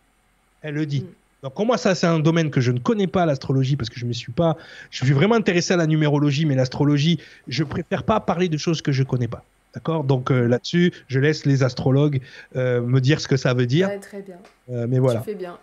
[0.61, 1.01] Elle le dit.
[1.01, 1.07] Mm.
[1.43, 3.99] Donc, pour moi, ça, c'est un domaine que je ne connais pas, l'astrologie, parce que
[3.99, 4.55] je me suis pas.
[4.91, 8.81] Je suis vraiment intéressé à la numérologie, mais l'astrologie, je préfère pas parler de choses
[8.81, 9.43] que je connais pas.
[9.73, 12.21] D'accord Donc euh, là-dessus, je laisse les astrologues
[12.55, 13.87] euh, me dire ce que ça veut dire.
[13.87, 14.37] ouais, très bien.
[14.69, 15.19] Euh, mais voilà.
[15.19, 15.57] Tu fais bien.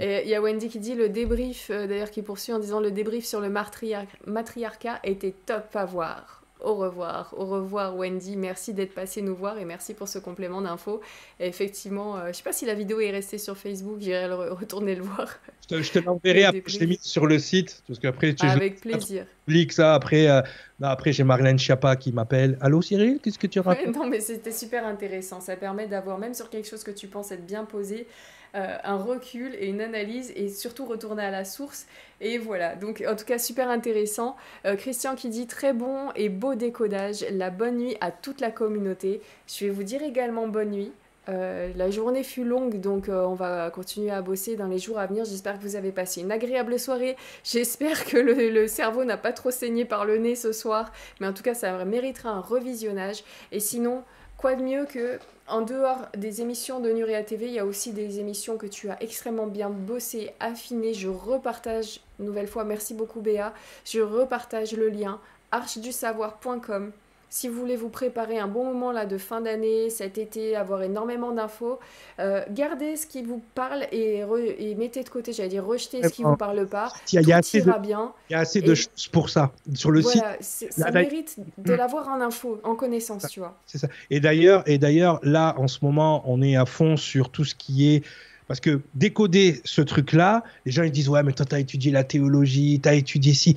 [0.00, 2.90] Et il y a Wendy qui dit le débrief, d'ailleurs qui poursuit en disant le
[2.90, 6.35] débrief sur le matriar- matriarcat était top à voir.
[6.60, 10.62] Au revoir, au revoir Wendy, merci d'être passé nous voir et merci pour ce complément
[10.62, 11.00] d'infos.
[11.38, 14.94] Effectivement, euh, je sais pas si la vidéo est restée sur Facebook, j'irai re- retourner
[14.94, 15.28] le voir
[15.62, 16.88] Je te, je te l'enverrai Le après, je l'ai débrief.
[16.88, 19.26] mis sur le site, parce qu'après, tu avec plaisir.
[19.46, 19.94] publiques ça.
[19.94, 20.40] Après, euh,
[20.80, 22.56] non, après j'ai Marlène Schiappa qui m'appelle.
[22.62, 23.94] Allô Cyril, qu'est-ce que tu Ouais, racontes?
[23.94, 27.32] non mais c'était super intéressant, ça permet d'avoir même sur quelque chose que tu penses
[27.32, 28.06] être bien posé,
[28.54, 31.86] euh, un recul et une analyse et surtout retourner à la source.
[32.20, 34.36] Et voilà, donc en tout cas super intéressant.
[34.64, 38.50] Euh, Christian qui dit très bon et beau décodage, la bonne nuit à toute la
[38.50, 39.20] communauté.
[39.46, 40.92] Je vais vous dire également bonne nuit.
[41.28, 45.06] Euh, la journée fut longue, donc on va continuer à bosser dans les jours à
[45.06, 45.24] venir.
[45.24, 47.16] J'espère que vous avez passé une agréable soirée.
[47.42, 50.92] J'espère que le, le cerveau n'a pas trop saigné par le nez ce soir.
[51.20, 53.24] Mais en tout cas, ça méritera un revisionnage.
[53.50, 54.04] Et sinon,
[54.36, 55.18] quoi de mieux que,
[55.48, 58.90] en dehors des émissions de Nuria TV, il y a aussi des émissions que tu
[58.90, 60.94] as extrêmement bien bossé, affiné.
[60.94, 63.52] Je repartage, nouvelle fois, merci beaucoup Béa.
[63.84, 65.20] Je repartage le lien
[65.52, 66.92] archedusavoir.com.
[67.28, 70.82] Si vous voulez vous préparer un bon moment là de fin d'année, cet été, avoir
[70.82, 71.78] énormément d'infos,
[72.20, 76.02] euh, gardez ce qui vous parle et, re- et mettez de côté, j'allais dire rejetez
[76.04, 76.30] ce qui Vraiment.
[76.30, 76.92] vous parle pas.
[77.12, 78.12] Il y a, assez, de, ira bien.
[78.30, 79.52] il y a assez de Et- choses pour ça.
[79.74, 83.58] Sur le site, Voilà, ça Là, mérite de l'avoir en info, en connaissance, tu vois.
[83.66, 83.88] c'est ça.
[84.08, 87.54] Et d'ailleurs, et d'ailleurs, là, en ce moment, on est à fond sur tout ce
[87.54, 88.04] qui est.
[88.46, 91.90] Parce que décoder ce truc-là, les gens ils disent Ouais, mais toi, tu as étudié
[91.90, 93.56] la théologie, tu as étudié ci.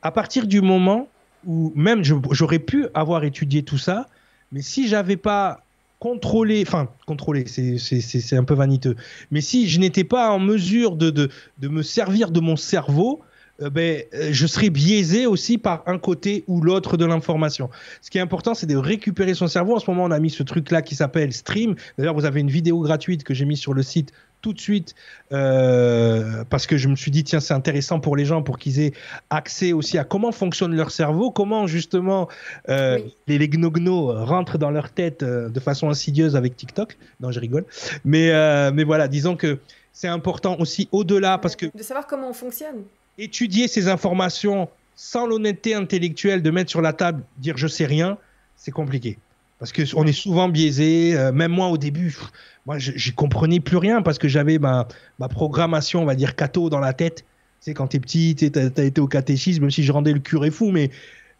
[0.00, 1.06] À partir du moment
[1.46, 4.08] où, même j'aurais pu avoir étudié tout ça,
[4.52, 5.62] mais si j'avais pas
[5.98, 8.96] contrôlé, enfin, contrôlé, c'est un peu vaniteux,
[9.30, 13.20] mais si je n'étais pas en mesure de, de, de me servir de mon cerveau,
[13.62, 17.70] euh, ben, euh, je serais biaisé aussi par un côté ou l'autre de l'information.
[18.00, 19.76] Ce qui est important, c'est de récupérer son cerveau.
[19.76, 21.74] En ce moment, on a mis ce truc-là qui s'appelle Stream.
[21.98, 24.94] D'ailleurs, vous avez une vidéo gratuite que j'ai mise sur le site tout de suite
[25.32, 28.80] euh, parce que je me suis dit, tiens, c'est intéressant pour les gens pour qu'ils
[28.80, 28.92] aient
[29.30, 32.28] accès aussi à comment fonctionne leur cerveau, comment justement
[32.68, 33.14] euh, Oui.
[33.28, 36.96] les, les gnognos rentrent dans leur tête euh, de façon insidieuse avec TikTok.
[37.20, 37.64] Non, je rigole.
[38.04, 38.30] Mais,
[38.72, 39.58] mais voilà, disons que
[39.92, 42.82] c'est important aussi au-delà parce que De savoir comment on fonctionne.
[43.18, 48.18] étudier ces informations sans l'honnêteté intellectuelle de mettre sur la table, dire je sais rien,
[48.56, 49.18] c'est compliqué.
[49.60, 51.16] Parce que on est souvent biaisé.
[51.16, 52.32] euh, même moi au début, pff,
[52.66, 54.88] moi je- j'y comprenais plus rien parce que j'avais ma,
[55.18, 57.18] ma programmation, on va dire catho dans la tête.
[57.18, 60.18] Tu sais, quand t'es petit, tu as, été au catéchisme, même si je rendais le
[60.18, 60.88] curé fou, mais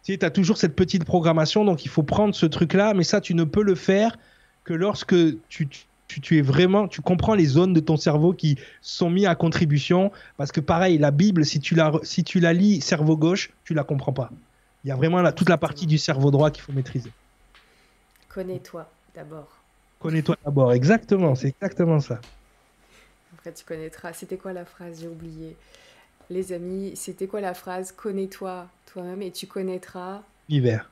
[0.03, 3.21] tu sais, as toujours cette petite programmation, donc il faut prendre ce truc-là, mais ça,
[3.21, 4.17] tu ne peux le faire
[4.63, 5.15] que lorsque
[5.47, 5.67] tu,
[6.07, 9.33] tu, tu es vraiment, tu comprends les zones de ton cerveau qui sont mis à
[9.33, 13.49] contribution, parce que pareil, la Bible, si tu la, si tu la lis cerveau gauche,
[13.63, 14.29] tu la comprends pas.
[14.83, 17.11] Il y a vraiment toute la partie du cerveau droit qu'il faut maîtriser.
[18.33, 19.49] Connais-toi d'abord.
[19.99, 22.21] Connais-toi d'abord, exactement, c'est exactement ça.
[23.33, 24.13] Après, tu connaîtras.
[24.13, 25.55] C'était quoi la phrase J'ai oublié.
[26.29, 30.21] Les amis, c'était quoi la phrase Connais-toi toi-même et tu connaîtras.
[30.47, 30.89] L'hiver.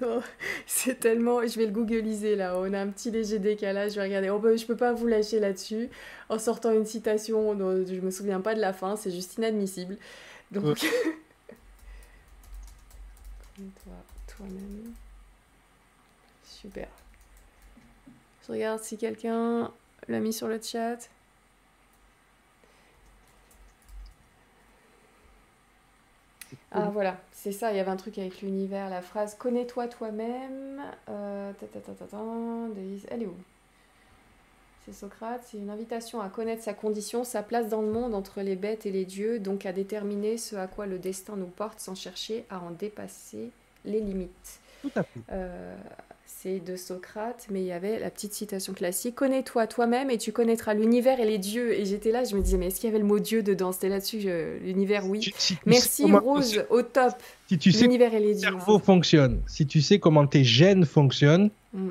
[0.00, 0.22] Non,
[0.66, 1.46] c'est tellement.
[1.46, 2.58] Je vais le googliser là.
[2.58, 3.92] On a un petit léger décalage.
[3.92, 4.30] Je vais regarder.
[4.30, 5.90] Oh, bah, je peux pas vous lâcher là-dessus
[6.30, 8.96] en sortant une citation dont je me souviens pas de la fin.
[8.96, 9.98] C'est juste inadmissible.
[10.50, 10.64] Donc.
[10.64, 10.74] Ouais.
[13.58, 13.92] Nettoie
[14.26, 14.94] toi-même.
[16.44, 16.88] Super.
[18.46, 19.70] Je regarde si quelqu'un
[20.08, 21.08] l'a mis sur le chat.
[26.76, 30.82] Ah voilà, c'est ça, il y avait un truc avec l'univers, la phrase connais-toi toi-même.
[31.08, 31.52] Euh,
[33.08, 33.36] elle est où?
[34.86, 38.42] C'est Socrate, c'est une invitation à connaître sa condition, sa place dans le monde entre
[38.42, 41.80] les bêtes et les dieux, donc à déterminer ce à quoi le destin nous porte
[41.80, 43.50] sans chercher à en dépasser
[43.86, 44.60] les limites.
[44.82, 45.20] Tout à fait.
[45.32, 45.74] Euh,
[46.26, 50.32] c'est de Socrate, mais il y avait la petite citation classique Connais-toi toi-même et tu
[50.32, 51.72] connaîtras l'univers et les dieux.
[51.72, 53.72] Et j'étais là, je me disais, mais est-ce qu'il y avait le mot Dieu dedans?
[53.72, 55.22] C'était là-dessus, je- l'univers, oui.
[55.22, 57.14] Si- si Merci comment- Rose, au top.
[57.48, 58.50] Si tu sais L'univers et les ton dieux.
[58.50, 61.88] cerveau fonctionne, si tu sais comment tes gènes fonctionnent, Mm.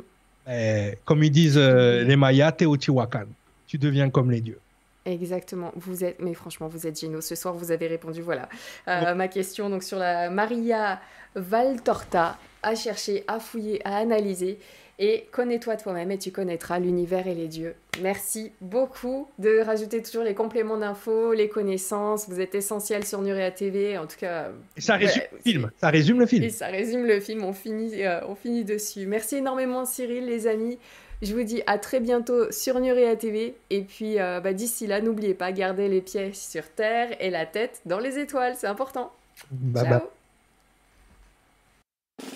[0.48, 3.26] Eh, comme ils disent euh, les Mayas, Teotihuacan.
[3.68, 4.60] Tu deviens comme les dieux.
[5.06, 7.20] Exactement, vous êtes, mais franchement, vous êtes géniaux.
[7.20, 8.48] Ce soir, vous avez répondu, voilà.
[8.88, 11.02] Euh, Ma question, donc, sur la Maria
[11.36, 14.60] Valtorta, à chercher, à fouiller, à analyser.
[15.00, 17.74] Et connais-toi toi-même et tu connaîtras l'univers et les dieux.
[18.02, 22.30] Merci beaucoup de rajouter toujours les compléments d'infos, les connaissances.
[22.30, 23.98] Vous êtes essentiels sur Nurea TV.
[23.98, 25.72] En tout cas, Et ça Ouais, résume le film.
[25.78, 26.44] Ça résume le film.
[26.44, 29.08] Et ça résume le film, on finit, euh, on finit dessus.
[29.08, 30.78] Merci énormément Cyril, les amis.
[31.24, 33.56] Je vous dis à très bientôt sur Nurea TV.
[33.72, 37.46] Et puis euh, bah, d'ici là, n'oubliez pas, gardez les pieds sur terre et la
[37.48, 39.12] tête dans les étoiles, c'est important.
[39.50, 40.02] Bye bye.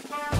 [0.10, 0.37] Ciao